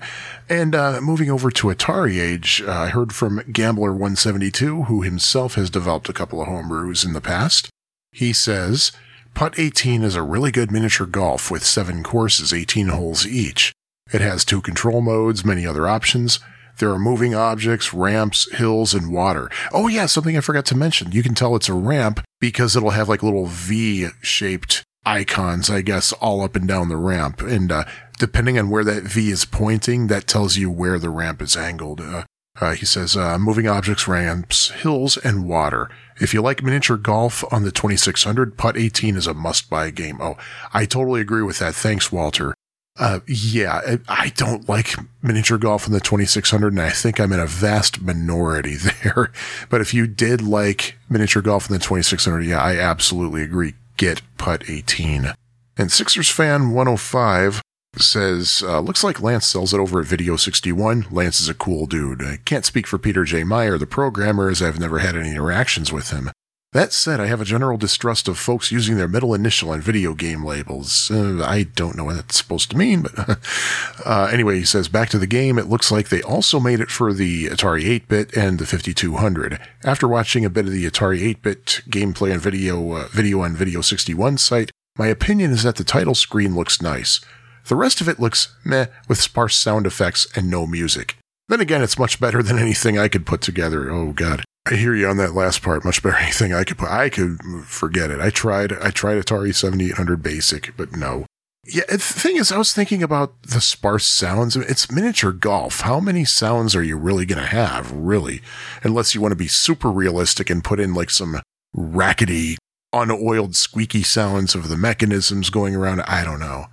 And 0.50 0.76
uh, 0.76 1.00
moving 1.02 1.30
over 1.30 1.52
to 1.52 1.68
AtariAge, 1.68 2.68
uh, 2.68 2.72
I 2.72 2.88
heard 2.90 3.14
from 3.14 3.40
Gambler172, 3.40 4.88
who 4.88 5.02
himself 5.02 5.56
has 5.56 5.70
developed 5.70 6.10
a 6.10 6.14
couple 6.14 6.42
of 6.42 6.48
homebrews 6.48 7.06
in 7.06 7.14
the 7.14 7.22
past. 7.22 7.70
He 8.12 8.34
says, 8.34 8.92
Putt 9.34 9.58
18 9.58 10.04
is 10.04 10.16
a 10.16 10.24
really 10.24 10.52
good 10.52 10.72
miniature 10.72 11.08
golf 11.08 11.50
with 11.50 11.64
seven 11.64 12.04
courses, 12.04 12.54
18 12.54 12.90
holes 12.90 13.26
each. 13.26 13.74
It 14.14 14.22
has 14.22 14.44
two 14.44 14.62
control 14.62 15.02
modes, 15.02 15.46
many 15.46 15.66
other 15.66 15.88
options. 15.88 16.40
There 16.80 16.92
are 16.92 17.00
moving 17.00 17.36
objects, 17.36 17.94
ramps, 17.94 18.52
hills, 18.52 18.94
and 18.94 19.14
water. 19.14 19.50
Oh 19.72 19.88
yeah, 19.88 20.06
something 20.06 20.36
I 20.36 20.42
forgot 20.42 20.66
to 20.68 20.76
mention. 20.76 21.12
You 21.12 21.24
can 21.24 21.36
tell 21.36 21.56
it's 21.56 21.70
a 21.70 21.74
ramp 21.74 22.22
because 22.40 22.76
it'll 22.76 22.90
have 22.92 23.08
like 23.08 23.24
little 23.24 23.46
V-shaped 23.46 24.84
icons, 25.06 25.70
I 25.70 25.82
guess, 25.82 26.14
all 26.14 26.42
up 26.42 26.56
and 26.56 26.68
down 26.68 26.90
the 26.90 26.98
ramp. 26.98 27.42
And 27.42 27.72
uh, 27.72 27.86
depending 28.20 28.58
on 28.60 28.70
where 28.70 28.84
that 28.84 29.04
V 29.04 29.30
is 29.32 29.46
pointing, 29.46 30.08
that 30.08 30.28
tells 30.28 30.58
you 30.58 30.70
where 30.70 31.00
the 31.00 31.10
ramp 31.10 31.42
is 31.42 31.58
angled. 31.58 32.02
Uh, 32.02 32.24
uh, 32.60 32.74
he 32.74 32.86
says, 32.86 33.16
uh, 33.16 33.40
moving 33.40 33.68
objects, 33.68 34.08
ramps, 34.08 34.70
hills, 34.70 35.18
and 35.18 35.48
water. 35.48 35.90
If 36.20 36.34
you 36.34 36.42
like 36.42 36.62
miniature 36.62 36.98
golf 36.98 37.44
on 37.52 37.64
the 37.64 37.72
2600, 37.72 38.58
Putt 38.58 38.78
18 38.78 39.16
is 39.16 39.26
a 39.26 39.34
must 39.34 39.70
buy 39.70 39.90
game. 39.90 40.20
Oh, 40.22 40.38
I 40.74 40.86
totally 40.86 41.22
agree 41.22 41.44
with 41.44 41.60
that. 41.60 41.74
Thanks, 41.74 42.12
Walter. 42.12 42.54
Uh, 43.00 43.22
yeah, 43.26 43.98
I 44.10 44.34
don't 44.36 44.68
like 44.68 44.94
miniature 45.24 45.58
golf 45.58 45.88
on 45.88 45.94
the 45.94 46.02
2600, 46.02 46.74
and 46.74 46.82
I 46.82 46.90
think 46.90 47.20
I'm 47.20 47.32
in 47.32 47.40
a 47.40 47.48
vast 47.48 48.02
minority 48.02 48.76
there. 49.04 49.32
But 49.70 49.82
if 49.82 49.94
you 49.94 50.06
did 50.06 50.42
like 50.42 50.98
miniature 51.10 51.42
golf 51.42 51.72
on 51.72 51.74
the 51.74 51.84
2600, 51.84 52.46
yeah, 52.46 52.62
I 52.62 52.78
absolutely 52.78 53.44
agree 53.44 53.74
get 54.02 54.24
putt 54.40 54.68
18. 54.68 55.34
And 55.78 55.92
Sixers 55.92 56.28
fan 56.28 56.72
105 56.72 57.62
says, 57.98 58.64
uh, 58.66 58.80
looks 58.80 59.04
like 59.04 59.22
Lance 59.22 59.46
sells 59.46 59.76
it 59.76 59.80
over 59.80 60.00
at 60.00 60.08
Video 60.08 60.36
61. 60.38 61.06
Lance 61.12 61.40
is 61.40 61.48
a 61.48 61.54
cool 61.54 61.86
dude. 61.86 62.24
I 62.24 62.38
can't 62.44 62.66
speak 62.66 62.88
for 62.88 62.98
Peter 62.98 63.24
J. 63.26 63.44
Meyer, 63.44 63.78
the 63.78 63.86
programmer, 63.86 64.50
as 64.50 64.60
I've 64.60 64.80
never 64.80 65.00
had 65.00 65.16
any 65.16 65.30
interactions 65.30 65.94
with 65.94 66.10
him. 66.10 66.32
That 66.74 66.94
said, 66.94 67.20
I 67.20 67.26
have 67.26 67.42
a 67.42 67.46
general 67.46 67.78
distrust 67.78 68.30
of 68.30 68.40
folks 68.40 68.72
using 68.72 68.96
their 68.96 69.10
middle 69.10 69.34
initial 69.34 69.72
on 69.72 69.82
video 69.82 70.14
game 70.14 70.46
labels. 70.46 71.12
Uh, 71.12 71.44
I 71.46 71.64
don't 71.64 71.98
know 71.98 72.06
what 72.06 72.16
that's 72.16 72.38
supposed 72.38 72.72
to 72.72 72.78
mean, 72.78 73.02
but 73.02 73.14
uh, 74.06 74.30
anyway, 74.32 74.60
he 74.60 74.64
says, 74.64 74.88
back 74.88 75.10
to 75.10 75.20
the 75.20 75.28
game, 75.28 75.60
it 75.60 75.68
looks 75.68 75.92
like 75.92 76.08
they 76.08 76.22
also 76.22 76.62
made 76.62 76.80
it 76.80 76.90
for 76.90 77.12
the 77.12 77.48
Atari 77.48 77.84
8-bit 78.00 78.38
and 78.38 78.58
the 78.58 78.66
5200. 78.66 79.60
After 79.84 80.08
watching 80.08 80.46
a 80.46 80.50
bit 80.50 80.66
of 80.66 80.72
the 80.72 80.86
Atari 80.86 81.20
8-bit 81.36 81.82
gameplay 81.90 82.32
on 82.32 82.40
video, 82.40 82.94
uh, 82.94 83.08
video 83.12 83.42
on 83.42 83.54
Video 83.54 83.82
61 83.82 84.38
site, 84.38 84.72
my 84.98 85.08
opinion 85.08 85.52
is 85.52 85.64
that 85.64 85.76
the 85.76 85.84
title 85.84 86.16
screen 86.16 86.56
looks 86.56 86.82
nice. 86.82 87.20
The 87.68 87.76
rest 87.76 88.00
of 88.00 88.08
it 88.08 88.18
looks 88.18 88.56
meh, 88.64 88.86
with 89.10 89.20
sparse 89.20 89.58
sound 89.58 89.86
effects 89.86 90.26
and 90.38 90.50
no 90.50 90.66
music. 90.66 91.18
Then 91.50 91.60
again, 91.60 91.82
it's 91.82 92.00
much 92.00 92.22
better 92.22 92.42
than 92.42 92.58
anything 92.58 92.98
I 92.98 93.10
could 93.10 93.26
put 93.26 93.42
together. 93.42 93.92
Oh 93.92 94.14
god. 94.14 94.46
I 94.70 94.76
hear 94.76 94.94
you 94.94 95.08
on 95.08 95.18
that 95.18 95.34
last 95.34 95.62
part. 95.62 95.84
Much 95.84 96.04
better 96.04 96.16
anything 96.20 96.54
I 96.54 96.64
could 96.64 96.78
put. 96.78 96.90
I 96.90 97.10
could 97.10 97.40
forget 97.66 98.12
it. 98.12 98.20
I 98.20 98.30
tried. 98.30 98.74
I 98.74 98.92
tried 98.92 99.18
Atari 99.24 99.54
7800 99.54 100.22
Basic, 100.22 100.76
but 100.78 100.96
no. 100.96 101.26
Yeah, 101.64 101.84
the 101.88 102.00
thing 102.00 102.38
is, 102.38 102.52
I 102.52 102.58
was 102.58 102.74
thinking 102.74 103.04
about 103.04 103.44
the 103.44 103.62
sparse 103.62 104.06
sounds. 104.06 104.56
It's 104.56 104.92
miniature 104.92 105.32
golf. 105.32 105.82
How 105.82 106.00
many 106.00 106.26
sounds 106.26 106.76
are 106.76 106.84
you 106.84 106.98
really 106.98 107.26
going 107.28 107.42
to 107.42 107.48
have, 107.48 107.92
really? 107.92 108.42
Unless 108.84 109.14
you 109.14 109.22
want 109.22 109.32
to 109.32 109.38
be 109.38 109.48
super 109.48 109.92
realistic 109.92 110.50
and 110.50 110.64
put 110.64 110.80
in 110.80 110.96
like 110.96 111.12
some 111.12 111.40
rackety, 111.76 112.58
unoiled, 112.92 113.56
squeaky 113.56 114.02
sounds 114.02 114.56
of 114.56 114.70
the 114.70 114.78
mechanisms 114.78 115.52
going 115.52 115.76
around. 115.76 116.02
I 116.02 116.24
don't 116.24 116.40
know. 116.40 116.66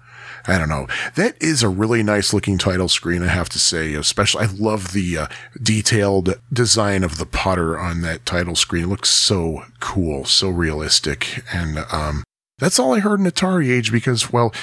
I 0.48 0.58
don't 0.58 0.68
know. 0.68 0.88
That 1.14 1.40
is 1.42 1.62
a 1.62 1.68
really 1.68 2.02
nice 2.02 2.32
looking 2.32 2.56
title 2.56 2.88
screen, 2.88 3.22
I 3.22 3.28
have 3.28 3.48
to 3.50 3.58
say. 3.58 3.94
Especially, 3.94 4.44
I 4.44 4.48
love 4.58 4.92
the 4.92 5.18
uh, 5.18 5.26
detailed 5.62 6.40
design 6.52 7.04
of 7.04 7.18
the 7.18 7.26
putter 7.26 7.78
on 7.78 8.00
that 8.00 8.24
title 8.24 8.56
screen. 8.56 8.84
It 8.84 8.88
looks 8.88 9.10
so 9.10 9.64
cool, 9.80 10.24
so 10.24 10.48
realistic. 10.48 11.44
And 11.52 11.84
um, 11.92 12.24
that's 12.58 12.78
all 12.78 12.94
I 12.94 13.00
heard 13.00 13.20
in 13.20 13.26
AtariAge 13.26 13.92
because, 13.92 14.32
well, 14.32 14.54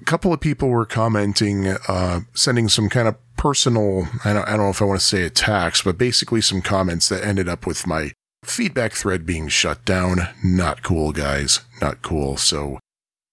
a 0.00 0.04
couple 0.04 0.32
of 0.32 0.40
people 0.40 0.68
were 0.68 0.84
commenting, 0.84 1.68
uh, 1.88 2.20
sending 2.34 2.68
some 2.68 2.88
kind 2.88 3.08
of 3.08 3.16
personal, 3.36 4.08
I 4.24 4.32
don't, 4.32 4.46
I 4.46 4.50
don't 4.50 4.66
know 4.66 4.70
if 4.70 4.82
I 4.82 4.86
want 4.86 5.00
to 5.00 5.06
say 5.06 5.22
attacks, 5.22 5.82
but 5.82 5.96
basically 5.96 6.40
some 6.40 6.60
comments 6.60 7.08
that 7.08 7.24
ended 7.24 7.48
up 7.48 7.66
with 7.66 7.86
my 7.86 8.12
feedback 8.44 8.92
thread 8.92 9.24
being 9.24 9.48
shut 9.48 9.84
down. 9.84 10.28
Not 10.42 10.82
cool, 10.82 11.12
guys. 11.12 11.60
Not 11.80 12.02
cool. 12.02 12.36
So 12.36 12.78